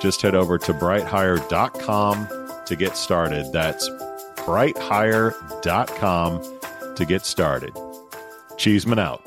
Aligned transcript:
Just 0.00 0.22
head 0.22 0.34
over 0.34 0.58
to 0.58 0.74
brighthire.com 0.74 2.28
to 2.66 2.76
get 2.76 2.96
started. 2.96 3.52
That's 3.52 3.88
brighthire.com 4.36 6.94
to 6.96 7.04
get 7.04 7.26
started. 7.26 7.72
Cheeseman 8.56 8.98
out. 8.98 9.26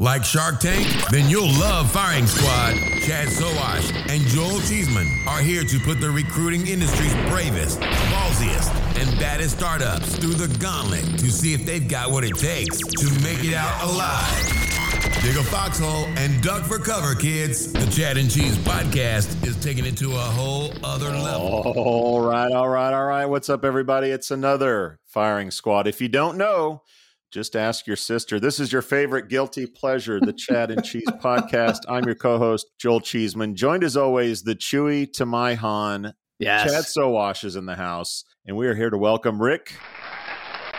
Like 0.00 0.24
Shark 0.24 0.60
Tank? 0.60 0.88
Then 1.10 1.28
you'll 1.28 1.52
love 1.60 1.92
Firing 1.92 2.26
Squad. 2.26 2.72
Chad 3.02 3.28
Sowash 3.28 3.92
and 4.08 4.22
Joel 4.28 4.58
Cheeseman 4.62 5.06
are 5.28 5.40
here 5.40 5.62
to 5.62 5.78
put 5.80 6.00
the 6.00 6.10
recruiting 6.10 6.66
industry's 6.66 7.12
bravest, 7.28 7.80
ballsiest, 7.80 8.74
and 8.98 9.20
baddest 9.20 9.58
startups 9.58 10.16
through 10.16 10.34
the 10.34 10.48
gauntlet 10.58 11.04
to 11.18 11.30
see 11.30 11.52
if 11.52 11.66
they've 11.66 11.86
got 11.86 12.10
what 12.10 12.24
it 12.24 12.34
takes 12.38 12.78
to 12.78 13.22
make 13.22 13.44
it 13.44 13.52
out 13.52 13.84
alive. 13.84 14.69
Dig 15.00 15.36
a 15.36 15.42
foxhole 15.44 16.04
and 16.16 16.42
duck 16.42 16.62
for 16.64 16.78
cover, 16.78 17.14
kids. 17.14 17.72
The 17.72 17.86
Chad 17.86 18.18
and 18.18 18.30
Cheese 18.30 18.58
podcast 18.58 19.46
is 19.46 19.56
taking 19.56 19.86
it 19.86 19.96
to 19.96 20.10
a 20.12 20.18
whole 20.18 20.72
other 20.84 21.08
level. 21.10 21.72
All 21.76 22.20
right, 22.20 22.52
all 22.52 22.68
right, 22.68 22.92
all 22.92 23.06
right. 23.06 23.24
What's 23.24 23.48
up, 23.48 23.64
everybody? 23.64 24.10
It's 24.10 24.30
another 24.30 24.98
firing 25.06 25.50
squad. 25.50 25.86
If 25.86 26.02
you 26.02 26.08
don't 26.08 26.36
know, 26.36 26.82
just 27.30 27.56
ask 27.56 27.86
your 27.86 27.96
sister. 27.96 28.38
This 28.38 28.60
is 28.60 28.72
your 28.72 28.82
favorite 28.82 29.28
guilty 29.28 29.64
pleasure, 29.64 30.20
the 30.20 30.34
Chad 30.34 30.70
and 30.70 30.84
Cheese 30.84 31.08
podcast. 31.08 31.78
I'm 31.88 32.04
your 32.04 32.14
co-host, 32.14 32.66
Joel 32.78 33.00
Cheeseman. 33.00 33.56
Joined 33.56 33.84
as 33.84 33.96
always, 33.96 34.42
the 34.42 34.54
Chewie 34.54 35.10
to 35.14 35.24
my 35.24 35.54
Han. 35.54 36.12
Yes. 36.38 36.70
Chad 36.70 36.84
Sowash 36.84 37.44
is 37.44 37.56
in 37.56 37.64
the 37.64 37.76
house, 37.76 38.24
and 38.46 38.54
we 38.54 38.66
are 38.66 38.74
here 38.74 38.90
to 38.90 38.98
welcome 38.98 39.40
Rick 39.40 39.74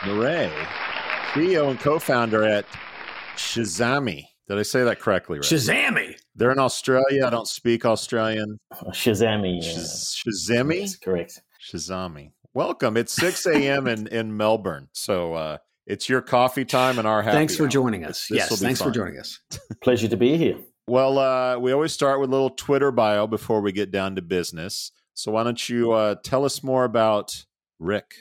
Maré, 0.01 0.51
CEO 1.33 1.69
and 1.71 1.79
co-founder 1.79 2.43
at 2.43 2.65
Shazamme. 3.41 4.25
Did 4.47 4.57
I 4.59 4.63
say 4.63 4.83
that 4.83 4.99
correctly? 4.99 5.39
Right? 5.39 5.45
Shazamme. 5.45 6.15
They're 6.35 6.51
in 6.51 6.59
Australia. 6.59 7.25
I 7.25 7.29
don't 7.29 7.47
speak 7.47 7.85
Australian. 7.85 8.59
Shazamme. 8.73 9.59
Shaz- 9.59 10.15
Shazamme? 10.25 10.75
Yes, 10.79 10.95
correct. 10.97 11.41
Shazamme. 11.71 12.31
Welcome. 12.53 12.97
It's 12.97 13.13
6 13.13 13.45
a.m. 13.47 13.87
in, 13.87 14.07
in 14.07 14.35
Melbourne. 14.35 14.89
So 14.93 15.33
uh, 15.33 15.57
it's 15.87 16.09
your 16.09 16.21
coffee 16.21 16.65
time 16.65 16.99
and 16.99 17.07
our 17.07 17.21
happy 17.21 17.35
Thanks 17.37 17.55
for 17.55 17.63
hour. 17.63 17.69
joining 17.69 18.03
us. 18.05 18.27
This 18.27 18.37
yes, 18.49 18.59
thanks 18.61 18.79
fun. 18.79 18.89
for 18.89 18.93
joining 18.93 19.17
us. 19.19 19.39
Pleasure 19.83 20.07
to 20.09 20.17
be 20.17 20.37
here. 20.37 20.57
Well, 20.87 21.17
uh, 21.17 21.57
we 21.57 21.71
always 21.71 21.93
start 21.93 22.19
with 22.19 22.29
a 22.29 22.31
little 22.31 22.49
Twitter 22.49 22.91
bio 22.91 23.25
before 23.27 23.61
we 23.61 23.71
get 23.71 23.91
down 23.91 24.15
to 24.15 24.21
business. 24.21 24.91
So 25.13 25.31
why 25.31 25.43
don't 25.43 25.69
you 25.69 25.91
uh, 25.93 26.15
tell 26.23 26.43
us 26.43 26.61
more 26.63 26.83
about 26.83 27.45
Rick? 27.79 28.15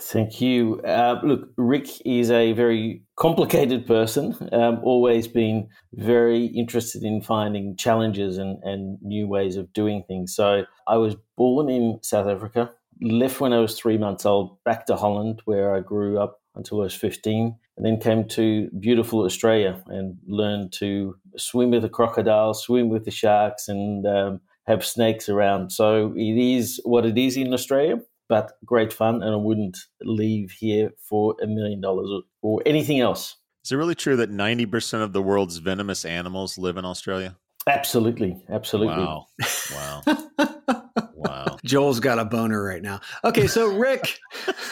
Thank 0.00 0.40
you. 0.40 0.80
Uh, 0.80 1.20
look, 1.22 1.50
Rick 1.56 1.88
is 2.04 2.30
a 2.30 2.52
very 2.52 3.02
complicated 3.16 3.86
person, 3.86 4.36
um, 4.52 4.80
always 4.82 5.28
been 5.28 5.68
very 5.94 6.46
interested 6.46 7.02
in 7.02 7.20
finding 7.20 7.76
challenges 7.76 8.38
and, 8.38 8.62
and 8.62 8.98
new 9.02 9.28
ways 9.28 9.56
of 9.56 9.72
doing 9.72 10.04
things. 10.06 10.34
So 10.34 10.64
I 10.88 10.96
was 10.96 11.16
born 11.36 11.68
in 11.68 11.98
South 12.02 12.26
Africa, 12.26 12.70
left 13.00 13.40
when 13.40 13.52
I 13.52 13.60
was 13.60 13.78
three 13.78 13.98
months 13.98 14.26
old, 14.26 14.62
back 14.64 14.86
to 14.86 14.96
Holland, 14.96 15.42
where 15.44 15.74
I 15.74 15.80
grew 15.80 16.18
up 16.18 16.40
until 16.56 16.80
I 16.80 16.84
was 16.84 16.94
15, 16.94 17.56
and 17.76 17.86
then 17.86 17.98
came 17.98 18.26
to 18.28 18.68
beautiful 18.78 19.24
Australia 19.24 19.82
and 19.86 20.16
learned 20.26 20.72
to 20.74 21.16
swim 21.36 21.70
with 21.70 21.82
the 21.82 21.88
crocodiles, 21.88 22.62
swim 22.62 22.88
with 22.88 23.04
the 23.04 23.10
sharks, 23.10 23.68
and 23.68 24.06
um, 24.06 24.40
have 24.66 24.84
snakes 24.84 25.28
around. 25.28 25.70
So 25.70 26.12
it 26.16 26.38
is 26.38 26.80
what 26.84 27.04
it 27.04 27.18
is 27.18 27.36
in 27.36 27.52
Australia 27.52 28.00
but 28.34 28.58
great 28.64 28.92
fun, 28.92 29.22
and 29.22 29.32
I 29.32 29.36
wouldn't 29.36 29.78
leave 30.02 30.50
here 30.50 30.90
for 30.98 31.36
a 31.40 31.46
million 31.46 31.80
dollars 31.80 32.24
or 32.42 32.60
anything 32.66 32.98
else. 32.98 33.36
Is 33.64 33.70
it 33.70 33.76
really 33.76 33.94
true 33.94 34.16
that 34.16 34.28
90% 34.28 35.04
of 35.04 35.12
the 35.12 35.22
world's 35.22 35.58
venomous 35.58 36.04
animals 36.04 36.58
live 36.58 36.76
in 36.76 36.84
Australia? 36.84 37.36
Absolutely, 37.68 38.42
absolutely. 38.50 39.04
Wow. 39.04 39.26
Wow. 39.72 40.02
wow. 41.14 41.58
Joel's 41.64 42.00
got 42.00 42.18
a 42.18 42.24
boner 42.24 42.60
right 42.60 42.82
now. 42.82 43.00
Okay, 43.22 43.46
so 43.46 43.68
Rick, 43.68 44.18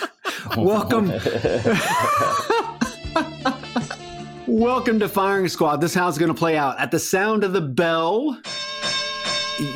welcome. 0.57 1.11
welcome 4.49 4.99
to 4.99 5.09
Firing 5.09 5.47
Squad. 5.47 5.77
This 5.77 5.93
is 5.93 5.95
how 5.95 6.09
it's 6.09 6.19
going 6.19 6.35
to 6.35 6.39
play 6.39 6.57
out. 6.57 6.81
At 6.81 6.91
the 6.91 6.99
sound 6.99 7.45
of 7.45 7.53
the 7.53 7.61
bell, 7.61 8.37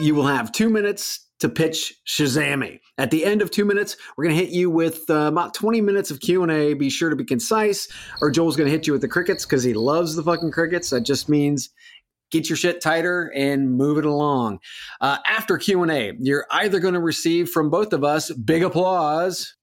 you 0.01 0.17
will 0.17 0.27
have 0.27 0.51
two 0.51 0.71
minutes 0.71 1.25
to 1.39 1.49
pitch 1.49 1.95
Shazamme. 2.05 2.81
At 2.99 3.11
the 3.11 3.25
end 3.25 3.43
of 3.43 3.51
two 3.51 3.65
minutes, 3.65 3.97
we're 4.17 4.25
going 4.25 4.37
to 4.37 4.43
hit 4.43 4.53
you 4.53 4.71
with 4.71 5.09
uh, 5.11 5.29
about 5.29 5.53
20 5.53 5.81
minutes 5.83 6.11
of 6.11 6.21
Q&A. 6.21 6.73
Be 6.75 6.89
sure 6.89 7.11
to 7.11 7.17
be 7.17 7.25
concise, 7.25 7.89
or 8.23 8.31
Joel's 8.31 8.57
going 8.57 8.69
to 8.69 8.71
hit 8.71 8.87
you 8.87 8.93
with 8.93 9.03
the 9.03 9.09
crickets 9.09 9.45
because 9.45 9.63
he 9.63 9.75
loves 9.75 10.15
the 10.15 10.23
fucking 10.23 10.51
crickets. 10.51 10.91
That 10.91 11.03
just 11.03 11.29
means 11.29 11.71
get 12.31 12.49
your 12.49 12.57
shit 12.57 12.81
tighter 12.81 13.31
and 13.35 13.77
move 13.77 13.99
it 13.99 14.07
along. 14.07 14.61
Uh, 15.01 15.19
after 15.27 15.59
Q&A, 15.59 16.15
you're 16.21 16.47
either 16.51 16.81
going 16.81 16.95
to 16.95 17.01
receive 17.01 17.51
from 17.51 17.69
both 17.69 17.93
of 17.93 18.03
us 18.03 18.31
big 18.33 18.63
applause. 18.63 19.55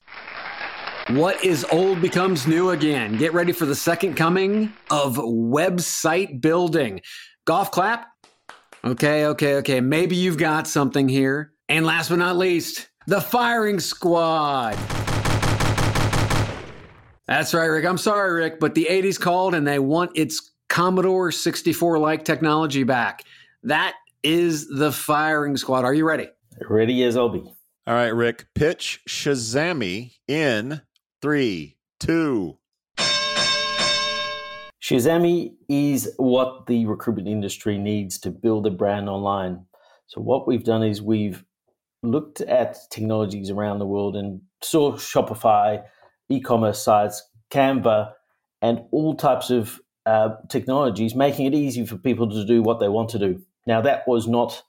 What 1.09 1.43
is 1.43 1.65
old 1.71 2.01
becomes 2.01 2.47
new 2.47 2.69
again. 2.69 3.17
Get 3.17 3.33
ready 3.33 3.51
for 3.51 3.65
the 3.65 3.75
second 3.75 4.13
coming 4.13 4.71
of 4.89 5.17
website 5.17 6.39
building. 6.39 7.01
Golf 7.45 7.71
clap. 7.71 8.07
Okay, 8.85 9.25
okay, 9.25 9.55
okay. 9.55 9.81
Maybe 9.81 10.15
you've 10.15 10.37
got 10.37 10.67
something 10.67 11.09
here. 11.09 11.51
And 11.67 11.85
last 11.85 12.09
but 12.09 12.19
not 12.19 12.37
least, 12.37 12.89
the 13.07 13.21
firing 13.21 13.79
squad. 13.79 14.77
That's 17.27 17.53
right, 17.53 17.65
Rick. 17.65 17.85
I'm 17.85 17.97
sorry, 17.97 18.33
Rick, 18.33 18.59
but 18.59 18.75
the 18.75 18.87
80s 18.89 19.19
called 19.19 19.55
and 19.55 19.67
they 19.67 19.79
want 19.79 20.11
its 20.15 20.51
Commodore 20.69 21.31
64 21.31 21.99
like 21.99 22.25
technology 22.25 22.83
back. 22.83 23.23
That 23.63 23.95
is 24.23 24.67
the 24.67 24.91
firing 24.91 25.57
squad. 25.57 25.85
Are 25.85 25.93
you 25.93 26.05
ready? 26.05 26.27
Ready 26.69 27.03
as 27.03 27.17
I'll 27.17 27.29
be. 27.29 27.43
All 27.85 27.93
right, 27.93 28.13
Rick, 28.13 28.47
pitch 28.55 29.01
Shazamme 29.07 30.13
in 30.27 30.81
three, 31.21 31.77
two. 31.99 32.57
Shazamme 34.81 35.53
is 35.69 36.13
what 36.17 36.65
the 36.67 36.85
recruitment 36.85 37.27
industry 37.27 37.77
needs 37.77 38.19
to 38.19 38.31
build 38.31 38.67
a 38.67 38.71
brand 38.71 39.09
online. 39.09 39.65
So, 40.07 40.21
what 40.21 40.45
we've 40.47 40.63
done 40.63 40.83
is 40.83 41.01
we've 41.01 41.43
looked 42.03 42.41
at 42.41 42.77
technologies 42.91 43.49
around 43.49 43.79
the 43.79 43.85
world 43.85 44.15
and 44.15 44.41
saw 44.61 44.93
Shopify, 44.93 45.83
e 46.29 46.39
commerce 46.39 46.83
sites, 46.83 47.23
Canva, 47.49 48.11
and 48.61 48.81
all 48.91 49.15
types 49.15 49.49
of 49.49 49.79
uh, 50.05 50.35
technologies, 50.49 51.15
making 51.15 51.45
it 51.45 51.53
easy 51.53 51.85
for 51.85 51.97
people 51.97 52.29
to 52.29 52.45
do 52.45 52.61
what 52.61 52.79
they 52.79 52.89
want 52.89 53.09
to 53.09 53.19
do. 53.19 53.41
Now, 53.65 53.81
that 53.81 54.07
was 54.07 54.27
not 54.27 54.61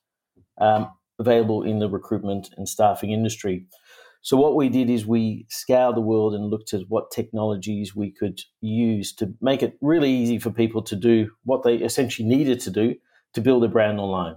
um, 0.61 0.89
available 1.19 1.63
in 1.63 1.79
the 1.79 1.89
recruitment 1.89 2.51
and 2.57 2.69
staffing 2.69 3.11
industry. 3.11 3.67
So, 4.23 4.37
what 4.37 4.57
we 4.57 4.69
did 4.69 4.89
is 4.89 5.05
we 5.07 5.47
scoured 5.51 5.97
the 5.97 6.01
world 6.01 6.35
and 6.35 6.51
looked 6.51 6.73
at 6.73 6.89
what 6.89 7.11
technologies 7.11 7.95
we 7.95 8.11
could 8.11 8.41
use 8.61 9.13
to 9.17 9.35
make 9.41 9.63
it 9.63 9.77
really 9.81 10.11
easy 10.11 10.39
for 10.39 10.51
people 10.51 10.83
to 10.83 10.97
do 10.97 11.31
what 11.45 11.63
they 11.63 11.77
essentially 11.77 12.27
needed 12.27 12.61
to 12.61 12.71
do 12.71 12.95
to 13.35 13.41
build 13.41 13.65
a 13.65 13.69
brand 13.69 14.01
online. 14.01 14.37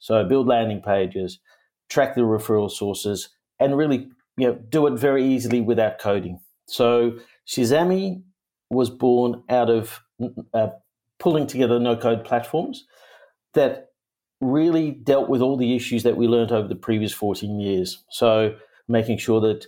So, 0.00 0.24
build 0.24 0.48
landing 0.48 0.82
pages, 0.82 1.38
track 1.88 2.14
the 2.14 2.22
referral 2.22 2.70
sources, 2.70 3.30
and 3.58 3.76
really 3.76 4.08
you 4.38 4.46
know, 4.46 4.54
do 4.54 4.86
it 4.86 4.98
very 4.98 5.24
easily 5.24 5.60
without 5.60 5.98
coding. 5.98 6.40
So, 6.66 7.18
Shazamme 7.46 8.22
was 8.70 8.88
born 8.88 9.42
out 9.48 9.68
of 9.68 10.00
uh, 10.54 10.68
pulling 11.18 11.46
together 11.46 11.80
no 11.80 11.96
code 11.96 12.24
platforms 12.24 12.86
that 13.54 13.88
really 14.40 14.92
dealt 14.92 15.28
with 15.28 15.40
all 15.40 15.56
the 15.56 15.74
issues 15.74 16.04
that 16.04 16.16
we 16.16 16.28
learned 16.28 16.52
over 16.52 16.68
the 16.68 16.76
previous 16.76 17.12
14 17.12 17.58
years. 17.58 18.04
So, 18.10 18.54
making 18.86 19.18
sure 19.18 19.40
that 19.40 19.66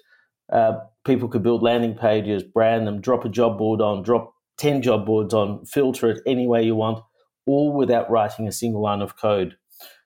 uh, 0.52 0.78
people 1.04 1.28
could 1.28 1.42
build 1.42 1.62
landing 1.62 1.94
pages, 1.94 2.42
brand 2.44 2.86
them, 2.86 3.00
drop 3.00 3.24
a 3.24 3.28
job 3.28 3.58
board 3.58 3.80
on, 3.80 4.02
drop 4.02 4.32
10 4.58 4.82
job 4.82 5.04
boards 5.04 5.34
on, 5.34 5.64
filter 5.64 6.10
it 6.10 6.22
any 6.26 6.46
way 6.46 6.62
you 6.62 6.76
want, 6.76 7.02
all 7.46 7.72
without 7.72 8.10
writing 8.10 8.46
a 8.46 8.52
single 8.52 8.82
line 8.82 9.00
of 9.00 9.16
code. 9.16 9.56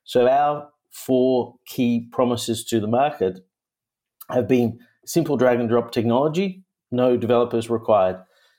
So, 0.05 0.27
our 0.27 0.71
four 0.95 1.57
key 1.67 2.09
promises 2.13 2.65
to 2.65 2.81
the 2.81 2.87
market 2.87 3.41
have 4.31 4.49
been 4.49 4.79
simple 5.05 5.37
drag 5.37 5.61
and 5.61 5.69
drop 5.69 5.91
technology, 5.91 6.63
no 6.91 7.17
developers 7.17 7.69
required, 7.69 8.17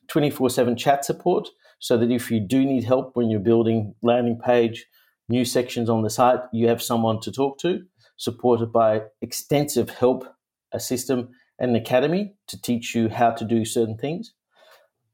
24 0.09 0.49
7 0.49 0.75
chat 0.75 1.05
support, 1.05 1.47
so 1.79 1.97
that 1.97 2.11
if 2.11 2.29
you 2.29 2.39
do 2.39 2.65
need 2.65 2.83
help 2.83 3.11
when 3.15 3.29
you're 3.29 3.39
building 3.39 3.95
landing 4.03 4.37
page, 4.37 4.85
new 5.29 5.45
sections 5.45 5.89
on 5.89 6.03
the 6.03 6.09
site, 6.09 6.39
you 6.51 6.67
have 6.67 6.83
someone 6.83 7.19
to 7.21 7.31
talk 7.31 7.57
to, 7.59 7.83
supported 8.17 8.71
by 8.71 9.01
extensive 9.21 9.89
help, 9.89 10.25
a 10.73 10.79
system, 10.79 11.29
and 11.57 11.71
an 11.71 11.75
academy 11.77 12.35
to 12.47 12.61
teach 12.61 12.93
you 12.93 13.07
how 13.07 13.31
to 13.31 13.45
do 13.45 13.63
certain 13.63 13.97
things. 13.97 14.33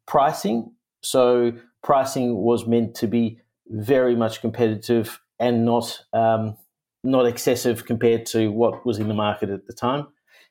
Pricing, 0.07 0.73
so 1.01 1.53
pricing 1.83 2.37
was 2.37 2.67
meant 2.67 2.95
to 2.95 3.07
be 3.07 3.39
very 3.67 4.15
much 4.15 4.41
competitive 4.41 5.21
and 5.39 5.65
not 5.65 6.01
um, 6.13 6.57
not 7.03 7.25
excessive 7.25 7.85
compared 7.85 8.25
to 8.27 8.49
what 8.49 8.85
was 8.85 8.99
in 8.99 9.07
the 9.07 9.13
market 9.13 9.49
at 9.49 9.65
the 9.67 9.73
time. 9.73 10.07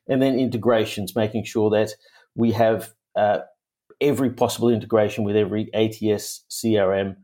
And 0.07 0.21
then 0.21 0.37
integrations, 0.37 1.15
making 1.15 1.45
sure 1.45 1.69
that 1.69 1.91
we 2.35 2.51
have 2.51 2.93
uh, 3.15 3.39
every 3.99 4.31
possible 4.31 4.69
integration 4.69 5.23
with 5.23 5.35
every 5.35 5.73
ATS, 5.73 6.43
CRM, 6.49 7.17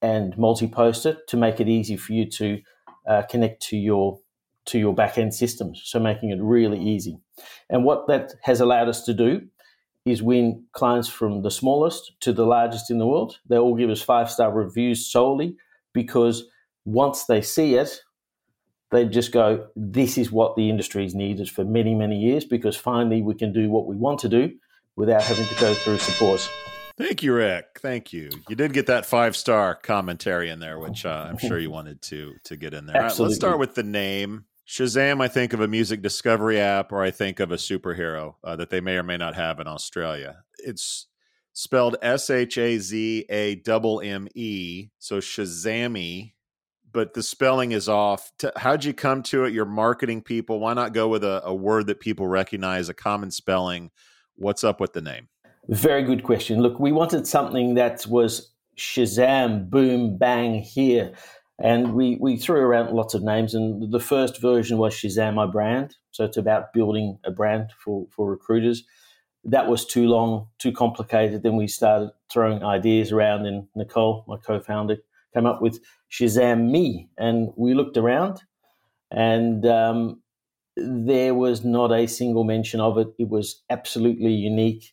and 0.00 0.36
multi-poster 0.38 1.18
to 1.28 1.36
make 1.36 1.60
it 1.60 1.68
easy 1.68 1.96
for 1.96 2.12
you 2.12 2.30
to 2.30 2.60
uh, 3.08 3.22
connect 3.22 3.62
to 3.62 3.76
your 3.76 4.20
to 4.66 4.78
your 4.80 4.94
back-end 4.94 5.32
systems. 5.32 5.80
So 5.84 6.00
making 6.00 6.30
it 6.30 6.40
really 6.42 6.80
easy. 6.82 7.20
And 7.70 7.84
what 7.84 8.08
that 8.08 8.32
has 8.42 8.60
allowed 8.60 8.88
us 8.88 9.04
to 9.04 9.14
do 9.14 9.42
is 10.04 10.24
win 10.24 10.64
clients 10.72 11.08
from 11.08 11.42
the 11.42 11.52
smallest 11.52 12.12
to 12.20 12.32
the 12.32 12.44
largest 12.44 12.90
in 12.90 12.98
the 12.98 13.06
world. 13.06 13.38
They 13.48 13.58
all 13.58 13.76
give 13.76 13.90
us 13.90 14.02
five-star 14.02 14.52
reviews 14.52 15.06
solely 15.06 15.56
because 15.92 16.48
once 16.84 17.26
they 17.26 17.42
see 17.42 17.76
it, 17.76 18.00
they 18.90 19.04
just 19.06 19.32
go, 19.32 19.66
this 19.74 20.16
is 20.16 20.30
what 20.30 20.56
the 20.56 20.70
industry's 20.70 21.14
needed 21.14 21.50
for 21.50 21.64
many, 21.64 21.94
many 21.94 22.18
years 22.18 22.44
because 22.44 22.76
finally 22.76 23.22
we 23.22 23.34
can 23.34 23.52
do 23.52 23.68
what 23.68 23.86
we 23.86 23.96
want 23.96 24.20
to 24.20 24.28
do 24.28 24.52
without 24.94 25.22
having 25.22 25.46
to 25.46 25.54
go 25.56 25.74
through 25.74 25.98
support. 25.98 26.48
Thank 26.96 27.22
you, 27.22 27.34
Rick. 27.34 27.80
Thank 27.82 28.12
you. 28.12 28.30
You 28.48 28.56
did 28.56 28.72
get 28.72 28.86
that 28.86 29.04
five 29.04 29.36
star 29.36 29.74
commentary 29.74 30.48
in 30.48 30.60
there, 30.60 30.78
which 30.78 31.04
uh, 31.04 31.26
I'm 31.28 31.36
sure 31.36 31.58
you 31.58 31.70
wanted 31.70 32.00
to 32.02 32.34
to 32.44 32.56
get 32.56 32.72
in 32.72 32.86
there. 32.86 33.02
Right, 33.02 33.18
let's 33.18 33.34
start 33.34 33.58
with 33.58 33.74
the 33.74 33.82
name. 33.82 34.46
Shazam, 34.66 35.22
I 35.22 35.28
think 35.28 35.52
of 35.52 35.60
a 35.60 35.68
music 35.68 36.00
discovery 36.00 36.58
app, 36.58 36.92
or 36.92 37.02
I 37.02 37.10
think 37.10 37.38
of 37.38 37.52
a 37.52 37.56
superhero 37.56 38.36
uh, 38.42 38.56
that 38.56 38.70
they 38.70 38.80
may 38.80 38.96
or 38.96 39.02
may 39.02 39.18
not 39.18 39.34
have 39.34 39.60
in 39.60 39.66
Australia. 39.66 40.38
It's 40.58 41.06
spelled 41.52 41.96
S 42.00 42.30
H 42.30 42.56
A 42.56 42.78
Z 42.78 43.26
A 43.28 43.56
double 43.56 44.00
M 44.00 44.26
E, 44.34 44.88
so 44.98 45.18
Shazamme 45.18 46.32
but 46.96 47.12
the 47.12 47.22
spelling 47.22 47.72
is 47.72 47.90
off. 47.90 48.32
How'd 48.56 48.82
you 48.82 48.94
come 48.94 49.22
to 49.24 49.44
it? 49.44 49.52
Your 49.52 49.66
marketing 49.66 50.22
people. 50.22 50.60
Why 50.60 50.72
not 50.72 50.94
go 50.94 51.08
with 51.08 51.24
a, 51.24 51.44
a 51.44 51.54
word 51.54 51.88
that 51.88 52.00
people 52.00 52.26
recognize, 52.26 52.88
a 52.88 52.94
common 52.94 53.30
spelling? 53.30 53.90
What's 54.36 54.64
up 54.64 54.80
with 54.80 54.94
the 54.94 55.02
name? 55.02 55.28
Very 55.68 56.02
good 56.04 56.22
question. 56.22 56.62
Look, 56.62 56.80
we 56.80 56.92
wanted 56.92 57.26
something 57.26 57.74
that 57.74 58.06
was 58.06 58.50
Shazam, 58.78 59.68
boom, 59.68 60.16
bang, 60.16 60.62
here. 60.62 61.12
And 61.58 61.92
we, 61.92 62.16
we 62.18 62.38
threw 62.38 62.60
around 62.60 62.94
lots 62.94 63.12
of 63.12 63.22
names, 63.22 63.54
and 63.54 63.92
the 63.92 64.00
first 64.00 64.40
version 64.40 64.78
was 64.78 64.94
Shazam 64.94 65.34
My 65.34 65.44
Brand. 65.44 65.96
So 66.12 66.24
it's 66.24 66.38
about 66.38 66.72
building 66.72 67.18
a 67.26 67.30
brand 67.30 67.72
for, 67.78 68.06
for 68.10 68.30
recruiters. 68.30 68.84
That 69.44 69.68
was 69.68 69.84
too 69.84 70.06
long, 70.06 70.48
too 70.58 70.72
complicated. 70.72 71.42
Then 71.42 71.56
we 71.56 71.68
started 71.68 72.12
throwing 72.32 72.64
ideas 72.64 73.12
around, 73.12 73.44
and 73.44 73.68
Nicole, 73.74 74.24
my 74.26 74.38
co 74.38 74.60
founder, 74.60 74.96
came 75.34 75.44
up 75.44 75.60
with 75.60 75.78
Shazam 76.10 76.70
Me, 76.70 77.08
and 77.18 77.50
we 77.56 77.74
looked 77.74 77.96
around, 77.96 78.42
and 79.10 79.66
um, 79.66 80.22
there 80.76 81.34
was 81.34 81.64
not 81.64 81.92
a 81.92 82.06
single 82.06 82.44
mention 82.44 82.80
of 82.80 82.98
it. 82.98 83.08
It 83.18 83.28
was 83.28 83.62
absolutely 83.70 84.32
unique, 84.32 84.92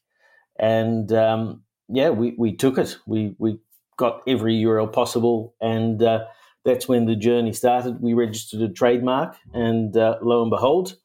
and 0.58 1.12
um, 1.12 1.64
yeah, 1.90 2.10
we, 2.10 2.36
we 2.38 2.56
took 2.56 2.78
it. 2.78 2.98
We 3.06 3.36
we 3.38 3.60
got 3.98 4.22
every 4.28 4.56
URL 4.56 4.92
possible, 4.92 5.56
and 5.62 6.02
uh, 6.02 6.26
that's 6.66 6.88
when 6.88 7.06
the 7.06 7.16
journey 7.16 7.54
started. 7.54 8.02
We 8.02 8.14
registered 8.14 8.62
a 8.62 8.70
trademark, 8.70 9.36
and 9.54 9.96
uh, 9.96 10.18
lo 10.22 10.42
and 10.42 10.50
behold, 10.50 10.96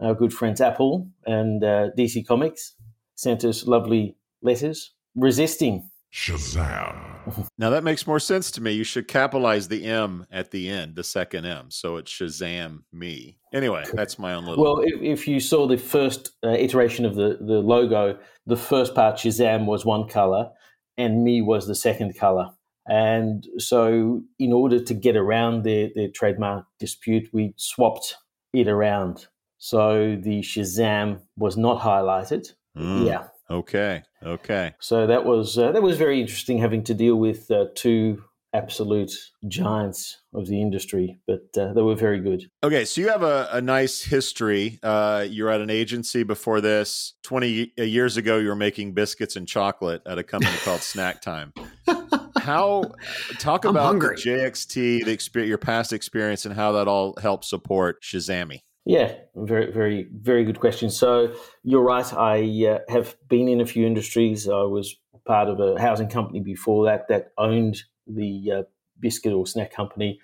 our 0.00 0.14
good 0.14 0.32
friends 0.32 0.60
Apple 0.60 1.08
and 1.24 1.62
uh, 1.64 1.90
DC 1.96 2.26
Comics 2.26 2.74
sent 3.14 3.44
us 3.44 3.66
lovely 3.66 4.16
letters 4.42 4.92
resisting 5.14 5.90
Shazam. 6.12 7.48
now 7.58 7.70
that 7.70 7.84
makes 7.84 8.06
more 8.06 8.20
sense 8.20 8.50
to 8.52 8.62
me. 8.62 8.72
You 8.72 8.84
should 8.84 9.08
capitalize 9.08 9.68
the 9.68 9.84
M 9.84 10.26
at 10.30 10.50
the 10.50 10.68
end, 10.68 10.96
the 10.96 11.04
second 11.04 11.44
M. 11.44 11.70
So 11.70 11.96
it's 11.96 12.10
Shazam 12.10 12.84
me. 12.92 13.38
Anyway, 13.52 13.84
that's 13.92 14.18
my 14.18 14.34
own 14.34 14.46
little. 14.46 14.62
Well, 14.62 14.80
if, 14.84 15.00
if 15.02 15.28
you 15.28 15.40
saw 15.40 15.66
the 15.66 15.76
first 15.76 16.32
uh, 16.44 16.50
iteration 16.50 17.04
of 17.04 17.14
the, 17.14 17.38
the 17.40 17.60
logo, 17.60 18.18
the 18.46 18.56
first 18.56 18.94
part, 18.94 19.16
Shazam, 19.16 19.66
was 19.66 19.84
one 19.84 20.08
color 20.08 20.50
and 20.96 21.22
me 21.22 21.42
was 21.42 21.66
the 21.66 21.74
second 21.74 22.16
color. 22.16 22.50
And 22.88 23.46
so, 23.58 24.22
in 24.38 24.52
order 24.52 24.78
to 24.80 24.94
get 24.94 25.16
around 25.16 25.64
the, 25.64 25.90
the 25.94 26.08
trademark 26.08 26.66
dispute, 26.78 27.28
we 27.32 27.52
swapped 27.56 28.16
it 28.52 28.68
around. 28.68 29.26
So 29.58 30.16
the 30.20 30.40
Shazam 30.40 31.20
was 31.36 31.56
not 31.56 31.80
highlighted. 31.80 32.52
Mm. 32.76 33.06
Yeah. 33.06 33.26
Okay. 33.50 34.02
Okay. 34.22 34.74
So 34.80 35.06
that 35.06 35.24
was 35.24 35.56
uh, 35.56 35.72
that 35.72 35.82
was 35.82 35.96
very 35.96 36.20
interesting 36.20 36.58
having 36.58 36.82
to 36.84 36.94
deal 36.94 37.16
with 37.16 37.50
uh, 37.50 37.66
two 37.74 38.24
absolute 38.56 39.12
giants 39.46 40.22
of 40.32 40.46
the 40.46 40.60
industry, 40.60 41.18
but 41.26 41.46
uh, 41.58 41.72
they 41.74 41.82
were 41.82 41.94
very 41.94 42.20
good. 42.20 42.44
Okay, 42.62 42.84
so 42.84 43.00
you 43.00 43.08
have 43.08 43.22
a, 43.22 43.48
a 43.52 43.60
nice 43.60 44.02
history. 44.02 44.78
Uh, 44.82 45.26
you're 45.28 45.50
at 45.50 45.60
an 45.60 45.68
agency 45.68 46.22
before 46.22 46.60
this. 46.60 47.14
20 47.24 47.72
uh, 47.78 47.82
years 47.82 48.16
ago, 48.16 48.38
you 48.38 48.48
were 48.48 48.56
making 48.56 48.94
biscuits 48.94 49.36
and 49.36 49.46
chocolate 49.46 50.02
at 50.06 50.18
a 50.18 50.22
company 50.22 50.56
called 50.64 50.80
Snack 50.82 51.20
Time. 51.20 51.52
How 52.38 52.92
talk 53.38 53.64
about 53.64 53.98
the 53.98 54.08
JXT, 54.08 55.04
the 55.04 55.10
experience, 55.10 55.48
your 55.48 55.58
past 55.58 55.92
experience, 55.92 56.46
and 56.46 56.54
how 56.54 56.72
that 56.72 56.86
all 56.86 57.16
helps 57.20 57.50
support 57.50 58.02
Shazamme. 58.02 58.60
Yeah, 58.86 59.14
very, 59.34 59.72
very, 59.72 60.06
very 60.12 60.44
good 60.44 60.60
question. 60.60 60.90
So 60.90 61.34
you're 61.64 61.82
right. 61.82 62.10
I 62.14 62.66
uh, 62.66 62.78
have 62.88 63.16
been 63.28 63.48
in 63.48 63.60
a 63.60 63.66
few 63.66 63.84
industries. 63.84 64.48
I 64.48 64.62
was 64.62 64.94
part 65.26 65.48
of 65.48 65.58
a 65.58 65.78
housing 65.78 66.08
company 66.08 66.38
before 66.38 66.86
that 66.86 67.08
that 67.08 67.32
owned 67.36 67.82
the 68.06 68.52
uh, 68.58 68.62
biscuit 69.00 69.32
or 69.32 69.44
snack 69.44 69.72
company. 69.72 70.20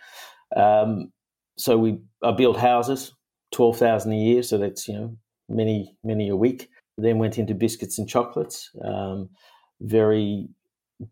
Um, 0.57 1.13
so 1.59 1.77
we 1.77 1.99
I 2.23 2.31
built 2.31 2.57
houses, 2.57 3.13
twelve 3.51 3.79
thousand 3.79 4.13
a 4.13 4.17
year. 4.17 4.45
So 4.45 4.59
that's 4.59 4.87
you 4.87 4.95
know 4.95 5.17
many, 5.49 5.97
many 6.05 6.29
a 6.29 6.37
week. 6.37 6.71
Then 6.97 7.19
went 7.19 7.39
into 7.39 7.55
biscuits 7.55 7.99
and 7.99 8.09
chocolates. 8.09 8.71
Um, 8.85 9.31
very 9.81 10.49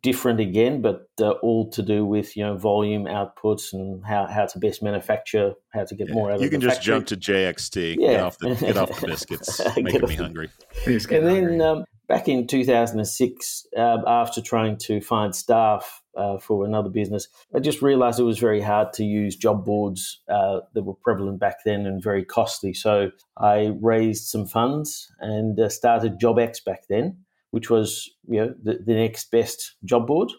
different 0.03 0.41
again, 0.41 0.83
but 0.83 1.09
uh, 1.21 1.31
all 1.43 1.71
to 1.71 1.83
do 1.83 2.05
with 2.05 2.37
you 2.37 2.45
know 2.45 2.57
volume 2.57 3.05
outputs 3.05 3.73
and 3.73 4.05
how, 4.05 4.27
how 4.27 4.47
to 4.47 4.59
best 4.59 4.83
manufacture, 4.83 5.55
how 5.73 5.85
to 5.85 5.95
get 5.95 6.09
yeah. 6.09 6.15
more 6.15 6.31
out 6.31 6.41
you 6.41 6.47
of. 6.47 6.53
You 6.53 6.59
can 6.59 6.61
just 6.61 6.83
jump 6.83 7.07
to 7.07 7.17
JXT. 7.17 7.97
Yeah. 7.99 8.13
Get 8.13 8.21
off 8.21 8.39
the 8.39 8.55
get 8.55 8.77
off 8.77 9.01
the 9.01 9.07
biscuits, 9.07 9.61
making 9.77 10.09
me 10.09 10.15
hungry. 10.15 10.51
And 10.87 11.27
then 11.27 11.61
um, 11.61 11.85
back 12.09 12.29
in 12.29 12.47
2006, 12.47 13.67
uh, 13.77 13.99
after 14.07 14.41
trying 14.41 14.77
to 14.79 15.01
find 15.01 15.35
staff 15.35 16.03
uh, 16.17 16.39
for 16.39 16.65
another 16.65 16.91
business, 16.91 17.29
I 17.55 17.61
just 17.61 17.83
realised 17.83 18.21
it 18.21 18.25
was 18.25 18.39
very 18.39 18.61
hard 18.61 18.93
to 18.95 19.05
use 19.05 19.37
job 19.37 19.65
boards 19.65 20.21
uh, 20.29 20.61
that 20.75 20.83
were 20.83 20.95
prevalent 20.95 21.41
back 21.41 21.59
then 21.65 21.87
and 21.87 22.03
very 22.03 22.25
costly. 22.25 22.75
So 22.75 23.11
I 23.39 23.73
raised 23.81 24.27
some 24.27 24.47
funds 24.47 25.11
and 25.21 25.59
uh, 25.59 25.69
started 25.69 26.19
JobX 26.19 26.65
back 26.65 26.85
then 26.89 27.19
which 27.51 27.71
was 27.71 28.11
you 28.29 28.41
know 28.41 28.55
the, 28.63 28.79
the 28.85 28.95
next 28.95 29.31
best 29.31 29.77
job 29.85 30.07
board. 30.07 30.33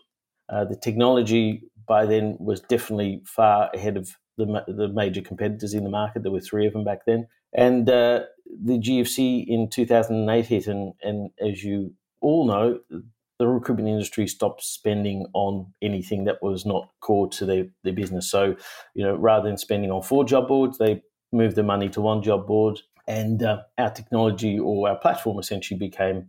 Uh, 0.50 0.66
the 0.66 0.76
technology 0.76 1.64
by 1.88 2.06
then 2.06 2.36
was 2.40 2.60
definitely 2.62 3.22
far 3.26 3.70
ahead 3.74 3.98
of 3.98 4.18
the, 4.38 4.64
the 4.68 4.90
major 4.90 5.22
competitors 5.22 5.74
in 5.74 5.84
the 5.84 5.90
market. 5.90 6.24
There 6.24 6.32
were 6.32 6.42
three 6.42 6.68
of 6.68 6.74
them 6.74 6.84
back 6.84 7.06
then, 7.06 7.28
and 7.54 7.90
uh, 7.90 8.22
the 8.64 8.80
GFC 8.80 9.46
in 9.48 9.70
2008 9.70 10.46
hit, 10.46 10.68
and, 10.68 10.94
and 11.02 11.30
as 11.40 11.64
you 11.64 11.94
all 12.22 12.46
know, 12.46 12.80
the 13.40 13.48
recruitment 13.48 13.90
industry 13.90 14.28
stopped 14.28 14.64
spending 14.64 15.26
on 15.34 15.74
anything 15.82 16.26
that 16.26 16.44
was 16.44 16.64
not 16.66 16.90
core 17.00 17.28
to 17.30 17.46
their, 17.46 17.66
their 17.84 17.94
business. 17.94 18.30
So, 18.30 18.56
you 18.94 19.04
know, 19.04 19.16
rather 19.16 19.50
than 19.50 19.58
spending 19.58 19.90
on 19.92 20.04
four 20.04 20.24
job 20.24 20.48
boards, 20.48 20.78
they 20.78 21.02
moved 21.32 21.56
the 21.56 21.64
money 21.64 21.90
to 21.90 22.02
one 22.02 22.22
job 22.22 22.46
board, 22.46 22.80
and 23.08 23.42
uh, 23.42 23.64
our 23.78 23.90
technology 23.90 24.60
or 24.60 24.88
our 24.90 24.96
platform 24.96 25.40
essentially 25.40 25.80
became 25.80 26.28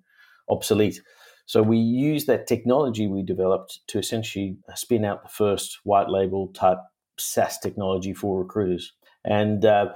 obsolete. 0.52 1.00
So 1.46 1.62
we 1.62 1.78
use 1.78 2.26
that 2.26 2.46
technology 2.46 3.06
we 3.06 3.22
developed 3.22 3.80
to 3.88 3.98
essentially 3.98 4.56
spin 4.74 5.04
out 5.04 5.22
the 5.22 5.28
first 5.28 5.80
white 5.84 6.08
label 6.08 6.48
type 6.48 6.78
SaaS 7.18 7.58
technology 7.58 8.14
for 8.14 8.38
recruiters. 8.38 8.92
And 9.24 9.64
uh, 9.64 9.94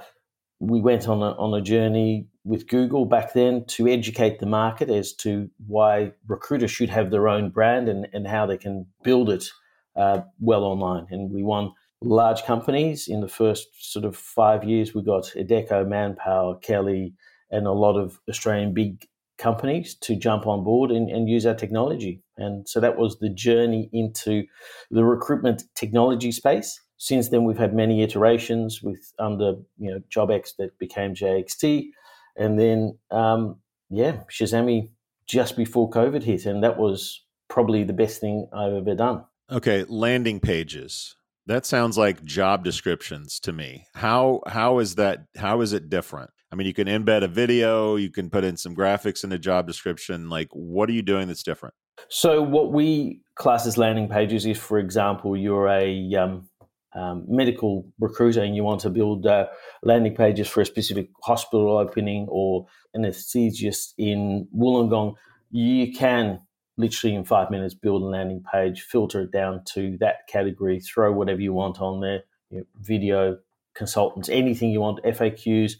we 0.59 0.81
went 0.81 1.07
on 1.07 1.21
a, 1.21 1.31
on 1.37 1.53
a 1.53 1.61
journey 1.61 2.27
with 2.43 2.67
Google 2.67 3.05
back 3.05 3.33
then 3.33 3.65
to 3.65 3.87
educate 3.87 4.39
the 4.39 4.45
market 4.45 4.89
as 4.89 5.13
to 5.13 5.49
why 5.67 6.13
recruiters 6.27 6.71
should 6.71 6.89
have 6.89 7.11
their 7.11 7.27
own 7.27 7.49
brand 7.49 7.89
and, 7.89 8.07
and 8.13 8.27
how 8.27 8.45
they 8.45 8.57
can 8.57 8.85
build 9.03 9.29
it 9.29 9.49
uh, 9.95 10.21
well 10.39 10.63
online. 10.63 11.07
And 11.11 11.31
we 11.31 11.43
won 11.43 11.73
large 12.01 12.43
companies 12.43 13.07
in 13.07 13.21
the 13.21 13.27
first 13.27 13.67
sort 13.91 14.05
of 14.05 14.15
five 14.15 14.63
years. 14.63 14.93
We 14.93 15.03
got 15.03 15.31
Adecco, 15.35 15.87
Manpower, 15.87 16.55
Kelly, 16.59 17.13
and 17.51 17.67
a 17.67 17.71
lot 17.71 17.97
of 17.97 18.19
Australian 18.29 18.73
big 18.73 19.05
companies 19.37 19.95
to 19.95 20.15
jump 20.15 20.47
on 20.47 20.63
board 20.63 20.91
and, 20.91 21.09
and 21.09 21.29
use 21.29 21.45
our 21.45 21.53
technology. 21.53 22.21
And 22.37 22.67
so 22.67 22.79
that 22.79 22.97
was 22.97 23.19
the 23.19 23.29
journey 23.29 23.89
into 23.93 24.45
the 24.91 25.03
recruitment 25.03 25.63
technology 25.75 26.31
space. 26.31 26.79
Since 26.97 27.29
then, 27.29 27.43
we've 27.43 27.57
had 27.57 27.75
many 27.75 28.01
iterations 28.01 28.81
with 28.81 29.13
under 29.19 29.53
you 29.77 29.91
know 29.91 30.01
JobX 30.09 30.55
that 30.57 30.77
became 30.79 31.13
JXT, 31.13 31.89
and 32.35 32.59
then 32.59 32.97
um, 33.11 33.57
yeah, 33.91 34.23
Shazamme 34.31 34.89
just 35.27 35.55
before 35.55 35.91
COVID 35.91 36.23
hit, 36.23 36.47
and 36.47 36.63
that 36.63 36.79
was 36.79 37.23
probably 37.49 37.83
the 37.83 37.93
best 37.93 38.19
thing 38.19 38.47
I've 38.51 38.73
ever 38.73 38.95
done. 38.95 39.23
Okay, 39.51 39.85
landing 39.87 40.39
pages. 40.39 41.15
That 41.45 41.65
sounds 41.65 41.97
like 41.97 42.23
job 42.23 42.63
descriptions 42.63 43.39
to 43.41 43.53
me. 43.53 43.85
How 43.93 44.41
how 44.47 44.79
is 44.79 44.95
that? 44.95 45.25
How 45.37 45.61
is 45.61 45.73
it 45.73 45.89
different? 45.89 46.31
I 46.51 46.55
mean, 46.55 46.67
you 46.67 46.73
can 46.73 46.87
embed 46.87 47.23
a 47.23 47.27
video, 47.27 47.97
you 47.97 48.09
can 48.09 48.29
put 48.29 48.43
in 48.43 48.55
some 48.55 48.75
graphics 48.75 49.23
in 49.23 49.31
a 49.31 49.37
job 49.37 49.67
description. 49.67 50.29
Like, 50.29 50.47
what 50.51 50.89
are 50.89 50.93
you 50.93 51.01
doing 51.01 51.27
that's 51.27 51.43
different? 51.43 51.75
So, 52.09 52.41
what 52.41 52.71
we 52.71 53.21
class 53.35 53.65
as 53.67 53.77
landing 53.77 54.07
pages 54.07 54.45
is, 54.45 54.57
for 54.57 54.79
example, 54.79 55.35
you're 55.35 55.67
a 55.67 56.15
um, 56.15 56.49
um, 56.95 57.25
medical 57.27 57.85
recruiter 57.99 58.41
and 58.41 58.55
you 58.55 58.63
want 58.63 58.81
to 58.81 58.89
build 58.89 59.25
uh, 59.25 59.47
landing 59.83 60.15
pages 60.15 60.47
for 60.47 60.61
a 60.61 60.65
specific 60.65 61.09
hospital 61.23 61.77
opening 61.77 62.27
or 62.29 62.65
anesthesiast 62.95 63.93
in 63.97 64.47
Wollongong, 64.55 65.15
you 65.51 65.93
can 65.93 66.39
literally 66.77 67.15
in 67.15 67.25
five 67.25 67.51
minutes 67.51 67.73
build 67.73 68.01
a 68.03 68.05
landing 68.05 68.43
page, 68.51 68.81
filter 68.81 69.21
it 69.21 69.31
down 69.31 69.61
to 69.65 69.97
that 69.99 70.27
category, 70.27 70.79
throw 70.79 71.11
whatever 71.11 71.41
you 71.41 71.53
want 71.53 71.81
on 71.81 71.99
there, 72.01 72.23
you 72.49 72.59
know, 72.59 72.63
video, 72.79 73.37
consultants, 73.75 74.29
anything 74.29 74.69
you 74.69 74.81
want, 74.81 75.03
FAQs, 75.03 75.73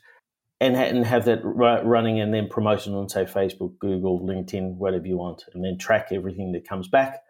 and, 0.59 0.75
and 0.75 1.05
have 1.05 1.25
that 1.25 1.41
running 1.43 2.19
and 2.19 2.33
then 2.33 2.47
promotion 2.47 2.93
on, 2.95 3.09
say, 3.09 3.25
Facebook, 3.25 3.77
Google, 3.79 4.19
LinkedIn, 4.21 4.75
whatever 4.75 5.05
you 5.05 5.17
want, 5.17 5.45
and 5.53 5.63
then 5.63 5.77
track 5.77 6.07
everything 6.11 6.51
that 6.53 6.67
comes 6.67 6.87
back 6.87 7.21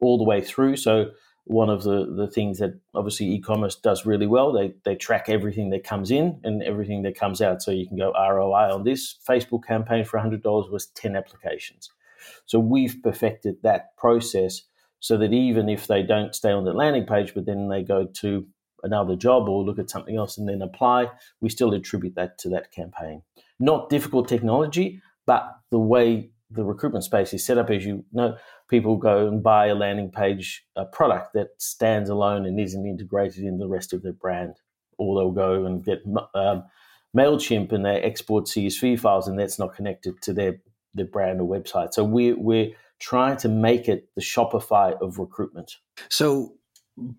all 0.00 0.16
the 0.16 0.24
way 0.24 0.40
through. 0.40 0.76
So 0.76 1.10
one 1.44 1.68
of 1.68 1.82
the, 1.82 2.06
the 2.06 2.28
things 2.28 2.58
that 2.58 2.78
obviously 2.94 3.26
e-commerce 3.26 3.74
does 3.74 4.06
really 4.06 4.26
well. 4.26 4.52
They, 4.52 4.74
they 4.84 4.94
track 4.94 5.28
everything 5.28 5.70
that 5.70 5.84
comes 5.84 6.10
in 6.10 6.40
and 6.44 6.62
everything 6.62 7.02
that 7.02 7.18
comes 7.18 7.42
out. 7.42 7.62
So 7.62 7.70
you 7.70 7.86
can 7.86 7.98
go 7.98 8.12
ROI 8.12 8.72
on 8.72 8.84
this 8.84 9.16
Facebook 9.28 9.64
campaign 9.66 10.04
for 10.04 10.18
$100 10.18 10.70
was 10.70 10.86
10 10.86 11.16
applications. 11.16 11.90
So 12.46 12.58
we've 12.58 12.96
perfected 13.02 13.56
that 13.62 13.96
process 13.96 14.62
so 15.00 15.16
that 15.16 15.32
even 15.32 15.68
if 15.68 15.86
they 15.86 16.02
don't 16.02 16.34
stay 16.34 16.52
on 16.52 16.64
the 16.64 16.72
landing 16.72 17.06
page, 17.06 17.34
but 17.34 17.46
then 17.46 17.68
they 17.68 17.82
go 17.82 18.06
to 18.20 18.46
another 18.82 19.16
job 19.16 19.48
or 19.48 19.62
look 19.62 19.78
at 19.78 19.90
something 19.90 20.16
else 20.16 20.38
and 20.38 20.48
then 20.48 20.62
apply, 20.62 21.08
we 21.40 21.48
still 21.48 21.74
attribute 21.74 22.14
that 22.14 22.38
to 22.38 22.48
that 22.50 22.72
campaign. 22.72 23.22
Not 23.58 23.90
difficult 23.90 24.28
technology, 24.28 25.00
but 25.26 25.58
the 25.70 25.78
way 25.78 26.30
the 26.50 26.64
recruitment 26.64 27.04
space 27.04 27.32
is 27.32 27.44
set 27.44 27.58
up, 27.58 27.70
as 27.70 27.84
you 27.84 28.04
know, 28.12 28.36
people 28.68 28.96
go 28.96 29.28
and 29.28 29.42
buy 29.42 29.66
a 29.66 29.74
landing 29.74 30.10
page 30.10 30.64
a 30.76 30.84
product 30.84 31.32
that 31.34 31.48
stands 31.58 32.10
alone 32.10 32.46
and 32.46 32.58
isn't 32.58 32.86
integrated 32.86 33.44
in 33.44 33.58
the 33.58 33.68
rest 33.68 33.92
of 33.92 34.02
their 34.02 34.12
brand, 34.12 34.56
or 34.98 35.16
they'll 35.16 35.30
go 35.30 35.64
and 35.64 35.84
get 35.84 36.02
um, 36.34 36.64
Mailchimp 37.16 37.72
and 37.72 37.84
they 37.84 38.00
export 38.00 38.46
CSV 38.46 38.98
files, 38.98 39.28
and 39.28 39.38
that's 39.38 39.58
not 39.58 39.74
connected 39.74 40.20
to 40.22 40.32
their 40.32 40.60
their 40.94 41.06
brand 41.06 41.40
or 41.40 41.48
website. 41.48 41.92
So 41.92 42.02
we're 42.02 42.36
we're 42.36 42.72
trying 42.98 43.36
to 43.38 43.48
make 43.48 43.88
it 43.88 44.08
the 44.14 44.22
Shopify 44.22 45.00
of 45.00 45.18
recruitment. 45.18 45.76
So 46.08 46.54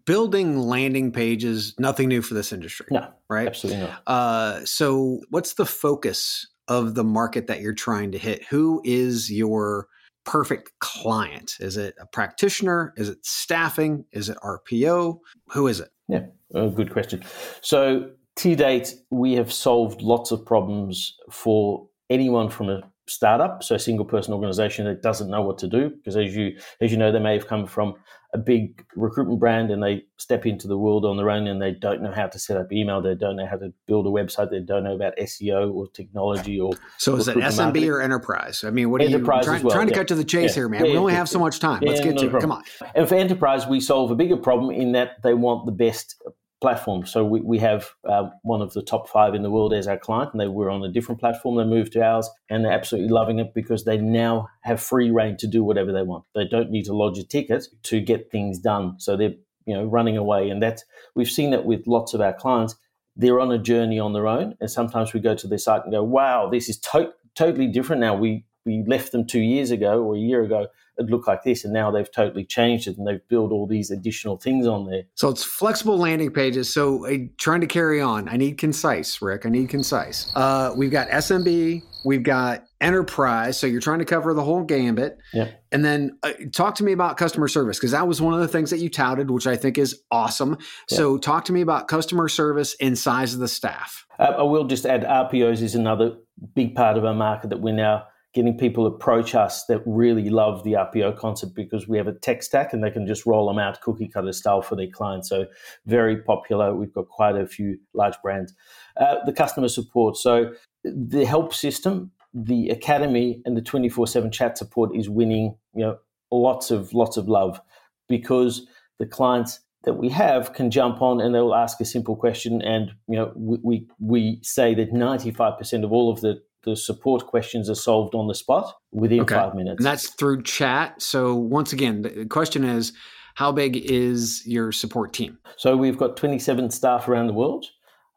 building 0.05 0.57
landing 0.57 1.11
pages 1.11 1.73
nothing 1.79 2.07
new 2.07 2.21
for 2.21 2.33
this 2.33 2.51
industry 2.51 2.85
no 2.91 3.07
right 3.29 3.47
absolutely 3.47 3.81
not 3.81 4.01
uh, 4.07 4.63
so 4.65 5.19
what's 5.29 5.53
the 5.53 5.65
focus 5.65 6.47
of 6.71 6.95
the 6.95 7.03
market 7.03 7.47
that 7.47 7.59
you're 7.59 7.73
trying 7.73 8.13
to 8.13 8.17
hit. 8.17 8.45
Who 8.45 8.81
is 8.85 9.29
your 9.29 9.87
perfect 10.23 10.71
client? 10.79 11.57
Is 11.59 11.75
it 11.75 11.95
a 11.99 12.05
practitioner? 12.05 12.93
Is 12.95 13.09
it 13.09 13.25
staffing? 13.25 14.05
Is 14.13 14.29
it 14.29 14.37
RPO? 14.41 15.19
Who 15.49 15.67
is 15.67 15.81
it? 15.81 15.89
Yeah, 16.07 16.27
good 16.53 16.93
question. 16.93 17.23
So, 17.59 18.11
to 18.37 18.55
date, 18.55 18.95
we 19.09 19.33
have 19.33 19.51
solved 19.51 20.01
lots 20.01 20.31
of 20.31 20.45
problems 20.45 21.13
for 21.29 21.87
anyone 22.09 22.49
from 22.49 22.69
a 22.69 22.81
startup, 23.07 23.63
so 23.63 23.75
a 23.75 23.79
single 23.79 24.05
person 24.05 24.33
organization 24.33 24.85
that 24.85 25.01
doesn't 25.01 25.29
know 25.29 25.41
what 25.41 25.57
to 25.57 25.67
do. 25.67 25.89
Because 25.89 26.15
as 26.15 26.33
you 26.33 26.57
as 26.79 26.91
you 26.91 26.97
know, 26.97 27.11
they 27.11 27.19
may 27.19 27.33
have 27.33 27.47
come 27.47 27.65
from 27.65 27.95
a 28.33 28.37
big 28.37 28.85
recruitment 28.95 29.39
brand 29.39 29.71
and 29.71 29.83
they 29.83 30.03
step 30.17 30.45
into 30.45 30.67
the 30.67 30.77
world 30.77 31.03
on 31.03 31.17
their 31.17 31.29
own 31.29 31.47
and 31.47 31.61
they 31.61 31.71
don't 31.71 32.01
know 32.01 32.11
how 32.11 32.27
to 32.27 32.39
set 32.39 32.55
up 32.55 32.71
email, 32.71 33.01
they 33.01 33.13
don't 33.13 33.35
know 33.35 33.45
how 33.45 33.57
to 33.57 33.73
build 33.87 34.07
a 34.07 34.09
website, 34.09 34.49
they 34.49 34.59
don't 34.59 34.83
know 34.83 34.95
about 34.95 35.13
SEO 35.17 35.73
or 35.73 35.87
technology 35.89 36.59
or 36.59 36.73
so 36.97 37.15
is 37.17 37.27
it 37.27 37.35
SMB 37.35 37.57
marketing. 37.57 37.89
or 37.89 38.01
enterprise? 38.01 38.63
I 38.63 38.69
mean, 38.69 38.89
what 38.89 39.01
are 39.01 39.05
enterprise 39.05 39.45
you 39.45 39.51
trying, 39.51 39.63
well, 39.63 39.75
trying 39.75 39.87
to 39.87 39.93
yeah. 39.93 39.97
cut 39.97 40.07
to 40.09 40.15
the 40.15 40.23
chase 40.23 40.51
yeah. 40.51 40.55
here, 40.55 40.69
man? 40.69 40.85
Yeah, 40.85 40.91
we 40.91 40.97
only 40.97 41.13
have 41.13 41.27
so 41.27 41.39
much 41.39 41.59
time. 41.59 41.81
Let's 41.85 41.99
get 41.99 42.15
no 42.15 42.21
to 42.23 42.29
problem. 42.29 42.37
it. 42.37 42.41
Come 42.41 42.87
on. 42.87 42.91
And 42.95 43.09
for 43.09 43.15
enterprise, 43.15 43.67
we 43.67 43.81
solve 43.81 44.11
a 44.11 44.15
bigger 44.15 44.37
problem 44.37 44.71
in 44.73 44.93
that 44.93 45.21
they 45.23 45.33
want 45.33 45.65
the 45.65 45.73
best 45.73 46.15
platform. 46.61 47.05
So 47.05 47.25
we, 47.25 47.41
we 47.41 47.57
have 47.57 47.89
uh, 48.07 48.29
one 48.43 48.61
of 48.61 48.73
the 48.73 48.83
top 48.83 49.09
five 49.09 49.33
in 49.33 49.41
the 49.41 49.49
world 49.49 49.73
as 49.73 49.87
our 49.87 49.97
client, 49.97 50.31
and 50.31 50.39
they 50.39 50.47
were 50.47 50.69
on 50.69 50.83
a 50.83 50.91
different 50.91 51.19
platform. 51.19 51.57
They 51.57 51.65
moved 51.65 51.93
to 51.93 52.03
ours, 52.03 52.29
and 52.49 52.63
they're 52.63 52.71
absolutely 52.71 53.09
loving 53.09 53.39
it 53.39 53.53
because 53.53 53.83
they 53.83 53.97
now 53.97 54.47
have 54.61 54.79
free 54.79 55.09
reign 55.09 55.37
to 55.37 55.47
do 55.47 55.63
whatever 55.63 55.91
they 55.91 56.03
want. 56.03 56.23
They 56.35 56.45
don't 56.45 56.69
need 56.69 56.85
to 56.85 56.93
lodge 56.93 57.17
a 57.17 57.23
ticket 57.23 57.65
to 57.83 57.99
get 57.99 58.31
things 58.31 58.59
done. 58.59 58.99
So 58.99 59.17
they're 59.17 59.33
you 59.65 59.73
know 59.73 59.85
running 59.85 60.17
away, 60.17 60.49
and 60.49 60.61
that's 60.61 60.85
we've 61.15 61.29
seen 61.29 61.49
that 61.51 61.65
with 61.65 61.87
lots 61.87 62.13
of 62.13 62.21
our 62.21 62.33
clients. 62.33 62.75
They're 63.17 63.41
on 63.41 63.51
a 63.51 63.57
journey 63.57 63.99
on 63.99 64.13
their 64.13 64.27
own, 64.27 64.55
and 64.61 64.69
sometimes 64.69 65.13
we 65.13 65.19
go 65.19 65.35
to 65.35 65.47
their 65.47 65.57
site 65.57 65.83
and 65.83 65.91
go, 65.91 66.03
"Wow, 66.03 66.49
this 66.49 66.69
is 66.69 66.79
to- 66.79 67.13
totally 67.35 67.67
different 67.67 68.01
now." 68.01 68.15
We 68.15 68.45
we 68.65 68.83
left 68.85 69.11
them 69.11 69.25
two 69.25 69.41
years 69.41 69.71
ago 69.71 70.03
or 70.03 70.15
a 70.15 70.19
year 70.19 70.43
ago, 70.43 70.67
it 71.01 71.09
looked 71.11 71.27
like 71.27 71.43
this, 71.43 71.63
and 71.63 71.73
now 71.73 71.91
they've 71.91 72.11
totally 72.11 72.45
changed 72.45 72.87
it 72.87 72.97
and 72.97 73.07
they've 73.07 73.27
built 73.27 73.51
all 73.51 73.67
these 73.67 73.91
additional 73.91 74.37
things 74.37 74.65
on 74.67 74.85
there. 74.89 75.03
So 75.15 75.29
it's 75.29 75.43
flexible 75.43 75.97
landing 75.97 76.31
pages. 76.31 76.73
So 76.73 77.05
uh, 77.05 77.17
trying 77.37 77.61
to 77.61 77.67
carry 77.67 78.01
on, 78.01 78.29
I 78.29 78.37
need 78.37 78.57
concise, 78.57 79.21
Rick. 79.21 79.45
I 79.45 79.49
need 79.49 79.69
concise. 79.69 80.31
Uh, 80.35 80.73
we've 80.75 80.91
got 80.91 81.09
SMB, 81.09 81.83
we've 82.05 82.23
got 82.23 82.65
enterprise. 82.81 83.57
So 83.57 83.67
you're 83.67 83.81
trying 83.81 83.99
to 83.99 84.05
cover 84.05 84.33
the 84.33 84.43
whole 84.43 84.63
gambit. 84.63 85.17
Yeah. 85.33 85.51
And 85.71 85.85
then 85.85 86.17
uh, 86.23 86.33
talk 86.53 86.75
to 86.75 86.83
me 86.83 86.91
about 86.91 87.15
customer 87.17 87.47
service 87.47 87.77
because 87.77 87.91
that 87.91 88.07
was 88.07 88.21
one 88.21 88.33
of 88.33 88.39
the 88.39 88.47
things 88.47 88.71
that 88.71 88.79
you 88.79 88.89
touted, 88.89 89.29
which 89.29 89.47
I 89.47 89.55
think 89.55 89.77
is 89.77 90.01
awesome. 90.11 90.57
Yeah. 90.89 90.97
So 90.97 91.17
talk 91.17 91.45
to 91.45 91.53
me 91.53 91.61
about 91.61 91.87
customer 91.87 92.27
service 92.27 92.75
and 92.81 92.97
size 92.97 93.33
of 93.33 93.39
the 93.39 93.47
staff. 93.47 94.05
Uh, 94.19 94.33
I 94.37 94.43
will 94.43 94.65
just 94.65 94.85
add 94.85 95.03
RPOs 95.03 95.61
is 95.61 95.75
another 95.75 96.17
big 96.55 96.75
part 96.75 96.97
of 96.97 97.05
our 97.05 97.13
market 97.13 97.51
that 97.51 97.61
we're 97.61 97.73
now 97.73 98.05
getting 98.33 98.57
people 98.57 98.87
approach 98.87 99.35
us 99.35 99.65
that 99.65 99.81
really 99.85 100.29
love 100.29 100.63
the 100.63 100.73
RPO 100.73 101.17
concept 101.17 101.53
because 101.53 101.87
we 101.87 101.97
have 101.97 102.07
a 102.07 102.13
tech 102.13 102.43
stack 102.43 102.71
and 102.71 102.83
they 102.83 102.91
can 102.91 103.05
just 103.05 103.25
roll 103.25 103.47
them 103.47 103.59
out 103.59 103.81
cookie 103.81 104.07
cutter 104.07 104.31
style 104.31 104.61
for 104.61 104.75
their 104.75 104.87
clients. 104.87 105.27
So 105.27 105.45
very 105.85 106.17
popular. 106.17 106.73
We've 106.73 106.93
got 106.93 107.09
quite 107.09 107.35
a 107.35 107.45
few 107.45 107.77
large 107.93 108.15
brands. 108.23 108.53
Uh, 108.97 109.17
the 109.25 109.33
customer 109.33 109.67
support. 109.67 110.15
So 110.17 110.53
the 110.83 111.25
help 111.25 111.53
system, 111.53 112.11
the 112.33 112.69
academy, 112.69 113.41
and 113.45 113.57
the 113.57 113.61
twenty 113.61 113.89
four 113.89 114.07
seven 114.07 114.31
chat 114.31 114.57
support 114.57 114.95
is 114.95 115.09
winning. 115.09 115.57
You 115.73 115.85
know, 115.85 115.97
lots 116.31 116.71
of 116.71 116.93
lots 116.93 117.17
of 117.17 117.27
love 117.27 117.59
because 118.07 118.65
the 118.99 119.05
clients 119.05 119.59
that 119.83 119.93
we 119.95 120.09
have 120.09 120.53
can 120.53 120.69
jump 120.69 121.01
on 121.01 121.19
and 121.19 121.33
they'll 121.33 121.55
ask 121.55 121.81
a 121.81 121.85
simple 121.85 122.15
question 122.15 122.61
and 122.61 122.91
you 123.07 123.15
know 123.15 123.31
we, 123.35 123.57
we, 123.63 123.87
we 123.99 124.39
say 124.43 124.75
that 124.75 124.93
95% 124.93 125.83
of 125.83 125.91
all 125.91 126.11
of 126.11 126.21
the 126.21 126.39
the 126.63 126.75
support 126.75 127.25
questions 127.27 127.69
are 127.69 127.75
solved 127.75 128.15
on 128.15 128.27
the 128.27 128.35
spot 128.35 128.73
within 128.91 129.21
okay. 129.21 129.35
five 129.35 129.55
minutes. 129.55 129.79
And 129.79 129.85
that's 129.85 130.09
through 130.09 130.43
chat. 130.43 131.01
So 131.01 131.35
once 131.35 131.73
again, 131.73 132.03
the 132.03 132.25
question 132.25 132.63
is, 132.63 132.93
how 133.35 133.51
big 133.51 133.77
is 133.77 134.45
your 134.45 134.71
support 134.71 135.13
team? 135.13 135.37
So 135.57 135.77
we've 135.77 135.97
got 135.97 136.17
27 136.17 136.69
staff 136.71 137.07
around 137.07 137.27
the 137.27 137.33
world, 137.33 137.65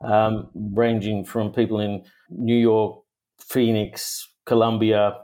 um, 0.02 0.48
ranging 0.54 1.24
from 1.24 1.52
people 1.52 1.80
in 1.80 2.04
New 2.30 2.56
York, 2.56 3.00
Phoenix, 3.38 4.28
Colombia, 4.44 5.16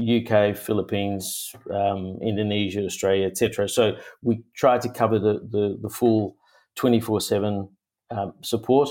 UK, 0.00 0.56
Philippines, 0.56 1.52
um, 1.72 2.18
Indonesia, 2.22 2.84
Australia, 2.84 3.26
etc. 3.26 3.68
So 3.68 3.96
we 4.22 4.42
try 4.54 4.78
to 4.78 4.88
cover 4.88 5.18
the 5.18 5.40
the, 5.50 5.78
the 5.82 5.88
full 5.88 6.36
24 6.76 7.20
seven 7.20 7.68
um, 8.10 8.34
support. 8.42 8.90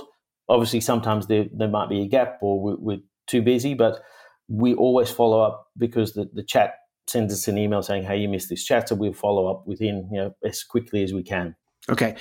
Obviously, 0.49 0.81
sometimes 0.81 1.27
there, 1.27 1.45
there 1.53 1.67
might 1.67 1.89
be 1.89 2.01
a 2.01 2.07
gap, 2.07 2.37
or 2.41 2.61
we, 2.61 2.75
we're 2.77 3.03
too 3.27 3.41
busy, 3.41 3.73
but 3.73 4.01
we 4.47 4.73
always 4.73 5.11
follow 5.11 5.41
up 5.41 5.67
because 5.77 6.13
the, 6.13 6.29
the 6.33 6.43
chat 6.43 6.73
sends 7.07 7.33
us 7.33 7.47
an 7.47 7.57
email 7.57 7.81
saying, 7.81 8.03
hey, 8.03 8.17
you 8.17 8.29
missed 8.29 8.49
this 8.49 8.63
chat. 8.63 8.89
So 8.89 8.95
we'll 8.95 9.13
follow 9.13 9.47
up 9.47 9.65
within, 9.65 10.09
you 10.11 10.17
know, 10.19 10.35
as 10.43 10.63
quickly 10.63 11.03
as 11.03 11.13
we 11.13 11.23
can. 11.23 11.55
Okay. 11.89 12.15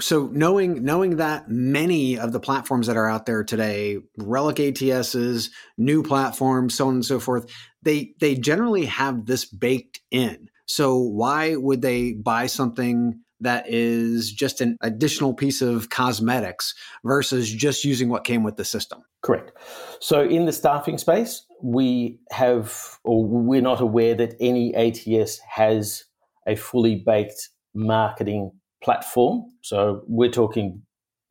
So 0.00 0.28
knowing 0.32 0.84
knowing 0.84 1.16
that 1.16 1.50
many 1.50 2.18
of 2.18 2.30
the 2.30 2.38
platforms 2.38 2.86
that 2.86 2.96
are 2.96 3.08
out 3.08 3.26
there 3.26 3.42
today, 3.42 3.98
Relic 4.16 4.56
ATSs, 4.56 5.50
new 5.76 6.04
platforms, 6.04 6.74
so 6.74 6.86
on 6.86 6.94
and 6.94 7.04
so 7.04 7.18
forth, 7.18 7.50
they 7.82 8.14
they 8.20 8.36
generally 8.36 8.86
have 8.86 9.26
this 9.26 9.44
baked 9.44 10.00
in. 10.12 10.48
So 10.66 10.98
why 10.98 11.56
would 11.56 11.82
they 11.82 12.12
buy 12.12 12.46
something 12.46 13.20
that 13.40 13.64
is 13.68 14.32
just 14.32 14.60
an 14.60 14.76
additional 14.80 15.34
piece 15.34 15.62
of 15.62 15.90
cosmetics 15.90 16.74
versus 17.04 17.50
just 17.50 17.84
using 17.84 18.08
what 18.08 18.24
came 18.24 18.42
with 18.42 18.56
the 18.56 18.64
system? 18.64 19.02
Correct. 19.22 19.52
So 20.00 20.22
in 20.22 20.46
the 20.46 20.52
staffing 20.52 20.98
space, 20.98 21.44
we 21.62 22.18
have 22.30 22.98
or 23.04 23.24
we're 23.24 23.60
not 23.60 23.80
aware 23.80 24.14
that 24.14 24.34
any 24.40 24.74
ATS 24.74 25.38
has 25.48 26.04
a 26.46 26.56
fully 26.56 27.02
baked 27.04 27.50
marketing 27.74 28.52
platform. 28.82 29.44
So 29.62 30.02
we're 30.06 30.30
talking 30.30 30.82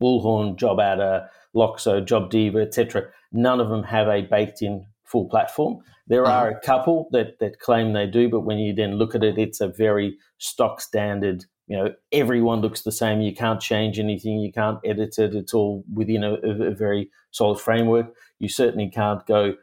Bullhorn, 0.02 0.56
JobAdder, 0.56 1.26
Loxo, 1.56 2.04
JobDiva, 2.04 2.66
etc. 2.66 3.04
None 3.32 3.60
of 3.60 3.68
them 3.68 3.82
have 3.82 4.08
a 4.08 4.22
baked-in 4.22 4.86
full 5.04 5.28
platform. 5.28 5.78
There 6.06 6.24
uh-huh. 6.24 6.34
are 6.34 6.50
a 6.50 6.60
couple 6.60 7.08
that 7.12 7.38
that 7.40 7.60
claim 7.60 7.92
they 7.92 8.06
do, 8.06 8.28
but 8.28 8.40
when 8.40 8.58
you 8.58 8.74
then 8.74 8.94
look 8.96 9.14
at 9.14 9.24
it, 9.24 9.38
it's 9.38 9.60
a 9.60 9.68
very 9.68 10.16
stock 10.38 10.80
standard. 10.80 11.44
You 11.68 11.76
know, 11.76 11.94
everyone 12.12 12.60
looks 12.60 12.82
the 12.82 12.92
same. 12.92 13.20
You 13.20 13.34
can't 13.34 13.60
change 13.60 13.98
anything. 13.98 14.40
You 14.40 14.50
can't 14.50 14.78
edit 14.84 15.18
it. 15.18 15.34
It's 15.34 15.52
all 15.52 15.84
within 15.92 16.24
a, 16.24 16.34
a 16.34 16.74
very 16.74 17.10
solid 17.30 17.60
framework. 17.60 18.14
You 18.38 18.48
certainly 18.48 18.88
can't 18.88 19.24
go, 19.26 19.54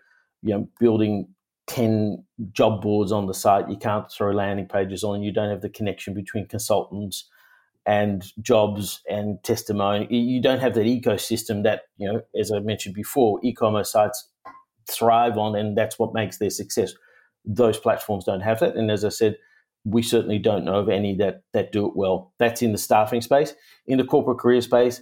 you 0.43 0.53
know, 0.53 0.69
building 0.79 1.27
10 1.67 2.23
job 2.51 2.81
boards 2.81 3.11
on 3.11 3.25
the 3.25 3.33
site. 3.33 3.69
You 3.69 3.77
can't 3.77 4.09
throw 4.11 4.31
landing 4.31 4.67
pages 4.67 5.03
on. 5.03 5.23
You 5.23 5.33
don't 5.33 5.49
have 5.49 5.61
the 5.61 5.69
connection 5.69 6.13
between 6.13 6.47
consultants 6.47 7.27
and 7.87 8.23
jobs 8.41 9.01
and 9.09 9.43
testimony. 9.43 10.07
You 10.15 10.41
don't 10.41 10.59
have 10.59 10.75
that 10.75 10.85
ecosystem 10.85 11.63
that, 11.63 11.83
you 11.97 12.11
know, 12.11 12.21
as 12.39 12.51
I 12.51 12.59
mentioned 12.59 12.95
before, 12.95 13.39
e 13.43 13.51
commerce 13.53 13.91
sites 13.91 14.29
thrive 14.87 15.37
on, 15.37 15.55
and 15.55 15.77
that's 15.77 15.97
what 15.97 16.13
makes 16.13 16.37
their 16.37 16.49
success. 16.51 16.93
Those 17.45 17.79
platforms 17.79 18.25
don't 18.25 18.41
have 18.41 18.59
that. 18.59 18.75
And 18.75 18.91
as 18.91 19.03
I 19.03 19.09
said, 19.09 19.37
we 19.85 20.01
certainly 20.01 20.39
don't 20.39 20.65
know 20.65 20.79
of 20.79 20.89
any 20.89 21.15
that, 21.15 21.43
that 21.53 21.71
do 21.71 21.87
it 21.87 21.95
well. 21.95 22.33
That's 22.39 22.61
in 22.61 22.71
the 22.71 22.77
staffing 22.77 23.21
space. 23.21 23.53
In 23.85 23.97
the 23.97 24.03
corporate 24.03 24.39
career 24.39 24.61
space, 24.61 25.01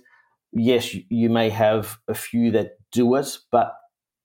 yes, 0.52 0.96
you 1.10 1.30
may 1.30 1.50
have 1.50 1.98
a 2.08 2.14
few 2.14 2.52
that 2.52 2.72
do 2.92 3.16
it, 3.16 3.38
but 3.52 3.74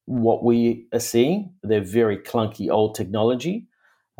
what 0.05 0.45
we 0.45 0.87
are 0.93 1.01
seeing, 1.01 1.55
they're 1.63 1.81
very 1.81 2.19
clunky 2.19 2.71
old 2.71 2.95
technology. 2.95 3.69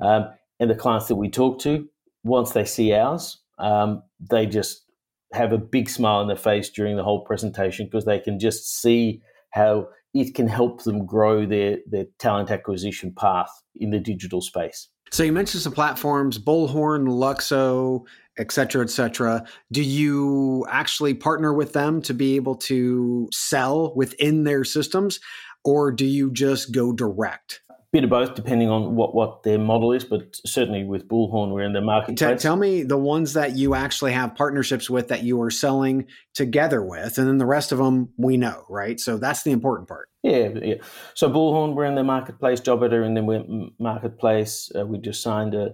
Um, 0.01 0.29
and 0.61 0.71
the 0.71 0.75
clients 0.75 1.09
that 1.09 1.17
we 1.17 1.29
talk 1.29 1.59
to, 1.61 1.89
once 2.25 2.53
they 2.53 2.65
see 2.65 2.93
ours, 2.93 3.41
um, 3.59 4.03
they 4.31 4.47
just 4.47 4.85
have 5.33 5.53
a 5.53 5.59
big 5.59 5.89
smile 5.91 6.21
on 6.21 6.29
their 6.29 6.37
face 6.37 6.71
during 6.71 6.97
the 6.97 7.05
whole 7.05 7.25
presentation 7.25 7.87
because 7.87 8.05
they 8.05 8.19
can 8.19 8.39
just 8.39 8.81
see 8.81 9.21
how 9.51 9.89
it 10.15 10.35
can 10.35 10.49
help 10.49 10.85
them 10.85 11.05
grow 11.05 11.45
their, 11.47 11.79
their 11.87 12.07
talent 12.19 12.51
acquisition 12.51 13.13
path 13.17 13.51
in 13.77 13.91
the 13.91 13.99
digital 13.99 14.41
space. 14.41 14.89
So 15.11 15.23
you 15.23 15.33
mentioned 15.33 15.63
some 15.63 15.73
platforms, 15.73 16.39
Bullhorn, 16.39 17.09
Loxo, 17.09 18.05
et 18.39 18.53
cetera, 18.53 18.83
et 18.83 18.91
cetera. 18.91 19.45
Do 19.73 19.83
you 19.83 20.67
actually 20.71 21.15
partner 21.15 21.53
with 21.53 21.73
them 21.73 22.03
to 22.03 22.15
be 22.15 22.37
able 22.37 22.55
to 22.57 23.29
sell 23.33 23.95
within 23.97 24.45
their 24.45 24.65
systems? 24.65 25.21
or 25.65 25.93
do 25.93 26.07
you 26.07 26.31
just 26.31 26.73
go 26.73 26.93
direct? 26.93 27.61
Bit 27.91 28.05
of 28.05 28.11
both, 28.11 28.35
depending 28.35 28.69
on 28.69 28.97
what, 28.97 29.15
what 29.15 29.45
their 29.45 29.59
model 29.59 29.93
is, 29.93 30.05
but 30.05 30.37
certainly 30.45 30.85
with 30.85 31.09
Bullhorn, 31.09 31.53
we're 31.53 31.63
in 31.63 31.73
the 31.73 31.81
market. 31.81 32.19
T- 32.19 32.35
tell 32.35 32.57
me 32.57 32.83
the 32.83 32.99
ones 32.99 33.33
that 33.33 33.57
you 33.57 33.75
actually 33.75 34.13
have 34.13 34.35
partnerships 34.35 34.91
with 34.91 35.09
that 35.09 35.23
you 35.23 35.41
are 35.41 35.51
selling 35.51 36.07
together 36.35 36.83
with, 36.83 37.17
and 37.17 37.27
then 37.27 37.39
the 37.39 37.47
rest 37.47 37.73
of 37.73 37.79
them 37.79 38.11
we 38.19 38.37
know, 38.37 38.67
right? 38.69 39.01
So 39.01 39.17
that's 39.17 39.43
the 39.43 39.53
important 39.53 39.89
part. 39.89 40.11
Yeah, 40.23 40.51
yeah. 40.63 40.75
So 41.15 41.31
Bullhorn, 41.31 41.75
we're 41.75 41.87
in 41.87 41.95
the 41.95 42.05
marketplace, 42.05 42.61
JobAdder, 42.61 43.07
and 43.07 43.17
then 43.17 43.25
we're 43.25 43.45
marketplace. 43.79 44.71
Uh, 44.79 44.85
we 44.85 44.99
just 44.99 45.23
signed 45.23 45.55
a, 45.55 45.73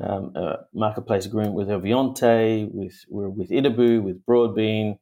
um, 0.00 0.32
a 0.34 0.64
marketplace 0.74 1.26
agreement 1.26 1.54
with 1.54 1.68
Avionte, 1.68 2.72
with 2.72 3.04
we're 3.08 3.28
with 3.28 3.50
idibu, 3.50 4.02
with 4.02 4.24
Broadbean. 4.26 4.98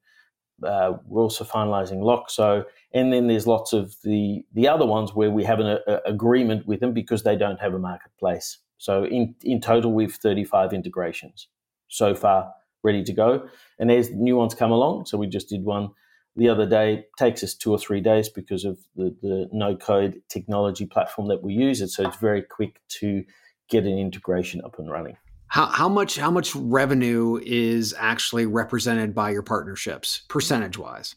Uh, 0.63 0.99
we're 1.07 1.23
also 1.23 1.43
finalizing 1.45 2.01
Loxo 2.01 2.65
and 2.93 3.13
then 3.13 3.27
there's 3.27 3.47
lots 3.47 3.73
of 3.73 3.95
the 4.03 4.43
the 4.53 4.69
other 4.69 4.87
ones 4.87 5.15
where 5.15 5.31
we 5.31 5.45
have 5.45 5.61
an 5.61 5.79
a, 5.87 5.99
agreement 6.07 6.67
with 6.67 6.81
them 6.81 6.93
because 6.93 7.23
they 7.23 7.37
don't 7.37 7.61
have 7.61 7.75
a 7.75 7.79
marketplace. 7.79 8.59
So 8.79 9.05
in 9.05 9.35
in 9.43 9.61
total, 9.61 9.93
we've 9.93 10.15
35 10.15 10.73
integrations 10.73 11.49
so 11.89 12.15
far 12.15 12.53
ready 12.83 13.03
to 13.05 13.13
go, 13.13 13.49
and 13.79 13.91
there's 13.91 14.11
new 14.11 14.37
ones 14.37 14.55
come 14.55 14.71
along. 14.71 15.07
So 15.07 15.19
we 15.19 15.27
just 15.27 15.49
did 15.49 15.65
one 15.65 15.91
the 16.37 16.49
other 16.49 16.67
day. 16.67 17.05
Takes 17.19 17.43
us 17.43 17.55
two 17.55 17.73
or 17.73 17.79
three 17.79 18.01
days 18.01 18.29
because 18.29 18.65
of 18.65 18.79
the 18.97 19.15
the 19.23 19.49
no 19.53 19.77
code 19.77 20.21
technology 20.29 20.87
platform 20.87 21.29
that 21.29 21.43
we 21.43 21.55
use. 21.55 21.81
It 21.81 21.89
so 21.89 22.07
it's 22.07 22.17
very 22.17 22.43
quick 22.43 22.81
to 23.01 23.25
get 23.69 23.85
an 23.85 23.99
integration 23.99 24.61
up 24.65 24.79
and 24.79 24.91
running. 24.91 25.17
How, 25.47 25.67
how 25.67 25.89
much 25.89 26.17
how 26.17 26.31
much 26.31 26.55
revenue 26.55 27.41
is 27.43 27.95
actually 27.99 28.47
represented 28.47 29.15
by 29.15 29.31
your 29.31 29.43
partnerships 29.43 30.23
percentage 30.29 30.79
wise? 30.79 31.17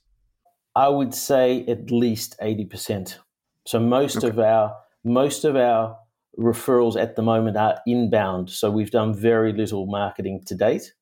I 0.76 0.88
would 0.90 1.14
say 1.14 1.66
at 1.68 1.92
least 1.92 2.36
80%. 2.42 3.18
So 3.66 3.80
most 3.80 4.18
okay. 4.18 4.28
of 4.28 4.40
our 4.40 4.76
most 5.04 5.44
of 5.44 5.56
our 5.56 5.98
referrals 6.40 7.00
at 7.00 7.16
the 7.16 7.22
moment 7.22 7.58
are 7.58 7.80
inbound. 7.86 8.50
So 8.50 8.72
we've 8.72 8.92
done 8.92 9.14
very 9.14 9.54
little 9.54 9.86
marketing 9.86 10.44
to 10.48 10.56
date. 10.56 10.94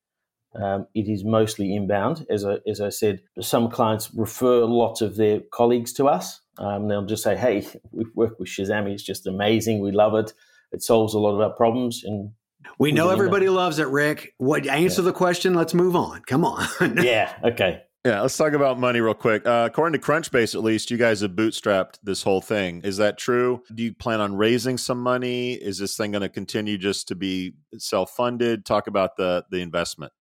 Um, 0.56 0.88
it 0.94 1.08
is 1.08 1.24
mostly 1.24 1.74
inbound. 1.74 2.26
As 2.30 2.44
I, 2.44 2.58
as 2.68 2.82
I 2.82 2.90
said, 2.90 3.22
some 3.40 3.70
clients 3.70 4.14
refer 4.14 4.66
lots 4.66 5.02
of 5.02 5.16
their 5.16 5.40
colleagues 5.54 5.94
to 5.94 6.08
us. 6.08 6.42
Um, 6.58 6.90
they'll 6.90 7.06
just 7.06 7.24
say, 7.24 7.38
"Hey, 7.38 7.66
we've 7.92 8.14
worked 8.16 8.40
with 8.40 8.50
Shazamme. 8.50 8.92
It's 8.92 9.04
just 9.04 9.26
amazing. 9.28 9.80
We 9.80 9.92
love 9.92 10.14
it. 10.16 10.34
It 10.74 10.84
solves 10.84 11.14
a 11.14 11.20
lot 11.20 11.36
of 11.36 11.40
our 11.40 11.54
problems." 11.54 12.04
And 12.04 12.32
we 12.78 12.92
know 12.92 13.10
everybody 13.10 13.48
loves 13.48 13.80
it, 13.80 13.88
Rick. 13.88 14.34
What 14.38 14.68
answer 14.68 15.02
yeah. 15.02 15.06
the 15.06 15.14
question? 15.14 15.54
Let's 15.54 15.74
move 15.74 15.96
on. 15.96 16.22
Come 16.24 16.44
on. 16.44 16.68
yeah. 17.02 17.34
Okay. 17.46 17.84
Yeah, 18.04 18.22
let's 18.22 18.36
talk 18.36 18.54
about 18.54 18.80
money 18.80 19.00
real 19.00 19.14
quick. 19.14 19.46
Uh, 19.46 19.68
according 19.70 20.00
to 20.00 20.04
Crunchbase, 20.04 20.56
at 20.56 20.64
least, 20.64 20.90
you 20.90 20.98
guys 20.98 21.22
have 21.22 21.32
bootstrapped 21.32 22.00
this 22.02 22.24
whole 22.24 22.42
thing. 22.42 22.82
Is 22.82 22.98
that 22.98 23.20
true? 23.20 23.62
Do 23.76 23.84
you 23.84 23.94
plan 23.94 24.20
on 24.20 24.36
raising 24.36 24.80
some 24.80 25.00
money? 25.00 25.54
Is 25.54 25.78
this 25.78 25.96
thing 25.96 26.12
going 26.12 26.24
to 26.24 26.30
continue 26.30 26.80
just 26.80 27.08
to 27.10 27.16
be 27.16 27.54
self 27.78 28.10
funded? 28.12 28.66
Talk 28.66 28.88
about 28.88 29.18
the 29.18 29.46
the 29.52 29.62
investment. 29.62 30.14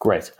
Great. 0.00 0.32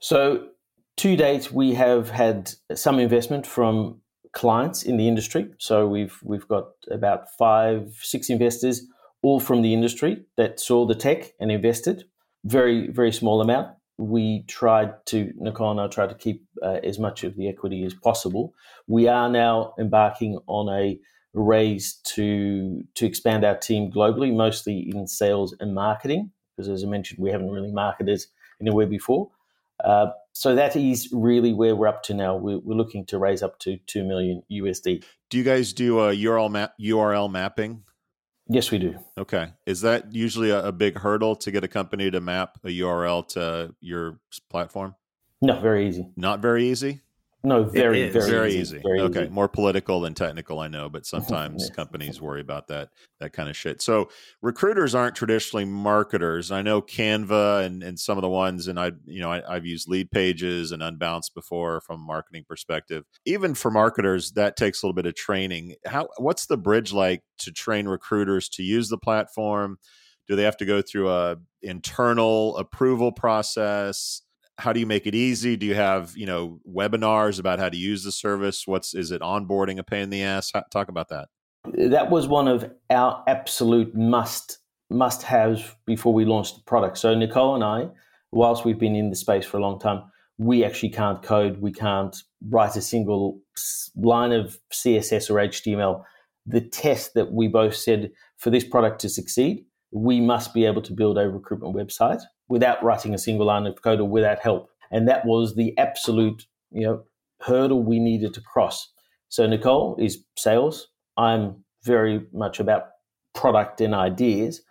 So, 0.00 0.48
to 0.96 1.14
date, 1.14 1.52
we 1.52 1.74
have 1.74 2.08
had 2.08 2.52
some 2.74 2.98
investment 2.98 3.46
from 3.46 4.00
clients 4.32 4.82
in 4.82 4.96
the 4.96 5.08
industry. 5.08 5.50
So 5.58 5.86
we've 5.86 6.18
we've 6.22 6.48
got 6.48 6.68
about 6.90 7.28
five, 7.38 7.98
six 8.00 8.30
investors, 8.30 8.86
all 9.22 9.40
from 9.40 9.60
the 9.60 9.74
industry 9.74 10.24
that 10.38 10.58
saw 10.58 10.86
the 10.86 10.94
tech 10.94 11.32
and 11.38 11.52
invested. 11.52 12.04
Very, 12.44 12.88
very 12.88 13.12
small 13.12 13.42
amount 13.42 13.68
we 14.00 14.44
tried 14.48 14.94
to, 15.06 15.32
Nicole 15.36 15.70
and 15.70 15.80
I 15.80 15.88
tried 15.88 16.08
to 16.08 16.14
keep 16.14 16.44
uh, 16.62 16.78
as 16.82 16.98
much 16.98 17.22
of 17.22 17.36
the 17.36 17.48
equity 17.48 17.84
as 17.84 17.94
possible. 17.94 18.54
We 18.86 19.08
are 19.08 19.28
now 19.28 19.74
embarking 19.78 20.38
on 20.46 20.68
a 20.74 20.98
raise 21.32 21.94
to 22.02 22.82
to 22.94 23.06
expand 23.06 23.44
our 23.44 23.56
team 23.56 23.92
globally, 23.92 24.34
mostly 24.34 24.90
in 24.92 25.06
sales 25.06 25.54
and 25.60 25.74
marketing, 25.74 26.32
because 26.56 26.68
as 26.68 26.82
I 26.82 26.88
mentioned, 26.88 27.22
we 27.22 27.30
haven't 27.30 27.50
really 27.50 27.72
marketed 27.72 28.24
anywhere 28.60 28.86
before. 28.86 29.30
Uh, 29.84 30.08
so 30.32 30.54
that 30.54 30.76
is 30.76 31.08
really 31.12 31.52
where 31.52 31.74
we're 31.76 31.88
up 31.88 32.02
to 32.04 32.14
now. 32.14 32.36
We're, 32.36 32.58
we're, 32.58 32.74
looking 32.74 33.06
to 33.06 33.18
raise 33.18 33.42
up 33.42 33.58
to 33.60 33.78
two 33.86 34.04
million 34.04 34.42
USD. 34.50 35.04
Do 35.30 35.38
you 35.38 35.44
guys 35.44 35.72
do 35.72 36.00
a 36.00 36.14
URL 36.14 36.70
URL 36.80 37.30
mapping? 37.30 37.84
Yes, 38.52 38.72
we 38.72 38.78
do. 38.78 38.98
Okay. 39.16 39.52
Is 39.64 39.82
that 39.82 40.12
usually 40.12 40.50
a, 40.50 40.66
a, 40.66 40.72
big 40.72 40.98
hurdle 40.98 41.36
to 41.36 41.52
get 41.52 41.62
a 41.62 41.68
company 41.68 42.10
to 42.10 42.20
map 42.20 42.58
a 42.64 42.68
URL 42.80 43.26
to 43.28 43.72
your 43.80 44.18
platform? 44.50 44.96
No, 45.40 45.60
very 45.60 45.86
easy. 45.86 46.08
Not 46.16 46.40
very 46.40 46.68
easy? 46.68 47.00
No, 47.42 47.64
very, 47.64 48.10
very, 48.10 48.30
very 48.30 48.48
easy. 48.50 48.58
easy. 48.58 48.80
Very 48.82 49.00
okay, 49.00 49.22
easy. 49.22 49.30
more 49.30 49.48
political 49.48 50.02
than 50.02 50.12
technical, 50.12 50.60
I 50.60 50.68
know, 50.68 50.90
but 50.90 51.06
sometimes 51.06 51.70
companies 51.74 52.20
worry 52.20 52.42
about 52.42 52.68
that 52.68 52.90
that 53.18 53.32
kind 53.32 53.48
of 53.48 53.56
shit. 53.56 53.80
So 53.80 54.10
recruiters 54.42 54.94
aren't 54.94 55.14
traditionally 55.14 55.64
marketers. 55.64 56.50
I 56.50 56.60
know 56.60 56.82
Canva 56.82 57.64
and, 57.64 57.82
and 57.82 57.98
some 57.98 58.18
of 58.18 58.22
the 58.22 58.28
ones, 58.28 58.68
and 58.68 58.78
I, 58.78 58.92
you 59.06 59.20
know, 59.20 59.32
I, 59.32 59.54
have 59.54 59.64
used 59.64 59.88
Leadpages 59.88 60.72
and 60.72 60.82
Unbounce 60.82 61.32
before 61.34 61.80
from 61.80 62.00
a 62.00 62.04
marketing 62.04 62.44
perspective. 62.46 63.04
Even 63.24 63.54
for 63.54 63.70
marketers, 63.70 64.32
that 64.32 64.56
takes 64.56 64.82
a 64.82 64.86
little 64.86 64.94
bit 64.94 65.06
of 65.06 65.14
training. 65.14 65.76
How 65.86 66.08
what's 66.18 66.44
the 66.44 66.58
bridge 66.58 66.92
like 66.92 67.22
to 67.38 67.52
train 67.52 67.88
recruiters 67.88 68.50
to 68.50 68.62
use 68.62 68.90
the 68.90 68.98
platform? 68.98 69.78
Do 70.28 70.36
they 70.36 70.44
have 70.44 70.58
to 70.58 70.66
go 70.66 70.82
through 70.82 71.10
a 71.10 71.36
internal 71.62 72.56
approval 72.58 73.12
process? 73.12 74.22
How 74.60 74.72
do 74.72 74.80
you 74.80 74.86
make 74.86 75.06
it 75.06 75.14
easy? 75.14 75.56
Do 75.56 75.66
you 75.66 75.74
have 75.74 76.16
you 76.16 76.26
know 76.26 76.60
webinars 76.68 77.40
about 77.40 77.58
how 77.58 77.68
to 77.68 77.76
use 77.76 78.04
the 78.04 78.12
service? 78.12 78.66
What's 78.66 78.94
is 78.94 79.10
it 79.10 79.22
onboarding 79.22 79.78
a 79.78 79.82
pain 79.82 80.02
in 80.02 80.10
the 80.10 80.22
ass? 80.22 80.52
Talk 80.70 80.88
about 80.88 81.08
that. 81.08 81.28
That 81.74 82.10
was 82.10 82.28
one 82.28 82.48
of 82.48 82.70
our 82.90 83.22
absolute 83.26 83.94
must 83.94 84.58
must 84.90 85.22
haves 85.22 85.62
before 85.86 86.12
we 86.12 86.24
launched 86.24 86.56
the 86.56 86.62
product. 86.62 86.98
So 86.98 87.14
Nicole 87.14 87.54
and 87.54 87.64
I, 87.64 87.88
whilst 88.32 88.64
we've 88.64 88.78
been 88.78 88.96
in 88.96 89.10
the 89.10 89.16
space 89.16 89.46
for 89.46 89.56
a 89.56 89.60
long 89.60 89.78
time, 89.78 90.02
we 90.38 90.64
actually 90.64 90.90
can't 90.90 91.22
code, 91.22 91.60
we 91.60 91.72
can't 91.72 92.16
write 92.48 92.76
a 92.76 92.82
single 92.82 93.40
line 93.96 94.32
of 94.32 94.58
CSS 94.72 95.30
or 95.30 95.34
HTML. 95.34 96.02
The 96.46 96.62
test 96.62 97.14
that 97.14 97.32
we 97.32 97.46
both 97.46 97.76
said 97.76 98.10
for 98.38 98.50
this 98.50 98.64
product 98.64 99.00
to 99.02 99.08
succeed, 99.08 99.64
we 99.92 100.20
must 100.20 100.54
be 100.54 100.64
able 100.64 100.82
to 100.82 100.92
build 100.92 101.18
a 101.18 101.28
recruitment 101.28 101.74
website 101.74 102.22
without 102.48 102.82
writing 102.82 103.14
a 103.14 103.18
single 103.18 103.46
line 103.46 103.66
of 103.66 103.82
code 103.82 104.00
or 104.00 104.08
without 104.08 104.38
help. 104.38 104.70
And 104.90 105.08
that 105.08 105.24
was 105.24 105.54
the 105.54 105.76
absolute, 105.78 106.46
you 106.70 106.82
know, 106.82 107.04
hurdle 107.42 107.82
we 107.82 107.98
needed 107.98 108.34
to 108.34 108.40
cross. 108.40 108.92
So 109.28 109.46
Nicole 109.46 109.96
is 109.98 110.24
sales. 110.36 110.88
I'm 111.16 111.64
very 111.84 112.26
much 112.32 112.60
about 112.60 112.88
product 113.34 113.80
and 113.80 113.94
ideas. 113.94 114.62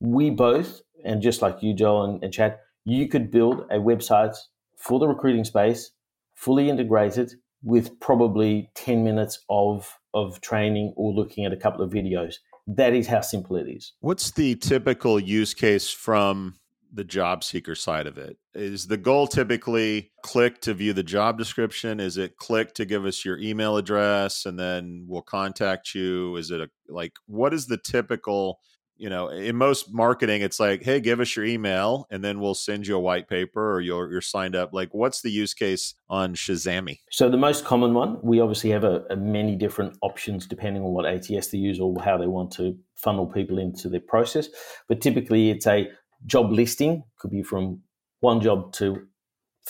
We 0.00 0.30
both, 0.30 0.82
and 1.04 1.22
just 1.22 1.42
like 1.42 1.62
you, 1.62 1.74
Joel 1.74 2.04
and, 2.04 2.24
and 2.24 2.32
Chad, 2.32 2.58
you 2.84 3.08
could 3.08 3.30
build 3.30 3.66
a 3.70 3.78
website 3.78 4.36
for 4.76 4.98
the 4.98 5.08
recruiting 5.08 5.44
space, 5.44 5.90
fully 6.34 6.68
integrated, 6.68 7.32
with 7.62 7.98
probably 8.00 8.70
10 8.74 9.04
minutes 9.04 9.44
of, 9.48 9.98
of 10.14 10.40
training 10.40 10.92
or 10.96 11.12
looking 11.12 11.44
at 11.44 11.52
a 11.52 11.56
couple 11.56 11.82
of 11.82 11.90
videos. 11.90 12.36
That 12.66 12.94
is 12.94 13.06
how 13.06 13.20
simple 13.20 13.56
it 13.56 13.68
is. 13.68 13.92
What's 14.00 14.30
the 14.30 14.54
typical 14.56 15.18
use 15.18 15.54
case 15.54 15.90
from 15.90 16.54
the 16.92 17.04
job 17.04 17.42
seeker 17.42 17.74
side 17.74 18.06
of 18.06 18.18
it? 18.18 18.36
Is 18.54 18.86
the 18.86 18.96
goal 18.96 19.26
typically 19.26 20.12
click 20.22 20.60
to 20.62 20.74
view 20.74 20.92
the 20.92 21.02
job 21.02 21.38
description? 21.38 22.00
Is 22.00 22.18
it 22.18 22.36
click 22.36 22.74
to 22.74 22.84
give 22.84 23.04
us 23.04 23.24
your 23.24 23.38
email 23.38 23.76
address 23.76 24.44
and 24.44 24.58
then 24.58 25.06
we'll 25.08 25.22
contact 25.22 25.94
you? 25.94 26.36
Is 26.36 26.50
it 26.50 26.60
a 26.60 26.68
like 26.88 27.14
what 27.26 27.54
is 27.54 27.66
the 27.66 27.78
typical 27.78 28.60
you 29.02 29.10
know, 29.10 29.30
in 29.30 29.56
most 29.56 29.92
marketing, 29.92 30.42
it's 30.42 30.60
like, 30.60 30.84
hey, 30.84 31.00
give 31.00 31.18
us 31.18 31.34
your 31.34 31.44
email 31.44 32.06
and 32.12 32.22
then 32.22 32.38
we'll 32.38 32.54
send 32.54 32.86
you 32.86 32.94
a 32.94 33.00
white 33.00 33.28
paper 33.28 33.74
or 33.74 33.80
you're, 33.80 34.08
you're 34.08 34.20
signed 34.20 34.54
up. 34.54 34.72
Like, 34.72 34.90
what's 34.92 35.22
the 35.22 35.30
use 35.30 35.54
case 35.54 35.94
on 36.08 36.36
Shazamme? 36.36 37.00
So, 37.10 37.28
the 37.28 37.36
most 37.36 37.64
common 37.64 37.94
one, 37.94 38.18
we 38.22 38.38
obviously 38.38 38.70
have 38.70 38.84
a, 38.84 39.02
a 39.10 39.16
many 39.16 39.56
different 39.56 39.98
options 40.02 40.46
depending 40.46 40.84
on 40.84 40.92
what 40.92 41.04
ATS 41.04 41.48
they 41.48 41.58
use 41.58 41.80
or 41.80 42.00
how 42.00 42.16
they 42.16 42.28
want 42.28 42.52
to 42.52 42.78
funnel 42.94 43.26
people 43.26 43.58
into 43.58 43.88
their 43.88 43.98
process. 44.00 44.48
But 44.88 45.00
typically, 45.00 45.50
it's 45.50 45.66
a 45.66 45.90
job 46.24 46.52
listing, 46.52 47.02
could 47.18 47.32
be 47.32 47.42
from 47.42 47.80
one 48.20 48.40
job 48.40 48.72
to 48.74 48.92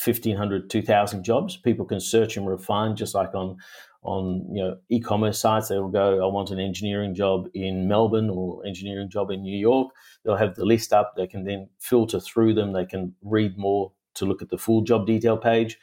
1500 0.03 0.71
2000 0.71 1.23
jobs 1.23 1.59
people 1.59 1.85
can 1.85 2.01
search 2.01 2.38
and 2.38 2.49
refine 2.49 2.97
just 2.97 3.14
like 3.14 3.35
on 3.35 3.59
on 4.03 4.47
you 4.53 4.62
know 4.62 4.77
e-commerce 4.88 5.41
sites. 5.41 5.69
They 5.69 5.79
will 5.79 5.88
go 5.88 6.23
i 6.23 6.33
want 6.33 6.51
an 6.51 6.59
engineering 6.59 7.15
job 7.15 7.49
in 7.55 7.88
melbourne 7.88 8.31
or 8.31 8.65
engineering 8.67 9.11
job 9.11 9.31
in 9.31 9.43
new 9.43 9.57
york. 9.57 9.93
They'll 10.25 10.37
have 10.37 10.55
the 10.57 10.65
list 10.65 10.93
up. 10.93 11.15
They 11.17 11.27
can 11.27 11.45
then 11.45 11.69
filter 11.79 12.21
through 12.21 12.55
them. 12.55 12.73
They 12.73 12.87
can 12.87 13.15
read 13.23 13.57
more 13.57 13.93
to 14.15 14.27
look 14.27 14.43
at 14.43 14.51
the 14.51 14.59
full 14.59 14.83
job 14.83 15.07
detail 15.07 15.37
page 15.37 15.79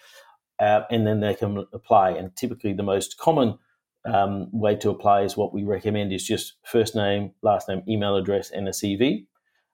uh, 0.59 0.81
and 0.91 1.07
then 1.07 1.19
they 1.19 1.33
can 1.33 1.65
apply. 1.73 2.11
And 2.11 2.35
typically 2.35 2.73
the 2.73 2.83
most 2.83 3.17
common 3.17 3.57
um, 4.05 4.49
way 4.51 4.75
to 4.77 4.89
apply 4.89 5.21
is 5.21 5.35
what 5.35 5.53
we 5.53 5.63
recommend 5.63 6.13
is 6.13 6.25
just 6.25 6.53
first 6.65 6.95
name 6.95 7.31
last 7.41 7.67
name 7.67 7.83
email 7.87 8.15
address 8.15 8.49
and 8.49 8.65
a 8.67 8.71
cv 8.71 9.27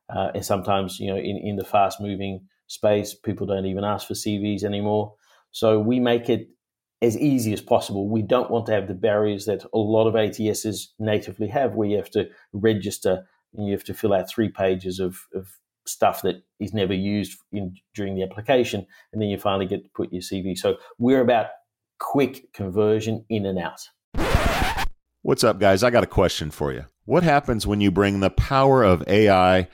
uh, 0.09 0.31
and 0.33 0.43
sometimes 0.43 0.99
you 0.99 1.07
know 1.07 1.17
in, 1.17 1.37
in 1.37 1.55
the 1.57 1.63
fast 1.63 2.01
moving 2.01 2.47
space 2.67 3.13
people 3.13 3.45
don't 3.45 3.65
even 3.67 3.83
ask 3.83 4.07
for 4.07 4.13
cvs 4.13 4.63
anymore. 4.63 5.13
So 5.51 5.79
we 5.79 5.99
make 5.99 6.29
it 6.29 6.49
as 7.01 7.17
easy 7.17 7.53
as 7.53 7.61
possible. 7.61 8.09
We 8.09 8.21
don't 8.21 8.49
want 8.49 8.65
to 8.67 8.71
have 8.71 8.87
the 8.87 8.93
barriers 8.93 9.45
that 9.45 9.63
a 9.73 9.77
lot 9.77 10.07
of 10.07 10.13
ATSs 10.13 10.87
natively 10.99 11.47
have, 11.47 11.75
where 11.75 11.87
you 11.87 11.97
have 11.97 12.09
to 12.11 12.29
register 12.53 13.25
and 13.53 13.67
you 13.67 13.73
have 13.73 13.83
to 13.85 13.93
fill 13.93 14.13
out 14.13 14.29
three 14.29 14.49
pages 14.49 14.99
of, 14.99 15.19
of 15.33 15.47
stuff 15.85 16.21
that 16.23 16.43
is 16.59 16.73
never 16.73 16.93
used 16.93 17.37
in, 17.51 17.75
during 17.93 18.15
the 18.15 18.23
application, 18.23 18.85
and 19.13 19.21
then 19.21 19.29
you 19.29 19.37
finally 19.37 19.65
get 19.65 19.83
to 19.83 19.89
put 19.93 20.11
your 20.11 20.21
CV. 20.21 20.57
So 20.57 20.77
we're 20.97 21.21
about 21.21 21.47
quick 21.99 22.51
conversion 22.53 23.25
in 23.29 23.45
and 23.45 23.59
out. 23.59 23.81
What's 25.21 25.43
up, 25.43 25.59
guys? 25.59 25.83
I 25.83 25.89
got 25.89 26.03
a 26.03 26.07
question 26.07 26.51
for 26.51 26.71
you. 26.71 26.85
What 27.05 27.23
happens 27.23 27.65
when 27.65 27.81
you 27.81 27.91
bring 27.91 28.19
the 28.19 28.29
power 28.29 28.83
of 28.83 29.03
AI 29.07 29.67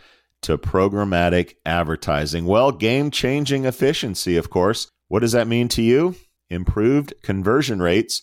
to 0.43 0.57
programmatic 0.57 1.55
advertising? 1.65 2.45
Well, 2.45 2.71
game 2.71 3.11
changing 3.11 3.65
efficiency, 3.65 4.37
of 4.37 4.49
course. 4.49 4.89
What 5.07 5.19
does 5.19 5.33
that 5.33 5.47
mean 5.47 5.67
to 5.69 5.81
you? 5.81 6.15
Improved 6.51 7.13
conversion 7.23 7.81
rates, 7.81 8.21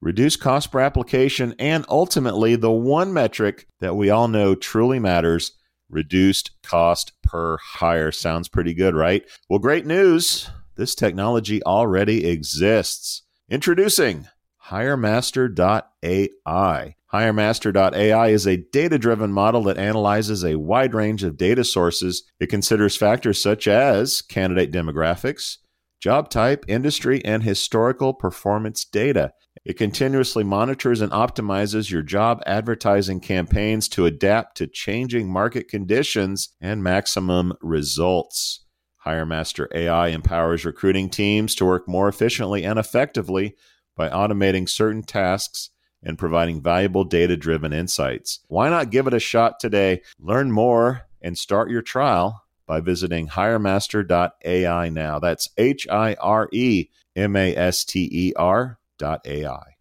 reduced 0.00 0.40
cost 0.40 0.72
per 0.72 0.80
application, 0.80 1.54
and 1.58 1.84
ultimately 1.88 2.56
the 2.56 2.72
one 2.72 3.12
metric 3.12 3.66
that 3.80 3.96
we 3.96 4.10
all 4.10 4.28
know 4.28 4.54
truly 4.54 4.98
matters 4.98 5.52
reduced 5.88 6.50
cost 6.62 7.12
per 7.22 7.56
hire. 7.58 8.10
Sounds 8.10 8.48
pretty 8.48 8.74
good, 8.74 8.94
right? 8.94 9.24
Well, 9.48 9.58
great 9.58 9.86
news. 9.86 10.50
This 10.76 10.94
technology 10.94 11.62
already 11.62 12.26
exists. 12.26 13.22
Introducing 13.48 14.26
HireMaster.ai. 14.66 16.94
HireMaster.ai 17.12 18.28
is 18.28 18.46
a 18.46 18.56
data 18.56 18.98
driven 18.98 19.32
model 19.32 19.62
that 19.64 19.78
analyzes 19.78 20.44
a 20.44 20.56
wide 20.56 20.92
range 20.92 21.22
of 21.22 21.36
data 21.36 21.64
sources. 21.64 22.24
It 22.40 22.48
considers 22.48 22.96
factors 22.96 23.40
such 23.40 23.68
as 23.68 24.22
candidate 24.22 24.72
demographics, 24.72 25.58
job 26.00 26.30
type, 26.30 26.64
industry, 26.68 27.24
and 27.24 27.42
historical 27.42 28.14
performance 28.14 28.84
data. 28.84 29.32
It 29.64 29.76
continuously 29.76 30.44
monitors 30.44 31.00
and 31.00 31.10
optimizes 31.10 31.90
your 31.90 32.02
job 32.02 32.42
advertising 32.46 33.20
campaigns 33.20 33.88
to 33.90 34.06
adapt 34.06 34.56
to 34.58 34.66
changing 34.66 35.28
market 35.28 35.68
conditions 35.68 36.50
and 36.60 36.84
maximum 36.84 37.54
results. 37.60 38.64
HireMaster 39.04 39.66
AI 39.74 40.08
empowers 40.08 40.64
recruiting 40.64 41.10
teams 41.10 41.54
to 41.56 41.64
work 41.64 41.88
more 41.88 42.08
efficiently 42.08 42.64
and 42.64 42.78
effectively 42.78 43.56
by 43.96 44.08
automating 44.08 44.68
certain 44.68 45.02
tasks 45.02 45.70
and 46.02 46.18
providing 46.18 46.62
valuable 46.62 47.04
data 47.04 47.36
driven 47.36 47.72
insights. 47.72 48.40
Why 48.48 48.68
not 48.68 48.90
give 48.90 49.06
it 49.06 49.14
a 49.14 49.20
shot 49.20 49.58
today? 49.58 50.02
Learn 50.18 50.52
more 50.52 51.02
and 51.20 51.36
start 51.36 51.70
your 51.70 51.82
trial 51.82 52.45
by 52.66 52.80
visiting 52.80 53.28
hiremaster.ai 53.28 54.88
now. 54.88 55.18
That's 55.18 55.48
H 55.56 55.86
I 55.88 56.14
R 56.14 56.48
E 56.52 56.88
M 57.14 57.36
A 57.36 57.54
S 57.56 57.84
T 57.84 58.08
E 58.10 58.32
R 58.36 58.78
dot 58.98 59.20
AI. 59.24 59.76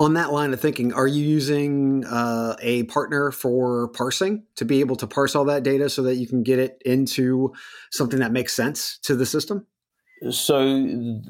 On 0.00 0.14
that 0.14 0.32
line 0.32 0.52
of 0.52 0.60
thinking, 0.60 0.92
are 0.92 1.06
you 1.06 1.24
using 1.24 2.04
uh, 2.06 2.56
a 2.60 2.82
partner 2.84 3.30
for 3.30 3.88
parsing 3.88 4.42
to 4.56 4.64
be 4.64 4.80
able 4.80 4.96
to 4.96 5.06
parse 5.06 5.36
all 5.36 5.44
that 5.44 5.62
data 5.62 5.88
so 5.88 6.02
that 6.02 6.16
you 6.16 6.26
can 6.26 6.42
get 6.42 6.58
it 6.58 6.82
into 6.84 7.52
something 7.92 8.18
that 8.18 8.32
makes 8.32 8.52
sense 8.52 8.98
to 9.04 9.14
the 9.14 9.24
system? 9.24 9.66
So, 10.30 11.20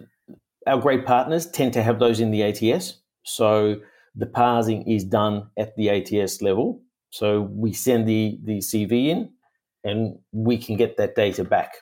our 0.67 0.81
great 0.81 1.05
partners 1.05 1.51
tend 1.51 1.75
to 1.75 1.83
have 1.83 1.99
those 1.99 2.21
in 2.21 2.31
the 2.31 2.43
ATS. 2.43 3.01
So, 3.25 3.77
the 4.15 4.27
parsing 4.27 4.91
is 4.91 5.05
done 5.05 5.51
at 5.59 5.77
the 5.77 5.91
ATS 5.91 6.41
level. 6.41 6.81
So, 7.11 7.43
we 7.43 7.75
send 7.75 8.09
the, 8.09 8.39
the 8.43 8.59
CV 8.59 9.09
in, 9.09 9.31
and 9.85 10.19
we 10.33 10.59
can 10.59 10.77
get 10.77 10.97
that 10.97 11.15
data 11.15 11.45
back. 11.45 11.75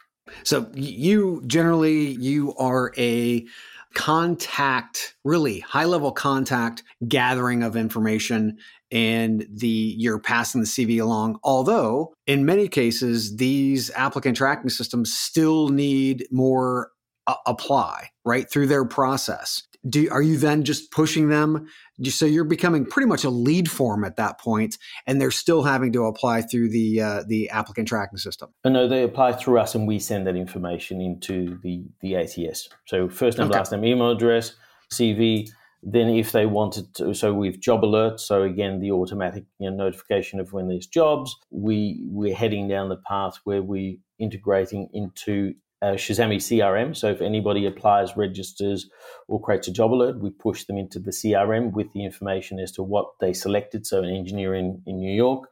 So 0.44 0.70
you 0.74 1.42
generally 1.46 2.12
you 2.12 2.54
are 2.56 2.92
a 2.96 3.46
contact 3.94 5.14
really 5.24 5.60
high 5.60 5.84
level 5.84 6.12
contact 6.12 6.82
gathering 7.08 7.62
of 7.62 7.76
information 7.76 8.56
and 8.90 9.46
the 9.50 9.94
you're 9.98 10.18
passing 10.18 10.62
the 10.62 10.66
CV 10.66 11.00
along 11.00 11.38
although 11.44 12.14
in 12.26 12.46
many 12.46 12.68
cases 12.68 13.36
these 13.36 13.90
applicant 13.90 14.34
tracking 14.36 14.70
systems 14.70 15.12
still 15.12 15.68
need 15.68 16.26
more 16.30 16.90
uh, 17.26 17.34
apply 17.46 18.08
right 18.24 18.50
through 18.50 18.66
their 18.66 18.84
process 18.84 19.62
do 19.88 20.08
are 20.10 20.22
you 20.22 20.36
then 20.36 20.64
just 20.64 20.90
pushing 20.90 21.28
them? 21.28 21.66
So 22.04 22.24
you're 22.24 22.44
becoming 22.44 22.86
pretty 22.86 23.08
much 23.08 23.24
a 23.24 23.30
lead 23.30 23.70
form 23.70 24.04
at 24.04 24.16
that 24.16 24.38
point 24.38 24.78
and 25.06 25.20
they're 25.20 25.30
still 25.30 25.62
having 25.62 25.92
to 25.92 26.04
apply 26.06 26.42
through 26.42 26.70
the 26.70 27.00
uh, 27.00 27.22
the 27.26 27.50
applicant 27.50 27.88
tracking 27.88 28.18
system. 28.18 28.50
Uh, 28.64 28.70
no 28.70 28.88
they 28.88 29.02
apply 29.02 29.32
through 29.32 29.58
us 29.58 29.74
and 29.74 29.86
we 29.86 29.98
send 29.98 30.26
that 30.26 30.36
information 30.36 31.00
into 31.00 31.58
the 31.62 31.84
the 32.00 32.16
ats 32.16 32.68
so 32.86 33.08
first 33.08 33.38
name 33.38 33.48
okay. 33.48 33.58
last 33.58 33.72
name 33.72 33.84
email 33.84 34.10
address 34.10 34.54
cv 34.92 35.48
then 35.82 36.08
if 36.08 36.32
they 36.32 36.46
wanted 36.46 36.92
to 36.94 37.14
so 37.14 37.32
we've 37.32 37.60
job 37.60 37.82
alerts 37.82 38.20
so 38.20 38.42
again 38.42 38.80
the 38.80 38.90
automatic 38.90 39.44
you 39.58 39.70
know, 39.70 39.76
notification 39.76 40.40
of 40.40 40.52
when 40.52 40.68
there's 40.68 40.86
jobs 40.86 41.36
we 41.50 42.02
we're 42.06 42.34
heading 42.34 42.68
down 42.68 42.88
the 42.88 43.00
path 43.08 43.38
where 43.44 43.62
we 43.62 43.98
integrating 44.18 44.88
into 44.92 45.54
uh, 45.82 45.94
Shazamme 45.94 46.36
CRM. 46.36 46.96
So 46.96 47.10
if 47.10 47.20
anybody 47.20 47.66
applies, 47.66 48.16
registers, 48.16 48.88
or 49.26 49.40
creates 49.40 49.68
a 49.68 49.72
job 49.72 49.92
alert, 49.92 50.20
we 50.20 50.30
push 50.30 50.64
them 50.64 50.78
into 50.78 50.98
the 50.98 51.10
CRM 51.10 51.72
with 51.72 51.92
the 51.92 52.04
information 52.04 52.60
as 52.60 52.70
to 52.72 52.82
what 52.82 53.06
they 53.20 53.32
selected. 53.32 53.86
So 53.86 53.98
an 53.98 54.08
engineer 54.08 54.54
in, 54.54 54.80
in 54.86 54.98
New 54.98 55.12
York, 55.12 55.48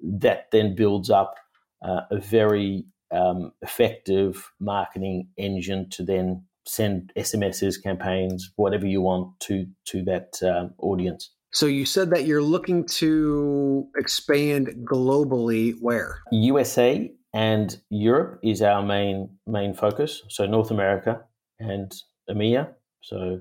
that 0.00 0.46
then 0.52 0.74
builds 0.74 1.10
up 1.10 1.34
uh, 1.82 2.00
a 2.10 2.18
very 2.18 2.86
um, 3.12 3.52
effective 3.62 4.50
marketing 4.58 5.28
engine 5.36 5.90
to 5.90 6.02
then 6.02 6.44
send 6.66 7.12
SMSs, 7.16 7.82
campaigns, 7.82 8.50
whatever 8.56 8.86
you 8.86 9.02
want 9.02 9.38
to 9.40 9.66
to 9.86 10.02
that 10.04 10.38
um, 10.42 10.72
audience. 10.78 11.30
So 11.52 11.66
you 11.66 11.84
said 11.84 12.10
that 12.10 12.24
you're 12.24 12.42
looking 12.42 12.84
to 12.86 13.86
expand 13.96 14.74
globally. 14.90 15.74
Where? 15.80 16.18
USA 16.32 17.12
and 17.34 17.76
Europe 17.90 18.38
is 18.42 18.62
our 18.62 18.82
main 18.82 19.28
main 19.46 19.74
focus. 19.74 20.22
So 20.28 20.46
North 20.46 20.70
America, 20.70 21.20
and 21.58 21.92
EMEA, 22.30 22.72
so 23.02 23.40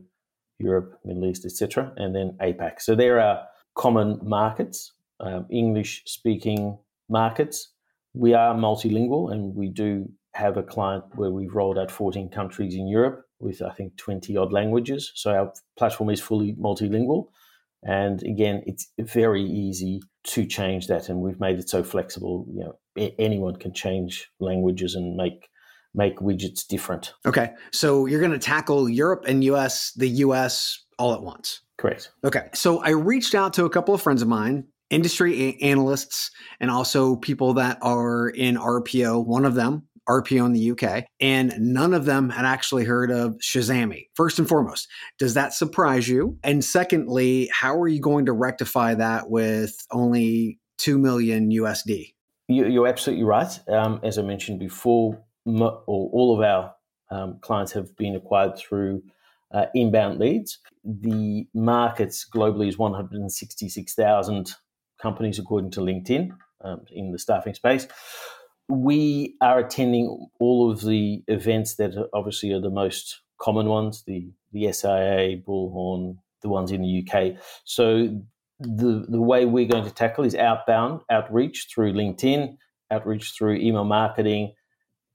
Europe, 0.60 1.00
Middle 1.06 1.26
East, 1.26 1.46
etc., 1.46 1.94
and 1.98 2.16
then 2.16 2.38
APAC. 2.42 2.82
So 2.82 2.96
there 2.96 3.20
are 3.20 3.46
common 3.76 4.20
markets, 4.24 4.92
um, 5.20 5.46
English 5.50 6.04
speaking 6.06 6.78
markets. 7.10 7.70
We 8.14 8.34
are 8.34 8.54
multilingual 8.54 9.32
and 9.32 9.56
we 9.56 9.70
do 9.70 10.10
have 10.34 10.58
a 10.58 10.64
client 10.64 11.04
where 11.16 11.32
we've 11.32 11.54
rolled 11.54 11.78
out 11.78 11.92
14 11.92 12.30
countries 12.30 12.76
in 12.76 12.88
Europe 12.88 13.26
with, 13.40 13.62
I 13.62 13.72
think, 13.72 13.98
20 13.98 14.36
odd 14.38 14.52
languages. 14.52 15.12
So 15.16 15.32
our 15.32 15.54
platform 15.78 16.10
is 16.10 16.22
fully 16.22 16.56
multilingual. 16.56 17.28
And 17.84 18.24
again, 18.24 18.64
it's 18.66 18.92
very 19.00 19.44
easy 19.44 20.02
to 20.26 20.46
change 20.46 20.88
that. 20.88 21.10
And 21.10 21.22
we've 21.22 21.40
made 21.40 21.60
it 21.60 21.70
so 21.70 21.84
flexible. 21.84 22.46
You 22.50 22.62
know, 22.62 22.80
anyone 22.98 23.56
can 23.56 23.74
change 23.74 24.30
languages 24.40 24.96
and 24.96 25.16
make 25.16 25.50
make 25.96 26.18
widgets 26.18 26.66
different. 26.68 27.14
Okay. 27.26 27.52
So 27.72 28.06
you're 28.08 28.20
going 28.20 28.32
to 28.32 28.40
tackle 28.40 28.90
Europe 28.90 29.26
and 29.28 29.44
US, 29.44 29.92
the 29.96 30.08
US 30.08 30.84
all 30.98 31.14
at 31.14 31.22
once. 31.22 31.62
Correct. 31.78 32.12
Okay. 32.24 32.50
So 32.54 32.80
I 32.80 32.90
reached 32.90 33.36
out 33.36 33.54
to 33.54 33.66
a 33.66 33.70
couple 33.70 33.94
of 33.94 34.02
friends 34.02 34.22
of 34.22 34.28
mine 34.28 34.66
industry 34.90 35.58
a- 35.62 35.66
analysts 35.66 36.32
and 36.60 36.70
also 36.70 37.16
people 37.18 37.54
that 37.56 37.78
are 37.82 38.30
in 38.30 38.56
RPO. 38.56 39.26
One 39.26 39.46
of 39.46 39.56
them, 39.56 39.88
RPO 40.08 40.46
in 40.46 40.54
the 40.54 40.72
UK, 40.72 41.06
and 41.20 41.54
none 41.60 41.94
of 41.94 42.06
them 42.06 42.30
had 42.30 42.46
actually 42.46 42.86
heard 42.86 43.12
of 43.12 43.36
Shazamme. 43.38 44.08
First 44.16 44.40
and 44.40 44.48
foremost, 44.48 44.88
does 45.18 45.34
that 45.34 45.54
surprise 45.54 46.08
you? 46.08 46.38
And 46.44 46.64
secondly, 46.64 47.50
how 47.52 47.80
are 47.80 47.88
you 47.88 48.02
going 48.02 48.26
to 48.26 48.34
rectify 48.34 48.96
that 48.96 49.30
with 49.30 49.76
only 49.92 50.60
2 50.78 50.98
million 50.98 51.50
USD? 51.50 52.13
You're 52.48 52.88
absolutely 52.88 53.24
right. 53.24 53.60
Um, 53.70 54.00
as 54.04 54.18
I 54.18 54.22
mentioned 54.22 54.60
before, 54.60 55.18
all 55.46 56.36
of 56.36 56.42
our 56.42 56.76
um, 57.10 57.40
clients 57.42 57.72
have 57.74 57.96
been 57.96 58.16
acquired 58.16 58.58
through 58.58 59.04
uh, 59.54 59.68
inbound 59.74 60.20
leads. 60.20 60.60
The 60.84 61.48
markets 61.54 62.26
globally 62.30 62.68
is 62.68 62.78
166,000 62.78 64.56
companies, 65.02 65.40
according 65.40 65.72
to 65.72 65.82
LinkedIn, 65.82 66.32
um, 66.62 66.82
in 66.92 67.12
the 67.12 67.20
staffing 67.20 67.54
space. 67.54 67.88
We 68.68 69.36
are 69.42 69.60
attending 69.60 70.28
all 70.40 70.72
of 70.72 70.82
the 70.82 71.24
events 71.28 71.76
that 71.76 72.10
obviously 72.14 72.52
are 72.52 72.62
the 72.62 72.70
most 72.70 73.22
common 73.38 73.68
ones 73.68 74.04
the, 74.08 74.32
the 74.52 74.72
SIA, 74.72 75.38
Bullhorn, 75.38 76.18
the 76.42 76.50
ones 76.50 76.72
in 76.72 76.82
the 76.82 77.06
UK. 77.06 77.38
So 77.66 78.22
the, 78.60 79.06
the 79.08 79.22
way 79.22 79.46
we're 79.46 79.68
going 79.68 79.84
to 79.84 79.92
tackle 79.92 80.24
is 80.24 80.36
outbound 80.36 81.02
outreach 81.10 81.68
through 81.74 81.94
LinkedIn, 81.94 82.58
outreach 82.92 83.34
through 83.38 83.56
email 83.56 83.84
marketing, 83.84 84.54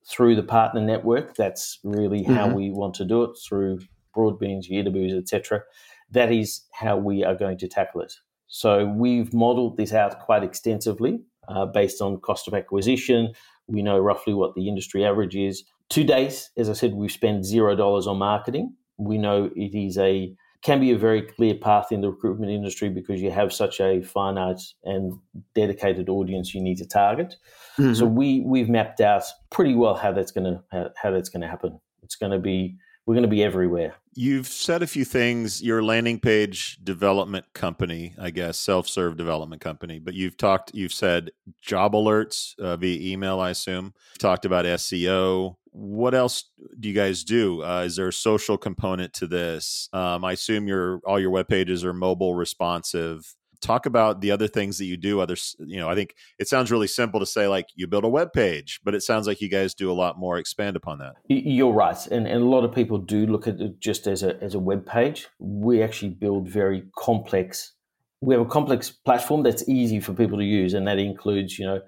through 0.08 0.36
the 0.36 0.42
partner 0.42 0.80
network. 0.80 1.34
That's 1.36 1.78
really 1.84 2.22
how 2.22 2.46
mm-hmm. 2.46 2.54
we 2.54 2.70
want 2.70 2.94
to 2.94 3.04
do 3.04 3.22
it 3.24 3.38
through 3.46 3.80
Broadbeans, 4.16 4.70
idibus, 4.70 5.16
etc. 5.16 5.62
That 6.10 6.32
is 6.32 6.62
how 6.72 6.96
we 6.96 7.24
are 7.24 7.34
going 7.34 7.58
to 7.58 7.68
tackle 7.68 8.00
it. 8.00 8.14
So 8.46 8.86
we've 8.86 9.32
modeled 9.34 9.76
this 9.76 9.92
out 9.92 10.20
quite 10.20 10.42
extensively 10.42 11.20
uh, 11.48 11.66
based 11.66 12.00
on 12.00 12.18
cost 12.20 12.48
of 12.48 12.54
acquisition. 12.54 13.32
We 13.66 13.82
know 13.82 13.98
roughly 13.98 14.32
what 14.32 14.54
the 14.54 14.68
industry 14.68 15.04
average 15.04 15.36
is. 15.36 15.64
To 15.90 16.04
date, 16.04 16.48
as 16.56 16.68
I 16.68 16.72
said, 16.72 16.94
we've 16.94 17.12
spent 17.12 17.44
zero 17.44 17.76
dollars 17.76 18.06
on 18.06 18.18
marketing. 18.18 18.74
We 18.96 19.18
know 19.18 19.50
it 19.54 19.74
is 19.74 19.98
a 19.98 20.34
can 20.62 20.80
be 20.80 20.90
a 20.90 20.98
very 20.98 21.22
clear 21.22 21.54
path 21.54 21.92
in 21.92 22.00
the 22.00 22.10
recruitment 22.10 22.50
industry 22.50 22.88
because 22.88 23.20
you 23.20 23.30
have 23.30 23.52
such 23.52 23.80
a 23.80 24.02
finite 24.02 24.60
and 24.84 25.18
dedicated 25.54 26.08
audience 26.08 26.54
you 26.54 26.60
need 26.60 26.78
to 26.78 26.86
target. 26.86 27.36
Mm-hmm. 27.78 27.94
So 27.94 28.06
we 28.06 28.40
we've 28.40 28.68
mapped 28.68 29.00
out 29.00 29.22
pretty 29.50 29.74
well 29.74 29.94
how 29.94 30.12
that's 30.12 30.32
going 30.32 30.44
to 30.44 30.62
how, 30.72 30.90
how 31.00 31.10
that's 31.10 31.28
going 31.28 31.42
to 31.42 31.48
happen. 31.48 31.78
It's 32.02 32.16
going 32.16 32.32
to 32.32 32.38
be 32.38 32.76
we're 33.06 33.14
going 33.14 33.22
to 33.22 33.28
be 33.28 33.42
everywhere. 33.42 33.94
You've 34.14 34.48
said 34.48 34.82
a 34.82 34.86
few 34.86 35.04
things. 35.04 35.62
Your 35.62 35.82
landing 35.82 36.18
page 36.18 36.78
development 36.84 37.46
company, 37.54 38.14
I 38.20 38.28
guess, 38.28 38.58
self-serve 38.58 39.16
development 39.16 39.62
company. 39.62 39.98
But 39.98 40.12
you've 40.12 40.36
talked. 40.36 40.74
You've 40.74 40.92
said 40.92 41.30
job 41.62 41.92
alerts 41.92 42.58
uh, 42.58 42.76
via 42.76 43.12
email. 43.12 43.40
I 43.40 43.50
assume. 43.50 43.94
You've 44.12 44.18
talked 44.18 44.44
about 44.44 44.64
SEO. 44.64 45.56
What 45.80 46.12
else 46.12 46.50
do 46.80 46.88
you 46.88 46.94
guys 46.94 47.22
do? 47.22 47.62
Uh, 47.62 47.84
is 47.86 47.94
there 47.94 48.08
a 48.08 48.12
social 48.12 48.58
component 48.58 49.12
to 49.14 49.28
this? 49.28 49.88
Um, 49.92 50.24
I 50.24 50.32
assume 50.32 50.66
your 50.66 51.00
all 51.06 51.20
your 51.20 51.30
web 51.30 51.46
pages 51.46 51.84
are 51.84 51.92
mobile 51.92 52.34
responsive 52.34 53.34
talk 53.60 53.86
about 53.86 54.20
the 54.20 54.30
other 54.30 54.46
things 54.46 54.78
that 54.78 54.84
you 54.84 54.96
do 54.96 55.20
others 55.20 55.56
you 55.58 55.78
know 55.78 55.88
i 55.88 55.94
think 55.94 56.14
it 56.38 56.46
sounds 56.46 56.70
really 56.70 56.86
simple 56.86 57.18
to 57.18 57.26
say 57.26 57.48
like 57.48 57.66
you 57.74 57.86
build 57.86 58.04
a 58.04 58.08
web 58.08 58.32
page 58.32 58.80
but 58.84 58.94
it 58.94 59.02
sounds 59.02 59.26
like 59.26 59.40
you 59.40 59.48
guys 59.48 59.74
do 59.74 59.90
a 59.90 59.92
lot 59.92 60.18
more 60.18 60.38
expand 60.38 60.76
upon 60.76 60.98
that 60.98 61.14
you're 61.26 61.72
right 61.72 62.06
and, 62.06 62.26
and 62.28 62.42
a 62.42 62.46
lot 62.46 62.64
of 62.64 62.72
people 62.72 62.98
do 62.98 63.26
look 63.26 63.48
at 63.48 63.60
it 63.60 63.80
just 63.80 64.06
as 64.06 64.22
a, 64.22 64.40
as 64.42 64.54
a 64.54 64.58
web 64.58 64.86
page 64.86 65.26
we 65.40 65.82
actually 65.82 66.10
build 66.10 66.48
very 66.48 66.84
complex 66.96 67.72
we 68.20 68.34
have 68.34 68.46
a 68.46 68.48
complex 68.48 68.90
platform 68.90 69.42
that's 69.42 69.68
easy 69.68 69.98
for 69.98 70.14
people 70.14 70.38
to 70.38 70.44
use 70.44 70.74
and 70.74 70.86
that 70.86 70.98
includes 70.98 71.58
you 71.58 71.66
know 71.66 71.80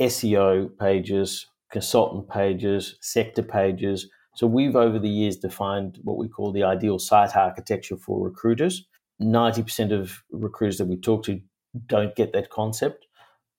seo 0.00 0.68
pages 0.78 1.46
consultant 1.70 2.28
pages 2.28 2.96
sector 3.00 3.42
pages 3.42 4.08
so 4.36 4.46
we've 4.46 4.76
over 4.76 4.98
the 4.98 5.08
years 5.08 5.36
defined 5.36 5.98
what 6.02 6.16
we 6.16 6.28
call 6.28 6.52
the 6.52 6.62
ideal 6.62 6.98
site 6.98 7.36
architecture 7.36 7.96
for 7.96 8.24
recruiters 8.24 8.86
90% 9.20 9.92
of 9.92 10.22
recruiters 10.30 10.78
that 10.78 10.86
we 10.86 10.96
talk 10.96 11.24
to 11.24 11.40
don't 11.86 12.14
get 12.16 12.32
that 12.32 12.50
concept. 12.50 13.06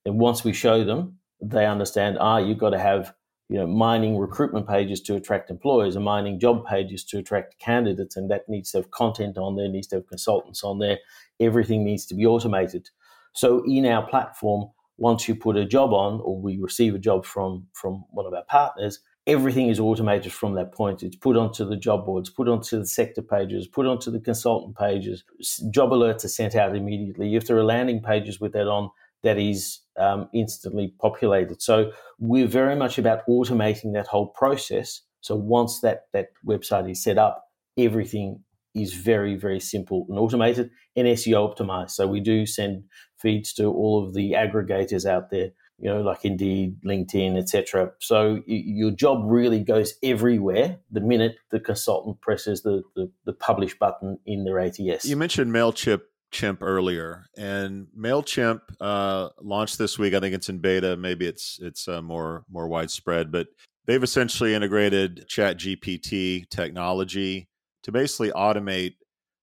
And 0.06 0.20
once 0.20 0.44
we 0.44 0.54
show 0.54 0.84
them, 0.84 1.18
they 1.42 1.66
understand, 1.66 2.18
ah, 2.20 2.38
you've 2.38 2.58
got 2.58 2.72
to 2.72 2.80
have, 2.80 3.14
you 3.50 3.58
know, 3.58 3.68
mining 3.68 4.18
recruitment 4.18 4.68
pages 4.68 5.02
to 5.02 5.16
attract 5.16 5.50
employers 5.50 5.96
and 5.96 6.06
mining 6.06 6.40
job 6.40 6.66
pages 6.66 7.04
to 7.06 7.20
attract 7.20 7.60
candidates. 7.60 8.16
And 8.16 8.30
that 8.32 8.50
needs 8.50 8.72
to 8.72 8.80
have 8.80 8.92
content 8.92 9.38
on 9.38 9.56
there, 9.56 9.68
needs 9.68 9.88
to 9.88 9.98
have 9.98 10.08
consultants 10.08 10.64
on 10.64 10.80
there. 10.80 10.98
Everything 11.40 11.84
needs 11.84 12.06
to 12.08 12.16
be 12.16 12.26
automated. 12.26 12.90
So 13.34 13.64
in 13.66 13.86
our 13.86 14.06
platform, 14.06 14.70
once 14.98 15.28
you 15.28 15.36
put 15.36 15.58
a 15.58 15.66
job 15.66 15.94
on 15.94 16.22
or 16.22 16.40
we 16.40 16.58
receive 16.58 16.96
a 16.96 17.00
job 17.00 17.26
from 17.26 17.68
from 17.74 18.04
one 18.12 18.26
of 18.26 18.34
our 18.34 18.44
partners, 18.44 19.00
everything 19.28 19.70
is 19.70 19.80
automated 19.80 20.32
from 20.32 20.56
that 20.56 20.74
point. 20.74 21.04
It's 21.04 21.16
put 21.16 21.38
onto 21.38 21.66
the 21.68 21.78
job 21.78 22.06
boards, 22.06 22.30
put 22.30 22.48
onto 22.48 22.80
the 22.80 22.86
sector 22.86 23.22
pages, 23.22 23.68
put 23.68 23.86
onto 23.86 24.12
the 24.12 24.20
consultant 24.20 24.78
pages. 24.78 25.24
Job 25.72 25.92
alerts 25.92 26.26
are 26.26 26.30
sent 26.30 26.56
out 26.56 26.76
immediately. 26.76 27.36
If 27.36 27.48
there 27.48 27.58
are 27.58 27.64
landing 27.64 28.02
pages 28.02 28.40
with 28.40 28.54
that 28.54 28.68
on, 28.68 28.90
that 29.24 29.38
is 29.38 29.80
um, 29.98 30.30
instantly 30.34 30.94
populated. 31.00 31.62
So 31.62 31.92
we're 32.20 32.48
very 32.48 32.76
much 32.76 32.98
about 32.98 33.26
automating 33.28 33.94
that 33.94 34.08
whole 34.08 34.28
process. 34.28 35.02
So 35.22 35.36
once 35.36 35.82
that 35.82 36.06
that 36.14 36.30
website 36.46 36.90
is 36.90 37.04
set 37.04 37.18
up, 37.18 37.46
everything 37.78 38.44
is 38.74 38.94
very 38.94 39.36
very 39.36 39.60
simple 39.60 40.06
and 40.10 40.18
automated 40.18 40.70
and 40.96 41.08
SEO 41.08 41.56
optimized. 41.56 41.92
So 41.92 42.08
we 42.08 42.22
do 42.22 42.46
send 42.46 42.84
feeds 43.22 43.54
to 43.54 43.66
all 43.66 44.04
of 44.04 44.14
the 44.14 44.34
aggregators 44.34 45.06
out 45.06 45.30
there 45.30 45.52
you 45.82 45.90
know, 45.90 46.02
like 46.02 46.24
Indeed, 46.24 46.80
LinkedIn, 46.86 47.38
etc. 47.38 47.92
So 48.00 48.44
your 48.46 48.92
job 48.92 49.24
really 49.26 49.64
goes 49.64 49.96
everywhere 50.04 50.78
the 50.92 51.02
minute 51.02 51.38
the 51.50 51.60
consultant 51.60 52.22
presses 52.22 52.62
the, 52.62 52.84
the, 52.96 53.12
the 53.26 53.34
publish 53.34 53.78
button 53.78 54.20
in 54.28 54.44
their 54.44 54.60
ATS. 54.60 55.06
You 55.06 55.18
mentioned 55.18 55.52
Mailchimp 55.52 56.02
Chimp 56.32 56.60
earlier, 56.62 57.26
and 57.36 57.88
Mailchimp 57.98 58.62
uh, 58.80 59.30
launched 59.42 59.80
this 59.80 59.98
week. 59.98 60.14
I 60.14 60.20
think 60.20 60.36
it's 60.36 60.50
in 60.50 60.60
beta. 60.60 60.96
Maybe 60.96 61.26
it's 61.28 61.60
it's 61.62 61.88
uh, 61.88 62.02
more 62.02 62.46
more 62.50 62.68
widespread, 62.68 63.32
but 63.32 63.48
they've 63.86 64.04
essentially 64.04 64.54
integrated 64.54 65.26
ChatGPT 65.28 66.48
technology 66.50 67.50
to 67.84 67.92
basically 67.92 68.32
automate 68.32 68.94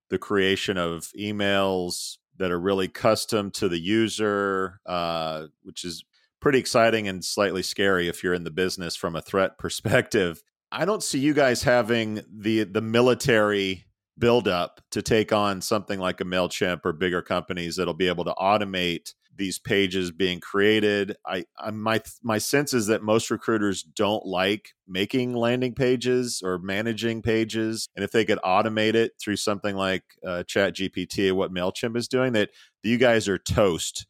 the 0.09 0.17
creation 0.17 0.77
of 0.77 1.09
emails 1.19 2.17
that 2.39 2.51
are 2.51 2.59
really 2.59 2.87
custom 2.87 3.51
to 3.51 3.69
the 3.69 3.79
user, 3.79 4.79
uh, 4.85 5.47
which 5.63 5.83
is 5.83 6.03
pretty 6.41 6.57
exciting 6.57 7.07
and 7.07 7.23
slightly 7.23 7.61
scary 7.61 8.07
if 8.07 8.23
you're 8.23 8.33
in 8.33 8.45
the 8.45 8.51
business 8.51 8.95
from 8.95 9.15
a 9.15 9.21
threat 9.21 9.57
perspective. 9.59 10.41
I 10.71 10.85
don't 10.85 11.03
see 11.03 11.19
you 11.19 11.33
guys 11.33 11.63
having 11.63 12.21
the 12.31 12.63
the 12.63 12.81
military 12.81 13.85
buildup 14.17 14.81
to 14.91 15.01
take 15.01 15.31
on 15.31 15.61
something 15.61 15.99
like 15.99 16.21
a 16.21 16.25
Mailchimp 16.25 16.81
or 16.85 16.93
bigger 16.93 17.21
companies 17.21 17.77
that'll 17.77 17.93
be 17.93 18.07
able 18.07 18.25
to 18.25 18.33
automate 18.33 19.13
these 19.39 19.57
pages 19.57 20.11
being 20.11 20.39
created. 20.39 21.15
I, 21.25 21.45
I 21.57 21.71
my 21.71 22.01
my 22.21 22.37
sense 22.37 22.73
is 22.73 22.85
that 22.87 23.01
most 23.01 23.31
recruiters 23.31 23.81
don't 23.81 24.25
like 24.25 24.73
making 24.87 25.33
landing 25.33 25.73
pages 25.73 26.41
or 26.43 26.59
managing 26.59 27.23
pages, 27.23 27.89
and 27.95 28.03
if 28.03 28.11
they 28.11 28.25
could 28.25 28.39
automate 28.45 28.93
it 28.93 29.13
through 29.19 29.37
something 29.37 29.75
like 29.75 30.03
uh, 30.23 30.43
ChatGPT, 30.45 31.33
what 31.33 31.51
Mailchimp 31.51 31.97
is 31.97 32.07
doing, 32.07 32.33
that 32.33 32.51
you 32.83 32.97
guys 32.97 33.27
are 33.27 33.39
toast. 33.39 34.05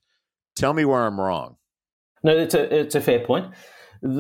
Tell 0.58 0.74
me 0.74 0.84
where 0.84 1.06
I'm 1.06 1.20
wrong. 1.20 1.56
No, 2.24 2.36
it's 2.36 2.54
a 2.54 2.78
it's 2.78 2.96
a 2.96 3.02
fair 3.02 3.20
point. 3.26 3.54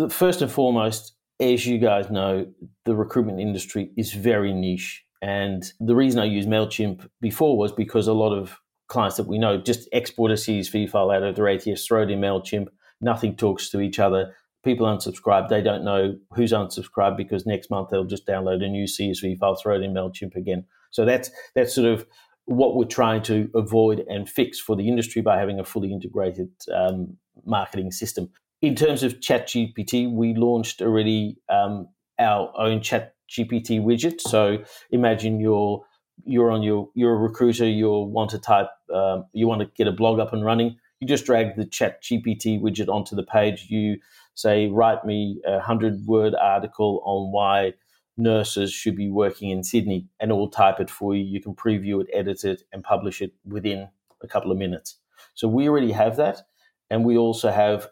First 0.09 0.41
and 0.41 0.51
foremost, 0.51 1.15
as 1.39 1.65
you 1.65 1.79
guys 1.79 2.09
know, 2.09 2.45
the 2.85 2.95
recruitment 2.95 3.39
industry 3.39 3.91
is 3.97 4.13
very 4.13 4.53
niche. 4.53 5.03
And 5.21 5.69
the 5.81 5.95
reason 5.95 6.19
I 6.19 6.25
used 6.25 6.47
Mailchimp 6.47 7.09
before 7.19 7.57
was 7.57 7.73
because 7.73 8.07
a 8.07 8.13
lot 8.13 8.33
of 8.33 8.57
clients 8.89 9.17
that 9.17 9.27
we 9.27 9.37
know 9.37 9.57
just 9.57 9.87
export 9.93 10.31
a 10.31 10.35
CSV 10.35 10.89
file 10.89 11.11
out 11.11 11.23
of 11.23 11.35
their 11.35 11.47
ATS, 11.47 11.85
throw 11.85 12.03
it 12.03 12.11
in 12.11 12.19
Mailchimp, 12.19 12.67
nothing 12.99 13.35
talks 13.35 13.69
to 13.69 13.79
each 13.79 13.99
other. 13.99 14.35
people 14.63 14.85
unsubscribe, 14.85 15.47
they 15.47 15.61
don't 15.61 15.85
know 15.85 16.15
who's 16.33 16.51
unsubscribed 16.51 17.15
because 17.15 17.45
next 17.45 17.69
month 17.69 17.89
they'll 17.89 18.03
just 18.03 18.27
download 18.27 18.63
a 18.63 18.67
new 18.67 18.85
CSV 18.85 19.37
file, 19.37 19.55
throw 19.55 19.75
it 19.75 19.83
in 19.83 19.93
Mailchimp 19.93 20.35
again. 20.35 20.65
So 20.91 21.05
that's 21.05 21.31
that's 21.55 21.73
sort 21.73 21.87
of 21.87 22.05
what 22.45 22.75
we're 22.75 22.85
trying 22.85 23.21
to 23.21 23.49
avoid 23.53 24.03
and 24.09 24.27
fix 24.27 24.59
for 24.59 24.75
the 24.75 24.87
industry 24.87 25.21
by 25.21 25.37
having 25.37 25.59
a 25.59 25.63
fully 25.63 25.93
integrated 25.93 26.49
um, 26.73 27.15
marketing 27.45 27.91
system. 27.91 28.29
In 28.61 28.75
terms 28.75 29.03
of 29.03 29.19
ChatGPT, 29.19 30.11
we 30.11 30.33
launched 30.33 30.81
already 30.81 31.37
um, 31.47 31.87
our 32.17 32.51
own 32.57 32.79
ChatGPT 32.79 33.79
widget. 33.79 34.19
So 34.19 34.63
imagine 34.91 35.39
you're 35.39 35.85
you're 36.25 36.51
on 36.51 36.63
your 36.63 36.89
you're 36.95 37.13
a 37.13 37.17
recruiter, 37.17 37.67
you 37.67 37.89
want 37.89 38.31
to 38.31 38.39
type, 38.39 38.67
um, 38.93 39.25
you 39.33 39.47
want 39.47 39.61
to 39.61 39.67
get 39.75 39.87
a 39.87 39.91
blog 39.91 40.19
up 40.19 40.33
and 40.33 40.43
running. 40.43 40.77
You 40.99 41.07
just 41.07 41.25
drag 41.25 41.55
the 41.55 41.65
ChatGPT 41.65 42.61
widget 42.61 42.89
onto 42.89 43.15
the 43.15 43.23
page. 43.23 43.67
You 43.69 43.97
say, 44.35 44.67
write 44.67 45.05
me 45.05 45.41
a 45.45 45.59
hundred 45.59 46.05
word 46.05 46.35
article 46.35 47.01
on 47.05 47.31
why 47.31 47.73
nurses 48.17 48.71
should 48.71 48.95
be 48.95 49.09
working 49.09 49.49
in 49.49 49.63
Sydney, 49.63 50.07
and 50.19 50.31
it 50.31 50.33
will 50.33 50.49
type 50.49 50.79
it 50.79 50.89
for 50.89 51.15
you. 51.15 51.23
You 51.23 51.41
can 51.41 51.55
preview 51.55 52.01
it, 52.01 52.07
edit 52.13 52.43
it, 52.43 52.63
and 52.71 52.83
publish 52.83 53.21
it 53.21 53.33
within 53.45 53.87
a 54.21 54.27
couple 54.27 54.51
of 54.51 54.57
minutes. 54.57 54.97
So 55.35 55.47
we 55.47 55.69
already 55.69 55.91
have 55.93 56.17
that, 56.17 56.41
and 56.89 57.05
we 57.05 57.17
also 57.17 57.51
have 57.51 57.87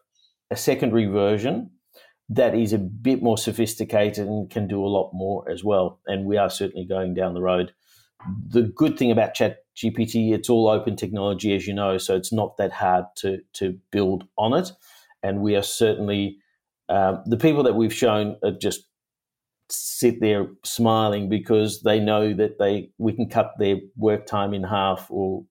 a 0.51 0.55
secondary 0.55 1.05
version 1.05 1.71
that 2.29 2.55
is 2.55 2.73
a 2.73 2.77
bit 2.77 3.23
more 3.23 3.37
sophisticated 3.37 4.27
and 4.27 4.49
can 4.49 4.67
do 4.67 4.83
a 4.83 4.87
lot 4.87 5.11
more 5.13 5.49
as 5.49 5.63
well. 5.63 5.99
And 6.07 6.25
we 6.25 6.37
are 6.37 6.49
certainly 6.49 6.85
going 6.85 7.13
down 7.13 7.33
the 7.33 7.41
road. 7.41 7.73
The 8.49 8.63
good 8.63 8.97
thing 8.97 9.11
about 9.11 9.33
Chat 9.33 9.59
GPT, 9.75 10.33
it's 10.33 10.49
all 10.49 10.67
open 10.67 10.95
technology, 10.95 11.55
as 11.55 11.67
you 11.67 11.73
know, 11.73 11.97
so 11.97 12.15
it's 12.15 12.31
not 12.31 12.57
that 12.57 12.71
hard 12.71 13.05
to 13.17 13.39
to 13.53 13.77
build 13.91 14.25
on 14.37 14.53
it. 14.53 14.71
And 15.23 15.41
we 15.41 15.55
are 15.55 15.63
certainly 15.63 16.37
um, 16.89 17.21
the 17.25 17.37
people 17.37 17.63
that 17.63 17.75
we've 17.75 17.93
shown 17.93 18.37
are 18.43 18.51
just 18.51 18.83
sit 19.69 20.21
there 20.21 20.47
smiling 20.63 21.27
because 21.27 21.81
they 21.81 21.99
know 21.99 22.33
that 22.33 22.57
they 22.59 22.89
we 22.97 23.13
can 23.13 23.29
cut 23.29 23.53
their 23.59 23.77
work 23.95 24.25
time 24.25 24.53
in 24.53 24.63
half 24.63 25.07
or 25.09 25.43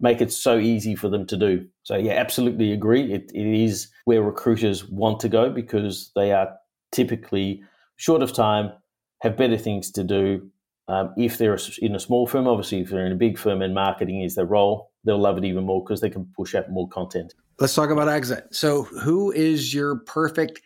make 0.00 0.20
it 0.20 0.32
so 0.32 0.58
easy 0.58 0.94
for 0.94 1.08
them 1.08 1.26
to 1.26 1.36
do. 1.36 1.66
So 1.82 1.96
yeah, 1.96 2.12
absolutely 2.12 2.72
agree. 2.72 3.12
It, 3.12 3.30
it 3.34 3.46
is 3.46 3.88
where 4.04 4.22
recruiters 4.22 4.88
want 4.88 5.20
to 5.20 5.28
go 5.28 5.50
because 5.50 6.10
they 6.14 6.32
are 6.32 6.48
typically 6.92 7.62
short 7.96 8.22
of 8.22 8.32
time, 8.32 8.72
have 9.20 9.36
better 9.36 9.58
things 9.58 9.90
to 9.92 10.04
do. 10.04 10.50
Um, 10.88 11.12
if 11.16 11.38
they're 11.38 11.58
in 11.78 11.96
a 11.96 12.00
small 12.00 12.26
firm, 12.26 12.46
obviously, 12.46 12.80
if 12.80 12.90
they're 12.90 13.06
in 13.06 13.12
a 13.12 13.16
big 13.16 13.38
firm 13.38 13.60
and 13.60 13.74
marketing 13.74 14.22
is 14.22 14.36
their 14.36 14.44
role, 14.44 14.92
they'll 15.04 15.18
love 15.18 15.36
it 15.36 15.44
even 15.44 15.64
more 15.64 15.82
because 15.82 16.00
they 16.00 16.10
can 16.10 16.26
push 16.36 16.54
out 16.54 16.70
more 16.70 16.88
content. 16.88 17.34
Let's 17.58 17.74
talk 17.74 17.90
about 17.90 18.08
exit. 18.08 18.46
So, 18.54 18.82
who 18.82 19.32
is 19.32 19.74
your 19.74 19.96
perfect 19.96 20.60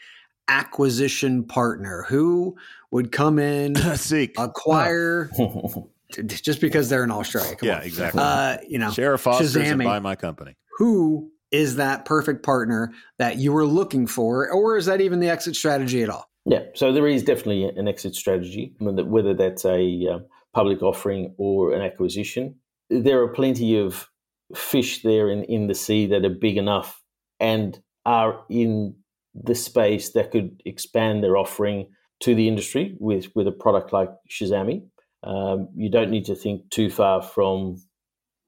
acquisition 0.48 1.44
partner? 1.44 2.04
Who 2.09 2.56
would 2.90 3.12
come 3.12 3.38
in, 3.38 3.74
Seek. 3.96 4.35
acquire, 4.38 5.30
just 6.26 6.61
because 6.61 6.90
they're 6.90 7.04
in 7.04 7.11
Australia? 7.11 7.56
Come 7.56 7.68
yeah, 7.68 7.78
on. 7.78 7.83
exactly. 7.85 8.22
Uh, 8.22 8.59
you 8.68 8.78
know, 8.78 8.90
Sheriff 8.90 9.22
Foster's 9.22 9.56
and 9.56 9.83
buy 9.83 10.00
my 10.00 10.16
company. 10.16 10.54
Who 10.78 11.30
is 11.50 11.76
that 11.76 12.04
perfect 12.04 12.44
partner 12.44 12.92
that 13.18 13.38
you 13.38 13.52
were 13.52 13.66
looking 13.66 14.06
for, 14.06 14.50
or 14.50 14.76
is 14.76 14.87
that 14.87 15.00
even 15.00 15.20
the 15.20 15.30
exit 15.30 15.56
strategy 15.56 16.02
at 16.02 16.11
all? 16.11 16.30
Yeah, 16.46 16.64
so 16.74 16.92
there 16.92 17.07
is 17.07 17.22
definitely 17.22 17.64
an 17.64 17.87
exit 17.87 18.14
strategy, 18.14 18.74
whether 18.81 19.35
that's 19.35 19.64
a 19.64 20.07
uh, 20.11 20.18
public 20.55 20.83
offering 20.83 21.35
or 21.38 21.72
an 21.72 21.83
acquisition. 21.83 22.57
There 22.88 23.22
are 23.22 23.29
plenty 23.29 23.79
of 23.79 24.09
fish 24.55 25.03
there 25.03 25.29
in, 25.29 25.44
in 25.44 25.66
the 25.66 25.74
sea 25.74 26.07
that 26.07 26.24
are 26.24 26.31
big 26.31 26.57
enough 26.57 27.03
and 27.38 27.79
are 28.05 28.42
in 28.48 28.94
the 29.35 29.55
space 29.55 30.11
that 30.12 30.31
could 30.31 30.61
expand 30.64 31.22
their 31.22 31.37
offering 31.37 31.87
to 32.20 32.35
the 32.35 32.48
industry 32.48 32.96
with, 32.98 33.29
with 33.35 33.46
a 33.46 33.53
product 33.53 33.92
like 33.92 34.11
Shazamme. 34.29 34.83
Um, 35.22 35.68
you 35.76 35.90
don't 35.90 36.11
need 36.11 36.24
to 36.26 36.35
think 36.35 36.68
too 36.70 36.90
far 36.90 37.22
from 37.22 37.76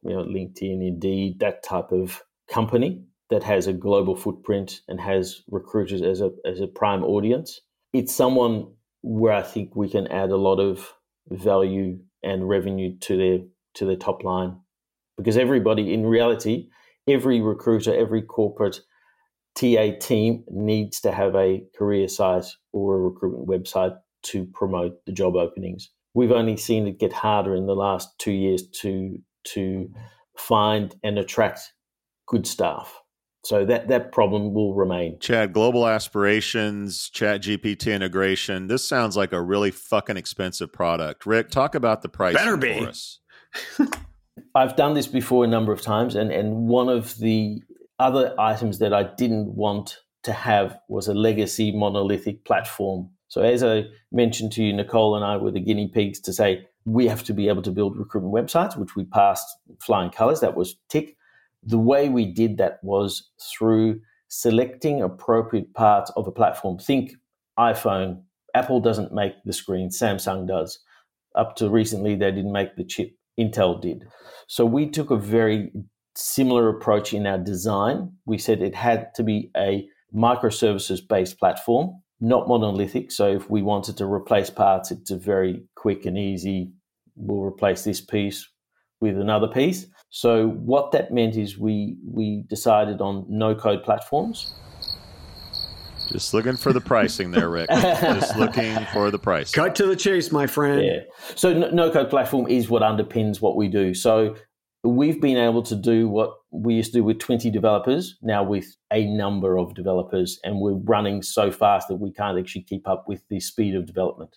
you 0.02 0.10
know, 0.10 0.24
LinkedIn, 0.24 0.86
Indeed, 0.86 1.38
that 1.40 1.62
type 1.62 1.92
of 1.92 2.22
company 2.50 3.02
that 3.30 3.42
has 3.42 3.66
a 3.66 3.72
global 3.72 4.16
footprint 4.16 4.80
and 4.88 5.00
has 5.00 5.42
recruiters 5.50 6.02
as 6.02 6.20
a, 6.20 6.30
as 6.44 6.60
a 6.60 6.66
prime 6.66 7.04
audience. 7.04 7.60
It's 7.92 8.14
someone 8.14 8.72
where 9.02 9.32
I 9.32 9.42
think 9.42 9.76
we 9.76 9.88
can 9.88 10.06
add 10.06 10.30
a 10.30 10.36
lot 10.36 10.60
of 10.60 10.94
value 11.28 11.98
and 12.22 12.48
revenue 12.48 12.96
to 13.00 13.16
their 13.16 13.38
to 13.74 13.86
their 13.86 13.96
top 13.96 14.22
line 14.22 14.56
because 15.16 15.36
everybody 15.36 15.92
in 15.92 16.06
reality 16.06 16.68
every 17.08 17.40
recruiter 17.40 17.94
every 17.94 18.22
corporate 18.22 18.80
TA 19.54 19.92
team 20.00 20.44
needs 20.50 21.00
to 21.00 21.12
have 21.12 21.34
a 21.34 21.62
career 21.76 22.08
site 22.08 22.46
or 22.72 22.96
a 22.96 23.00
recruitment 23.00 23.48
website 23.48 23.96
to 24.22 24.46
promote 24.46 25.04
the 25.04 25.12
job 25.12 25.36
openings. 25.36 25.90
We've 26.14 26.32
only 26.32 26.56
seen 26.56 26.86
it 26.86 26.98
get 26.98 27.12
harder 27.12 27.54
in 27.54 27.66
the 27.66 27.74
last 27.74 28.08
two 28.18 28.32
years 28.32 28.66
to 28.80 29.18
to 29.44 29.90
find 30.36 30.94
and 31.02 31.18
attract 31.18 31.60
good 32.26 32.46
staff. 32.46 33.01
So 33.44 33.64
that 33.64 33.88
that 33.88 34.12
problem 34.12 34.54
will 34.54 34.74
remain. 34.74 35.18
Chad, 35.18 35.52
global 35.52 35.86
aspirations, 35.88 37.10
Chat 37.10 37.42
GPT 37.42 37.92
integration. 37.92 38.68
This 38.68 38.86
sounds 38.86 39.16
like 39.16 39.32
a 39.32 39.42
really 39.42 39.72
fucking 39.72 40.16
expensive 40.16 40.72
product. 40.72 41.26
Rick, 41.26 41.50
talk 41.50 41.74
about 41.74 42.02
the 42.02 42.08
price. 42.08 42.34
Better 42.34 42.56
be. 42.56 42.86
I've 44.54 44.76
done 44.76 44.94
this 44.94 45.06
before 45.06 45.44
a 45.44 45.48
number 45.48 45.72
of 45.72 45.82
times, 45.82 46.14
and, 46.14 46.30
and 46.30 46.68
one 46.68 46.88
of 46.88 47.18
the 47.18 47.62
other 47.98 48.34
items 48.38 48.78
that 48.78 48.92
I 48.92 49.02
didn't 49.02 49.54
want 49.54 49.98
to 50.22 50.32
have 50.32 50.78
was 50.88 51.08
a 51.08 51.14
legacy 51.14 51.72
monolithic 51.72 52.44
platform. 52.44 53.10
So, 53.28 53.42
as 53.42 53.62
I 53.62 53.84
mentioned 54.12 54.52
to 54.52 54.62
you, 54.62 54.72
Nicole 54.72 55.16
and 55.16 55.24
I 55.24 55.36
were 55.36 55.50
the 55.50 55.60
guinea 55.60 55.90
pigs 55.92 56.20
to 56.20 56.32
say 56.32 56.66
we 56.84 57.06
have 57.08 57.24
to 57.24 57.34
be 57.34 57.48
able 57.48 57.62
to 57.62 57.70
build 57.70 57.96
recruitment 57.96 58.34
websites, 58.34 58.76
which 58.76 58.94
we 58.96 59.04
passed 59.04 59.46
flying 59.80 60.10
colors. 60.10 60.40
That 60.40 60.56
was 60.56 60.76
tick. 60.88 61.16
The 61.62 61.78
way 61.78 62.08
we 62.08 62.26
did 62.26 62.58
that 62.58 62.78
was 62.82 63.30
through 63.40 64.00
selecting 64.28 65.02
appropriate 65.02 65.74
parts 65.74 66.10
of 66.16 66.26
a 66.26 66.32
platform. 66.32 66.78
Think 66.78 67.12
iPhone. 67.58 68.22
Apple 68.54 68.80
doesn't 68.80 69.12
make 69.12 69.34
the 69.44 69.52
screen, 69.52 69.88
Samsung 69.88 70.46
does. 70.46 70.78
Up 71.34 71.56
to 71.56 71.70
recently, 71.70 72.14
they 72.14 72.30
didn't 72.30 72.52
make 72.52 72.76
the 72.76 72.84
chip, 72.84 73.10
Intel 73.38 73.80
did. 73.80 74.04
So 74.46 74.66
we 74.66 74.88
took 74.90 75.10
a 75.10 75.16
very 75.16 75.70
similar 76.14 76.68
approach 76.68 77.14
in 77.14 77.26
our 77.26 77.38
design. 77.38 78.12
We 78.26 78.38
said 78.38 78.60
it 78.60 78.74
had 78.74 79.14
to 79.14 79.22
be 79.22 79.50
a 79.56 79.86
microservices 80.14 81.06
based 81.06 81.38
platform, 81.38 82.02
not 82.20 82.48
monolithic. 82.48 83.10
So 83.12 83.28
if 83.28 83.48
we 83.48 83.62
wanted 83.62 83.96
to 83.98 84.06
replace 84.06 84.50
parts, 84.50 84.90
it's 84.90 85.10
a 85.10 85.16
very 85.16 85.62
quick 85.74 86.04
and 86.04 86.18
easy. 86.18 86.72
We'll 87.16 87.44
replace 87.44 87.84
this 87.84 88.00
piece 88.00 88.48
with 89.00 89.18
another 89.18 89.48
piece. 89.48 89.86
So 90.12 90.48
what 90.48 90.92
that 90.92 91.10
meant 91.10 91.36
is 91.36 91.58
we 91.58 91.96
we 92.06 92.44
decided 92.48 93.00
on 93.00 93.24
no 93.28 93.54
code 93.54 93.82
platforms. 93.82 94.52
Just 96.10 96.34
looking 96.34 96.56
for 96.56 96.74
the 96.74 96.82
pricing 96.82 97.30
there, 97.30 97.48
Rick. 97.48 97.70
Just 97.70 98.36
looking 98.36 98.76
for 98.92 99.10
the 99.10 99.18
price. 99.18 99.50
Cut 99.50 99.74
to 99.76 99.86
the 99.86 99.96
chase, 99.96 100.30
my 100.30 100.46
friend. 100.46 100.84
Yeah. 100.84 100.98
So 101.34 101.70
no 101.70 101.90
code 101.90 102.10
platform 102.10 102.46
is 102.48 102.68
what 102.68 102.82
underpins 102.82 103.40
what 103.40 103.56
we 103.56 103.68
do. 103.68 103.94
So 103.94 104.36
we've 104.84 105.20
been 105.20 105.38
able 105.38 105.62
to 105.62 105.74
do 105.74 106.08
what 106.08 106.34
we 106.50 106.74
used 106.74 106.92
to 106.92 106.98
do 106.98 107.04
with 107.04 107.18
20 107.18 107.50
developers 107.50 108.18
now 108.20 108.42
with 108.42 108.76
a 108.92 109.06
number 109.06 109.56
of 109.56 109.74
developers 109.74 110.38
and 110.44 110.60
we're 110.60 110.74
running 110.74 111.22
so 111.22 111.50
fast 111.50 111.88
that 111.88 111.96
we 111.96 112.12
can't 112.12 112.38
actually 112.38 112.62
keep 112.62 112.86
up 112.88 113.04
with 113.06 113.22
the 113.30 113.38
speed 113.38 113.74
of 113.74 113.86
development 113.86 114.36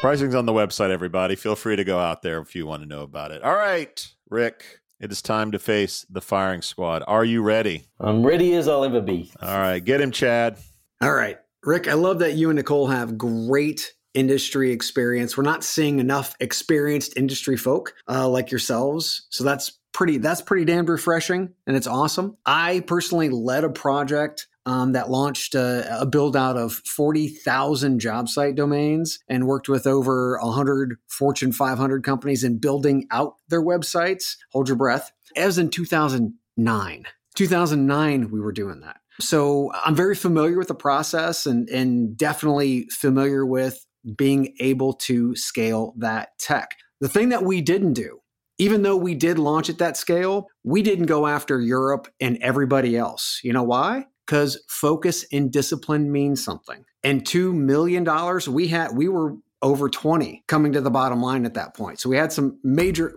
pricing's 0.00 0.34
on 0.34 0.46
the 0.46 0.52
website 0.52 0.90
everybody 0.90 1.36
feel 1.36 1.54
free 1.54 1.76
to 1.76 1.84
go 1.84 1.98
out 1.98 2.22
there 2.22 2.40
if 2.40 2.54
you 2.54 2.66
want 2.66 2.82
to 2.82 2.88
know 2.88 3.02
about 3.02 3.30
it 3.30 3.42
all 3.42 3.54
right 3.54 4.14
rick 4.30 4.80
it 4.98 5.12
is 5.12 5.20
time 5.20 5.52
to 5.52 5.58
face 5.58 6.06
the 6.08 6.22
firing 6.22 6.62
squad 6.62 7.02
are 7.06 7.24
you 7.24 7.42
ready 7.42 7.84
i'm 8.00 8.24
ready 8.24 8.54
as 8.54 8.66
i'll 8.66 8.84
ever 8.84 9.00
be 9.00 9.30
all 9.42 9.58
right 9.58 9.84
get 9.84 10.00
him 10.00 10.10
chad 10.10 10.56
all 11.02 11.12
right 11.12 11.38
rick 11.64 11.86
i 11.86 11.92
love 11.92 12.18
that 12.18 12.34
you 12.34 12.48
and 12.48 12.56
nicole 12.56 12.86
have 12.86 13.18
great 13.18 13.92
industry 14.14 14.72
experience. 14.72 15.36
We're 15.36 15.44
not 15.44 15.64
seeing 15.64 15.98
enough 15.98 16.34
experienced 16.40 17.16
industry 17.16 17.56
folk 17.56 17.94
uh, 18.08 18.28
like 18.28 18.50
yourselves. 18.50 19.26
So 19.30 19.44
that's 19.44 19.78
pretty 19.92 20.18
that's 20.18 20.40
pretty 20.40 20.64
damned 20.64 20.88
refreshing 20.88 21.52
and 21.66 21.76
it's 21.76 21.86
awesome. 21.86 22.36
I 22.46 22.80
personally 22.80 23.28
led 23.28 23.64
a 23.64 23.70
project 23.70 24.46
um, 24.66 24.92
that 24.92 25.10
launched 25.10 25.54
a, 25.54 26.02
a, 26.02 26.06
build 26.06 26.36
out 26.36 26.56
of 26.56 26.74
40,000 26.84 27.98
job 27.98 28.28
site 28.28 28.54
domains 28.54 29.18
and 29.28 29.46
worked 29.46 29.68
with 29.68 29.86
over 29.86 30.38
100 30.42 30.96
Fortune 31.08 31.52
500 31.52 32.04
companies 32.04 32.44
in 32.44 32.58
building 32.58 33.06
out 33.10 33.34
their 33.48 33.62
websites. 33.62 34.36
Hold 34.52 34.68
your 34.68 34.76
breath. 34.76 35.12
As 35.36 35.58
in 35.58 35.70
2009. 35.70 37.04
2009, 37.36 38.30
we 38.30 38.40
were 38.40 38.52
doing 38.52 38.80
that. 38.80 38.98
So 39.20 39.70
I'm 39.84 39.94
very 39.94 40.14
familiar 40.14 40.58
with 40.58 40.68
the 40.68 40.74
process 40.74 41.46
and, 41.46 41.68
and 41.68 42.16
definitely 42.16 42.86
familiar 42.90 43.44
with 43.44 43.86
being 44.16 44.54
able 44.60 44.94
to 44.94 45.36
scale 45.36 45.94
that 45.98 46.38
tech. 46.38 46.76
The 47.00 47.08
thing 47.08 47.30
that 47.30 47.44
we 47.44 47.60
didn't 47.60 47.94
do, 47.94 48.20
even 48.58 48.82
though 48.82 48.96
we 48.96 49.14
did 49.14 49.38
launch 49.38 49.70
at 49.70 49.78
that 49.78 49.96
scale, 49.96 50.48
we 50.64 50.82
didn't 50.82 51.06
go 51.06 51.26
after 51.26 51.60
Europe 51.60 52.08
and 52.20 52.38
everybody 52.42 52.96
else. 52.96 53.40
You 53.42 53.52
know 53.52 53.62
why? 53.62 54.06
Because 54.30 54.62
focus 54.68 55.24
and 55.32 55.50
discipline 55.50 56.12
means 56.12 56.44
something. 56.44 56.84
And 57.02 57.24
$2 57.24 57.52
million, 57.52 58.06
we 58.48 58.68
had, 58.68 58.96
we 58.96 59.08
were 59.08 59.34
over 59.60 59.88
20 59.88 60.44
coming 60.46 60.72
to 60.74 60.80
the 60.80 60.88
bottom 60.88 61.20
line 61.20 61.44
at 61.44 61.54
that 61.54 61.74
point. 61.74 61.98
So 61.98 62.08
we 62.08 62.16
had 62.16 62.32
some 62.32 62.60
major, 62.62 63.12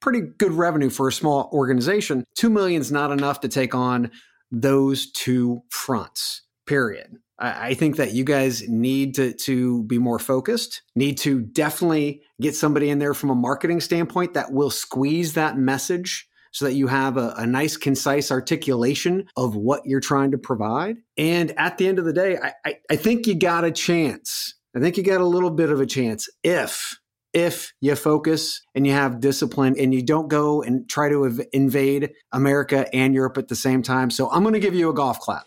pretty 0.00 0.22
good 0.22 0.52
revenue 0.52 0.88
for 0.88 1.06
a 1.06 1.12
small 1.12 1.50
organization. 1.52 2.24
2 2.36 2.48
million 2.48 2.80
is 2.80 2.90
not 2.90 3.12
enough 3.12 3.40
to 3.40 3.48
take 3.48 3.74
on 3.74 4.10
those 4.50 5.12
two 5.12 5.60
fronts, 5.68 6.44
period. 6.66 7.18
I 7.38 7.74
think 7.74 7.96
that 7.96 8.14
you 8.14 8.24
guys 8.24 8.66
need 8.66 9.16
to, 9.16 9.34
to 9.34 9.82
be 9.82 9.98
more 9.98 10.18
focused, 10.18 10.80
need 10.96 11.18
to 11.18 11.42
definitely 11.42 12.22
get 12.40 12.56
somebody 12.56 12.88
in 12.88 13.00
there 13.00 13.12
from 13.12 13.28
a 13.28 13.34
marketing 13.34 13.82
standpoint 13.82 14.32
that 14.32 14.50
will 14.50 14.70
squeeze 14.70 15.34
that 15.34 15.58
message 15.58 16.26
so 16.54 16.64
that 16.66 16.74
you 16.74 16.86
have 16.86 17.16
a, 17.16 17.34
a, 17.36 17.46
nice, 17.46 17.76
concise 17.76 18.30
articulation 18.30 19.26
of 19.36 19.56
what 19.56 19.82
you're 19.84 20.00
trying 20.00 20.30
to 20.30 20.38
provide. 20.38 20.96
And 21.18 21.52
at 21.58 21.78
the 21.78 21.88
end 21.88 21.98
of 21.98 22.04
the 22.04 22.12
day, 22.12 22.38
I, 22.38 22.52
I, 22.64 22.74
I 22.92 22.96
think 22.96 23.26
you 23.26 23.34
got 23.34 23.64
a 23.64 23.72
chance. 23.72 24.54
I 24.74 24.78
think 24.78 24.96
you 24.96 25.02
got 25.02 25.20
a 25.20 25.26
little 25.26 25.50
bit 25.50 25.70
of 25.70 25.80
a 25.80 25.86
chance 25.86 26.28
if 26.44 26.96
if 27.32 27.74
you 27.80 27.96
focus 27.96 28.62
and 28.76 28.86
you 28.86 28.92
have 28.92 29.18
discipline 29.18 29.74
and 29.76 29.92
you 29.92 30.02
don't 30.02 30.28
go 30.28 30.62
and 30.62 30.88
try 30.88 31.08
to 31.08 31.26
ev- 31.26 31.46
invade 31.52 32.12
America 32.30 32.86
and 32.94 33.12
Europe 33.12 33.36
at 33.36 33.48
the 33.48 33.56
same 33.56 33.82
time. 33.82 34.08
So 34.10 34.30
I'm 34.30 34.42
going 34.42 34.54
to 34.54 34.60
give 34.60 34.74
you 34.74 34.88
a 34.88 34.94
golf 34.94 35.18
clap. 35.18 35.44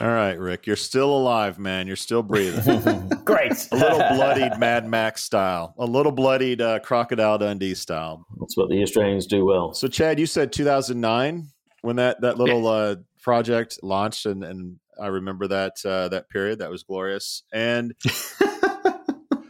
All 0.00 0.08
right, 0.08 0.38
Rick, 0.38 0.66
you're 0.66 0.76
still 0.76 1.16
alive, 1.16 1.58
man. 1.58 1.86
You're 1.86 1.96
still 1.96 2.22
breathing. 2.22 3.08
Great. 3.24 3.52
a 3.70 3.76
little 3.76 3.98
bloodied 3.98 4.58
Mad 4.58 4.88
Max 4.88 5.22
style, 5.22 5.74
a 5.78 5.86
little 5.86 6.12
bloodied 6.12 6.60
uh, 6.60 6.80
Crocodile 6.80 7.38
Dundee 7.38 7.74
style. 7.74 8.26
That's 8.40 8.56
what 8.56 8.68
the 8.68 8.82
Australians 8.82 9.26
do 9.26 9.44
well. 9.44 9.72
So, 9.72 9.86
Chad, 9.88 10.18
you 10.18 10.26
said 10.26 10.52
2009 10.52 11.48
when 11.82 11.96
that 11.96 12.20
that 12.22 12.38
little 12.38 12.66
uh, 12.66 12.96
project 13.22 13.78
launched, 13.82 14.26
and 14.26 14.42
and 14.42 14.78
I 15.00 15.08
remember 15.08 15.46
that 15.48 15.74
uh, 15.84 16.08
that 16.08 16.28
period. 16.28 16.58
That 16.58 16.70
was 16.70 16.82
glorious, 16.82 17.42
and 17.52 17.94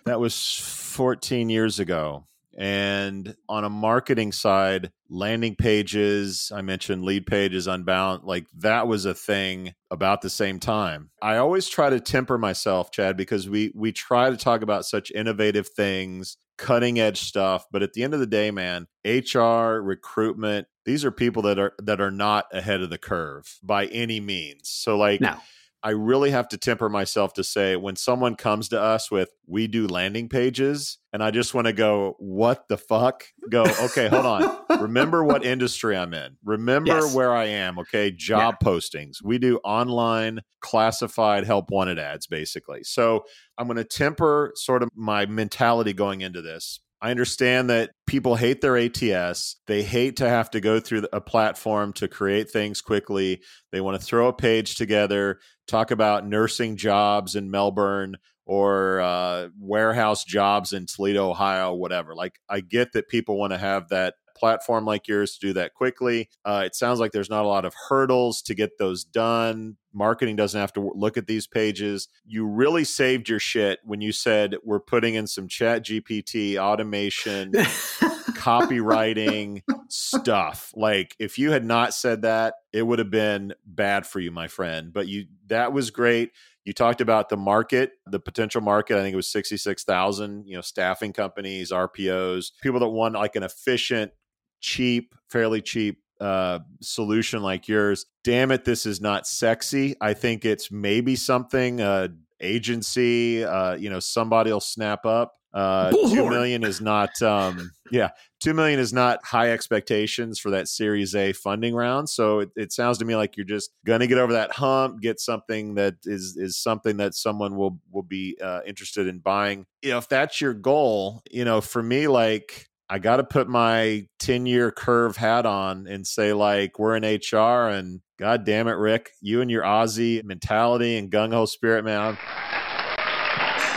that 0.05 0.19
was 0.19 0.59
14 0.59 1.49
years 1.49 1.81
ago. 1.81 2.27
And 2.57 3.35
on 3.49 3.65
a 3.65 3.71
marketing 3.71 4.33
side, 4.33 4.93
landing 5.09 5.57
pages, 5.57 6.53
I 6.55 6.63
mentioned 6.63 7.05
Leadpages, 7.05 7.67
Unbounce, 7.67 8.25
like 8.25 8.47
that 8.59 8.87
was 8.87 9.05
a 9.05 9.15
thing 9.15 9.75
about 9.91 10.23
the 10.23 10.31
same 10.31 10.61
time. 10.61 11.11
I 11.23 11.37
always 11.37 11.69
try 11.69 11.91
to 11.91 12.01
temper 12.01 12.39
myself, 12.39 12.91
Chad, 12.91 13.17
because 13.17 13.49
we 13.49 13.73
we 13.75 13.93
try 13.93 14.31
to 14.31 14.37
talk 14.37 14.63
about 14.63 14.87
such 14.87 15.11
innovative 15.11 15.69
things, 15.69 16.37
cutting 16.57 17.01
edge 17.01 17.23
stuff, 17.23 17.67
but 17.71 17.83
at 17.83 17.93
the 17.93 18.03
end 18.03 18.15
of 18.15 18.21
the 18.21 18.27
day, 18.27 18.51
man, 18.51 18.87
HR, 19.05 19.81
recruitment, 19.83 20.67
these 20.85 21.05
are 21.05 21.11
people 21.11 21.43
that 21.43 21.59
are 21.59 21.73
that 21.79 22.01
are 22.01 22.11
not 22.11 22.47
ahead 22.53 22.83
of 22.83 22.91
the 22.91 22.99
curve 22.99 23.59
by 23.63 23.87
any 23.87 24.21
means. 24.21 24.69
So 24.69 24.97
like 24.97 25.21
no 25.21 25.37
I 25.85 25.91
really 25.91 26.31
have 26.31 26.49
to 26.49 26.57
temper 26.57 26.89
myself 26.89 27.35
to 27.35 27.45
say 27.45 27.77
when 27.77 27.95
someone 27.95 28.37
comes 28.37 28.71
to 28.71 28.81
us 28.81 29.11
with, 29.11 29.29
we 29.47 29.67
do 29.67 29.87
landing 29.87 30.31
pages, 30.31 30.97
and 31.13 31.23
I 31.23 31.31
just 31.31 31.53
want 31.53 31.67
to 31.67 31.75
go, 31.75 32.17
what 32.19 32.69
the 32.69 32.79
fuck? 32.79 33.25
Go, 33.51 33.65
okay, 33.83 34.09
hold 34.09 34.25
on. 34.25 34.81
Remember 34.81 35.23
what 35.23 35.45
industry 35.45 35.95
I'm 35.95 36.15
in. 36.15 36.39
Remember 36.43 36.95
yes. 36.95 37.15
where 37.15 37.35
I 37.37 37.45
am. 37.45 37.79
Okay. 37.81 38.11
Job 38.11 38.57
yeah. 38.63 38.67
postings. 38.67 39.17
We 39.23 39.37
do 39.37 39.59
online 39.59 40.41
classified 40.63 41.45
help 41.45 41.71
wanted 41.71 41.99
ads, 41.99 42.27
basically. 42.27 42.83
So 42.83 43.27
I'm 43.59 43.67
going 43.67 43.77
to 43.77 43.85
temper 43.85 44.53
sort 44.55 44.83
of 44.83 44.89
my 44.97 45.27
mentality 45.27 45.93
going 45.93 46.23
into 46.23 46.41
this 46.41 46.81
I 47.05 47.11
understand 47.11 47.69
that 47.69 47.91
people 48.07 48.35
hate 48.35 48.63
their 48.63 48.79
ATS. 48.79 49.57
They 49.67 49.83
hate 49.83 50.17
to 50.17 50.29
have 50.29 50.51
to 50.53 50.61
go 50.61 50.81
through 50.81 51.07
a 51.13 51.21
platform 51.21 51.93
to 51.95 52.09
create 52.09 52.51
things 52.51 52.81
quickly. 52.81 53.43
They 53.73 53.83
want 53.83 54.01
to 54.01 54.07
throw 54.07 54.29
a 54.29 54.33
page 54.33 54.77
together, 54.77 55.39
talk 55.67 55.91
about 55.91 56.27
nursing 56.27 56.77
jobs 56.77 57.37
in 57.37 57.51
Melbourne 57.51 58.17
or 58.47 59.01
uh, 59.01 59.49
warehouse 59.59 60.25
jobs 60.25 60.73
in 60.73 60.87
Toledo, 60.87 61.31
Ohio, 61.31 61.73
whatever. 61.73 62.15
Like, 62.15 62.41
I 62.49 62.61
get 62.61 62.93
that 62.93 63.09
people 63.09 63.39
want 63.39 63.53
to 63.53 63.59
have 63.59 63.89
that 63.89 64.15
platform 64.37 64.85
like 64.85 65.09
yours 65.09 65.39
to 65.39 65.47
do 65.47 65.53
that 65.55 65.75
quickly. 65.75 66.29
Uh, 66.45 66.63
it 66.67 66.75
sounds 66.75 67.01
like 67.01 67.13
there's 67.13 67.31
not 67.31 67.45
a 67.45 67.49
lot 67.49 67.65
of 67.65 67.75
hurdles 67.89 68.43
to 68.43 68.55
get 68.55 68.79
those 68.79 69.05
done. 69.05 69.77
Marketing 69.93 70.37
doesn't 70.37 70.61
have 70.61 70.73
to 70.75 70.93
look 70.95 71.17
at 71.17 71.27
these 71.27 71.47
pages. 71.47 72.09
You 72.27 72.47
really 72.47 72.85
saved 72.85 73.29
your 73.29 73.39
shit 73.39 73.79
when 73.85 74.01
you 74.01 74.13
said 74.13 74.57
we're 74.65 74.81
putting 74.81 75.15
in 75.15 75.27
some 75.27 75.49
ChatGPT 75.49 76.59
automation, 76.59 77.53
copywriting 78.33 79.63
stuff. 79.89 80.73
Like 80.75 81.17
if 81.19 81.39
you 81.39 81.51
had 81.51 81.65
not 81.65 81.95
said 81.95 82.23
that, 82.23 82.55
it 82.73 82.83
would 82.83 82.99
have 82.99 83.11
been 83.11 83.55
bad 83.65 84.07
for 84.07 84.21
you, 84.21 84.31
my 84.31 84.49
friend. 84.49 84.93
But 84.93 85.09
you 85.09 85.27
that 85.47 85.73
was 85.73 85.91
great. 85.91 86.33
You 86.65 86.73
talked 86.73 87.03
about 87.03 87.29
the 87.29 87.37
market, 87.37 87.93
the 88.07 88.19
potential 88.19 88.63
market. 88.63 88.97
I 88.97 89.03
think 89.03 89.13
it 89.13 89.17
was 89.17 89.29
66,000, 89.29 90.47
you 90.47 90.55
know, 90.55 90.63
staffing 90.63 91.13
companies, 91.13 91.71
RPOs, 91.71 92.53
people 92.63 92.81
that 92.81 92.89
want 92.89 93.15
like 93.15 93.37
an 93.37 93.43
efficient 93.43 94.13
cheap, 94.61 95.15
fairly 95.29 95.61
cheap 95.61 96.01
uh, 96.21 96.61
solution 96.81 97.43
like 97.43 97.69
yours. 97.69 98.07
Damn 98.23 98.51
it, 98.51 98.65
this 98.65 98.87
is 98.87 99.01
not 99.01 99.27
sexy. 99.27 99.95
I 100.01 100.15
think 100.15 100.47
it's 100.47 100.71
maybe 100.71 101.17
something 101.17 101.83
uh, 101.83 102.09
agency, 102.41 103.45
uh, 103.45 103.75
you 103.75 103.91
know, 103.91 104.01
somebody 104.01 104.51
will 104.51 104.61
snap 104.61 105.05
up. 105.05 105.35
Uh, 105.55 105.91
two 105.93 106.29
million 106.29 106.65
is 106.65 106.81
not, 106.81 107.23
um, 107.23 107.71
yeah, 107.93 108.11
two 108.41 108.53
million 108.53 108.81
is 108.81 108.93
not 108.93 109.25
high 109.25 109.53
expectations 109.53 110.41
for 110.41 110.51
that 110.51 110.67
Series 110.67 111.15
A 111.15 111.33
funding 111.33 111.75
round. 111.77 112.09
So 112.09 112.41
it, 112.41 112.51
it 112.57 112.73
sounds 112.73 112.99
to 112.99 113.05
me 113.05 113.15
like 113.15 113.37
you're 113.37 113.47
just 113.47 113.71
going 113.87 114.01
to 114.01 114.09
get 114.09 114.19
over 114.19 114.33
that 114.33 114.51
hump, 114.51 115.01
get 115.01 115.21
something 115.21 115.77
that 115.77 115.95
is 116.05 116.37
is 116.37 116.57
something 116.57 116.97
that 116.97 117.15
someone 117.15 117.55
will 117.55 117.79
will 117.93 118.03
be 118.03 118.37
uh, 118.43 118.61
interested 118.67 119.07
in 119.07 119.21
buying. 119.21 119.65
You 119.83 119.91
know, 119.91 119.99
if 119.99 120.09
that's 120.09 120.41
your 120.41 120.55
goal, 120.55 121.23
you 121.31 121.45
know, 121.45 121.61
for 121.61 121.83
me, 121.83 122.09
like 122.09 122.69
I 122.91 122.99
got 122.99 123.17
to 123.17 123.25
put 123.25 123.49
my 123.49 124.07
10 124.19 124.47
year 124.47 124.71
curve 124.71 125.17
hat 125.17 125.47
on 125.47 125.87
and 125.87 126.07
say, 126.07 126.33
like, 126.33 126.79
we're 126.79 126.97
in 126.97 127.05
HR 127.05 127.69
and 127.69 128.01
God 128.19 128.45
damn 128.45 128.69
it, 128.69 128.73
Rick, 128.73 129.11
you 129.21 129.41
and 129.41 129.51
your 129.51 129.63
Aussie 129.63 130.23
mentality 130.23 130.97
and 130.97 131.11
gung 131.11 131.33
ho 131.33 131.47
spirit, 131.47 131.85
man. 131.85 132.01
I'm 132.01 132.19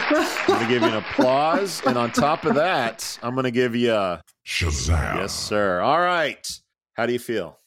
going 0.10 0.60
to 0.60 0.68
give 0.68 0.82
you 0.82 0.88
an 0.88 0.96
applause. 0.96 1.82
And 1.86 1.98
on 1.98 2.12
top 2.12 2.46
of 2.46 2.56
that, 2.56 3.18
I'm 3.22 3.34
going 3.34 3.46
to 3.46 3.52
give 3.52 3.76
you 3.76 3.94
a 3.94 4.22
Shazam. 4.46 5.18
Yes, 5.18 5.34
sir. 5.34 5.82
All 5.82 6.00
right. 6.00 6.48
How 6.94 7.06
do 7.06 7.14
you 7.14 7.20
feel? 7.20 7.58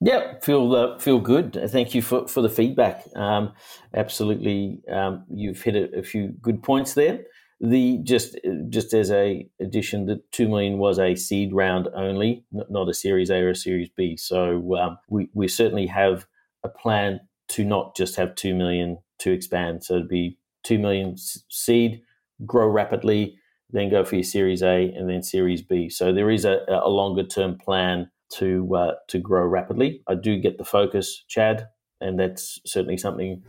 Yeah, 0.00 0.38
feel 0.40 0.74
uh, 0.74 0.98
feel 0.98 1.20
good. 1.20 1.60
Thank 1.68 1.94
you 1.94 2.00
for, 2.00 2.26
for 2.26 2.40
the 2.40 2.48
feedback. 2.48 3.04
Um, 3.14 3.52
absolutely, 3.94 4.80
um, 4.90 5.24
you've 5.30 5.60
hit 5.60 5.76
a, 5.76 5.98
a, 5.98 6.02
few 6.02 6.28
good 6.40 6.62
points 6.62 6.94
there. 6.94 7.20
The 7.60 7.98
just 8.02 8.38
just 8.70 8.94
as 8.94 9.10
a 9.10 9.46
addition, 9.60 10.06
the 10.06 10.22
two 10.32 10.48
million 10.48 10.78
was 10.78 10.98
a 10.98 11.14
seed 11.16 11.52
round 11.52 11.88
only, 11.94 12.46
not 12.50 12.88
a 12.88 12.94
Series 12.94 13.28
A 13.28 13.40
or 13.40 13.50
a 13.50 13.54
Series 13.54 13.90
B. 13.94 14.16
So 14.16 14.74
um, 14.78 14.96
we 15.10 15.28
we 15.34 15.48
certainly 15.48 15.86
have 15.88 16.24
a 16.64 16.70
plan 16.70 17.20
to 17.48 17.64
not 17.64 17.94
just 17.94 18.16
have 18.16 18.34
two 18.34 18.54
million 18.54 18.96
to 19.18 19.32
expand. 19.32 19.84
So 19.84 19.96
it'd 19.96 20.08
be 20.08 20.38
two 20.62 20.78
million 20.78 21.16
seed, 21.16 22.02
grow 22.46 22.68
rapidly, 22.68 23.36
then 23.70 23.90
go 23.90 24.04
for 24.04 24.16
your 24.16 24.24
Series 24.24 24.62
A 24.62 24.92
and 24.96 25.08
then 25.08 25.22
Series 25.22 25.62
B. 25.62 25.88
So 25.88 26.12
there 26.12 26.30
is 26.30 26.44
a, 26.44 26.64
a 26.68 26.88
longer 26.88 27.24
term 27.24 27.58
plan 27.58 28.10
to 28.34 28.74
uh, 28.74 28.92
to 29.08 29.18
grow 29.18 29.44
rapidly. 29.44 30.02
I 30.06 30.14
do 30.14 30.38
get 30.38 30.58
the 30.58 30.64
focus, 30.64 31.24
Chad, 31.28 31.68
and 32.00 32.18
that's 32.18 32.60
certainly 32.64 32.96
something 32.96 33.42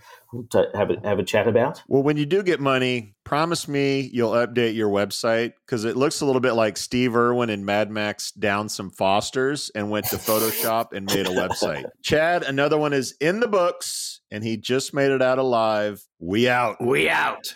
to 0.51 0.67
have 0.73 0.91
a, 0.91 0.95
have 1.03 1.19
a 1.19 1.23
chat 1.23 1.47
about. 1.47 1.81
Well, 1.87 2.03
when 2.03 2.17
you 2.17 2.25
do 2.25 2.43
get 2.43 2.59
money, 2.59 3.15
promise 3.23 3.67
me 3.67 4.09
you'll 4.13 4.31
update 4.31 4.75
your 4.75 4.89
website 4.89 5.53
because 5.65 5.85
it 5.85 5.95
looks 5.95 6.21
a 6.21 6.25
little 6.25 6.41
bit 6.41 6.53
like 6.53 6.77
Steve 6.77 7.15
Irwin 7.15 7.49
and 7.49 7.65
Mad 7.65 7.89
Max 7.89 8.31
down 8.31 8.69
some 8.69 8.89
Fosters 8.91 9.71
and 9.73 9.89
went 9.89 10.05
to 10.07 10.17
Photoshop 10.17 10.93
and 10.93 11.05
made 11.05 11.27
a 11.27 11.31
website. 11.31 11.85
Chad, 12.03 12.43
another 12.43 12.77
one 12.77 12.93
is 12.93 13.15
in 13.19 13.39
the 13.39 13.47
books, 13.47 14.21
and 14.31 14.43
he 14.43 14.57
just 14.57 14.93
made 14.93 15.11
it 15.11 15.21
out 15.21 15.39
alive. 15.39 16.05
We 16.19 16.49
out. 16.49 16.77
We 16.83 17.09
out. 17.09 17.55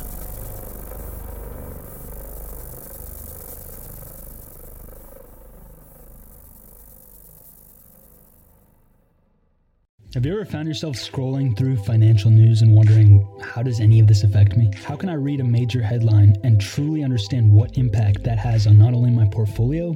Have 10.13 10.25
you 10.25 10.33
ever 10.33 10.43
found 10.43 10.67
yourself 10.67 10.97
scrolling 10.97 11.57
through 11.57 11.77
financial 11.77 12.29
news 12.29 12.63
and 12.63 12.75
wondering, 12.75 13.25
how 13.41 13.63
does 13.63 13.79
any 13.79 14.01
of 14.01 14.07
this 14.07 14.23
affect 14.23 14.57
me? 14.57 14.69
How 14.83 14.97
can 14.97 15.07
I 15.07 15.13
read 15.13 15.39
a 15.39 15.43
major 15.45 15.81
headline 15.81 16.35
and 16.43 16.59
truly 16.59 17.01
understand 17.01 17.49
what 17.49 17.77
impact 17.77 18.21
that 18.25 18.37
has 18.37 18.67
on 18.67 18.77
not 18.77 18.93
only 18.93 19.09
my 19.09 19.25
portfolio, 19.29 19.95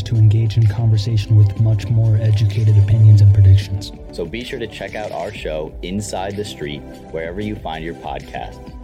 listeners 0.00 0.02
to 0.02 0.16
engage 0.16 0.56
in 0.56 0.66
conversation 0.66 1.36
with 1.36 1.60
much 1.60 1.88
more 1.88 2.16
educated 2.16 2.76
opinions 2.78 3.20
and 3.20 3.32
predictions. 3.32 3.92
So 4.12 4.24
be 4.24 4.44
sure 4.44 4.58
to 4.58 4.66
check 4.66 4.94
out 4.94 5.12
our 5.12 5.32
show, 5.32 5.72
Inside 5.82 6.36
the 6.36 6.44
Street, 6.44 6.80
wherever 7.12 7.40
you 7.40 7.56
find 7.56 7.84
your 7.84 7.94
podcasts. 7.94 8.79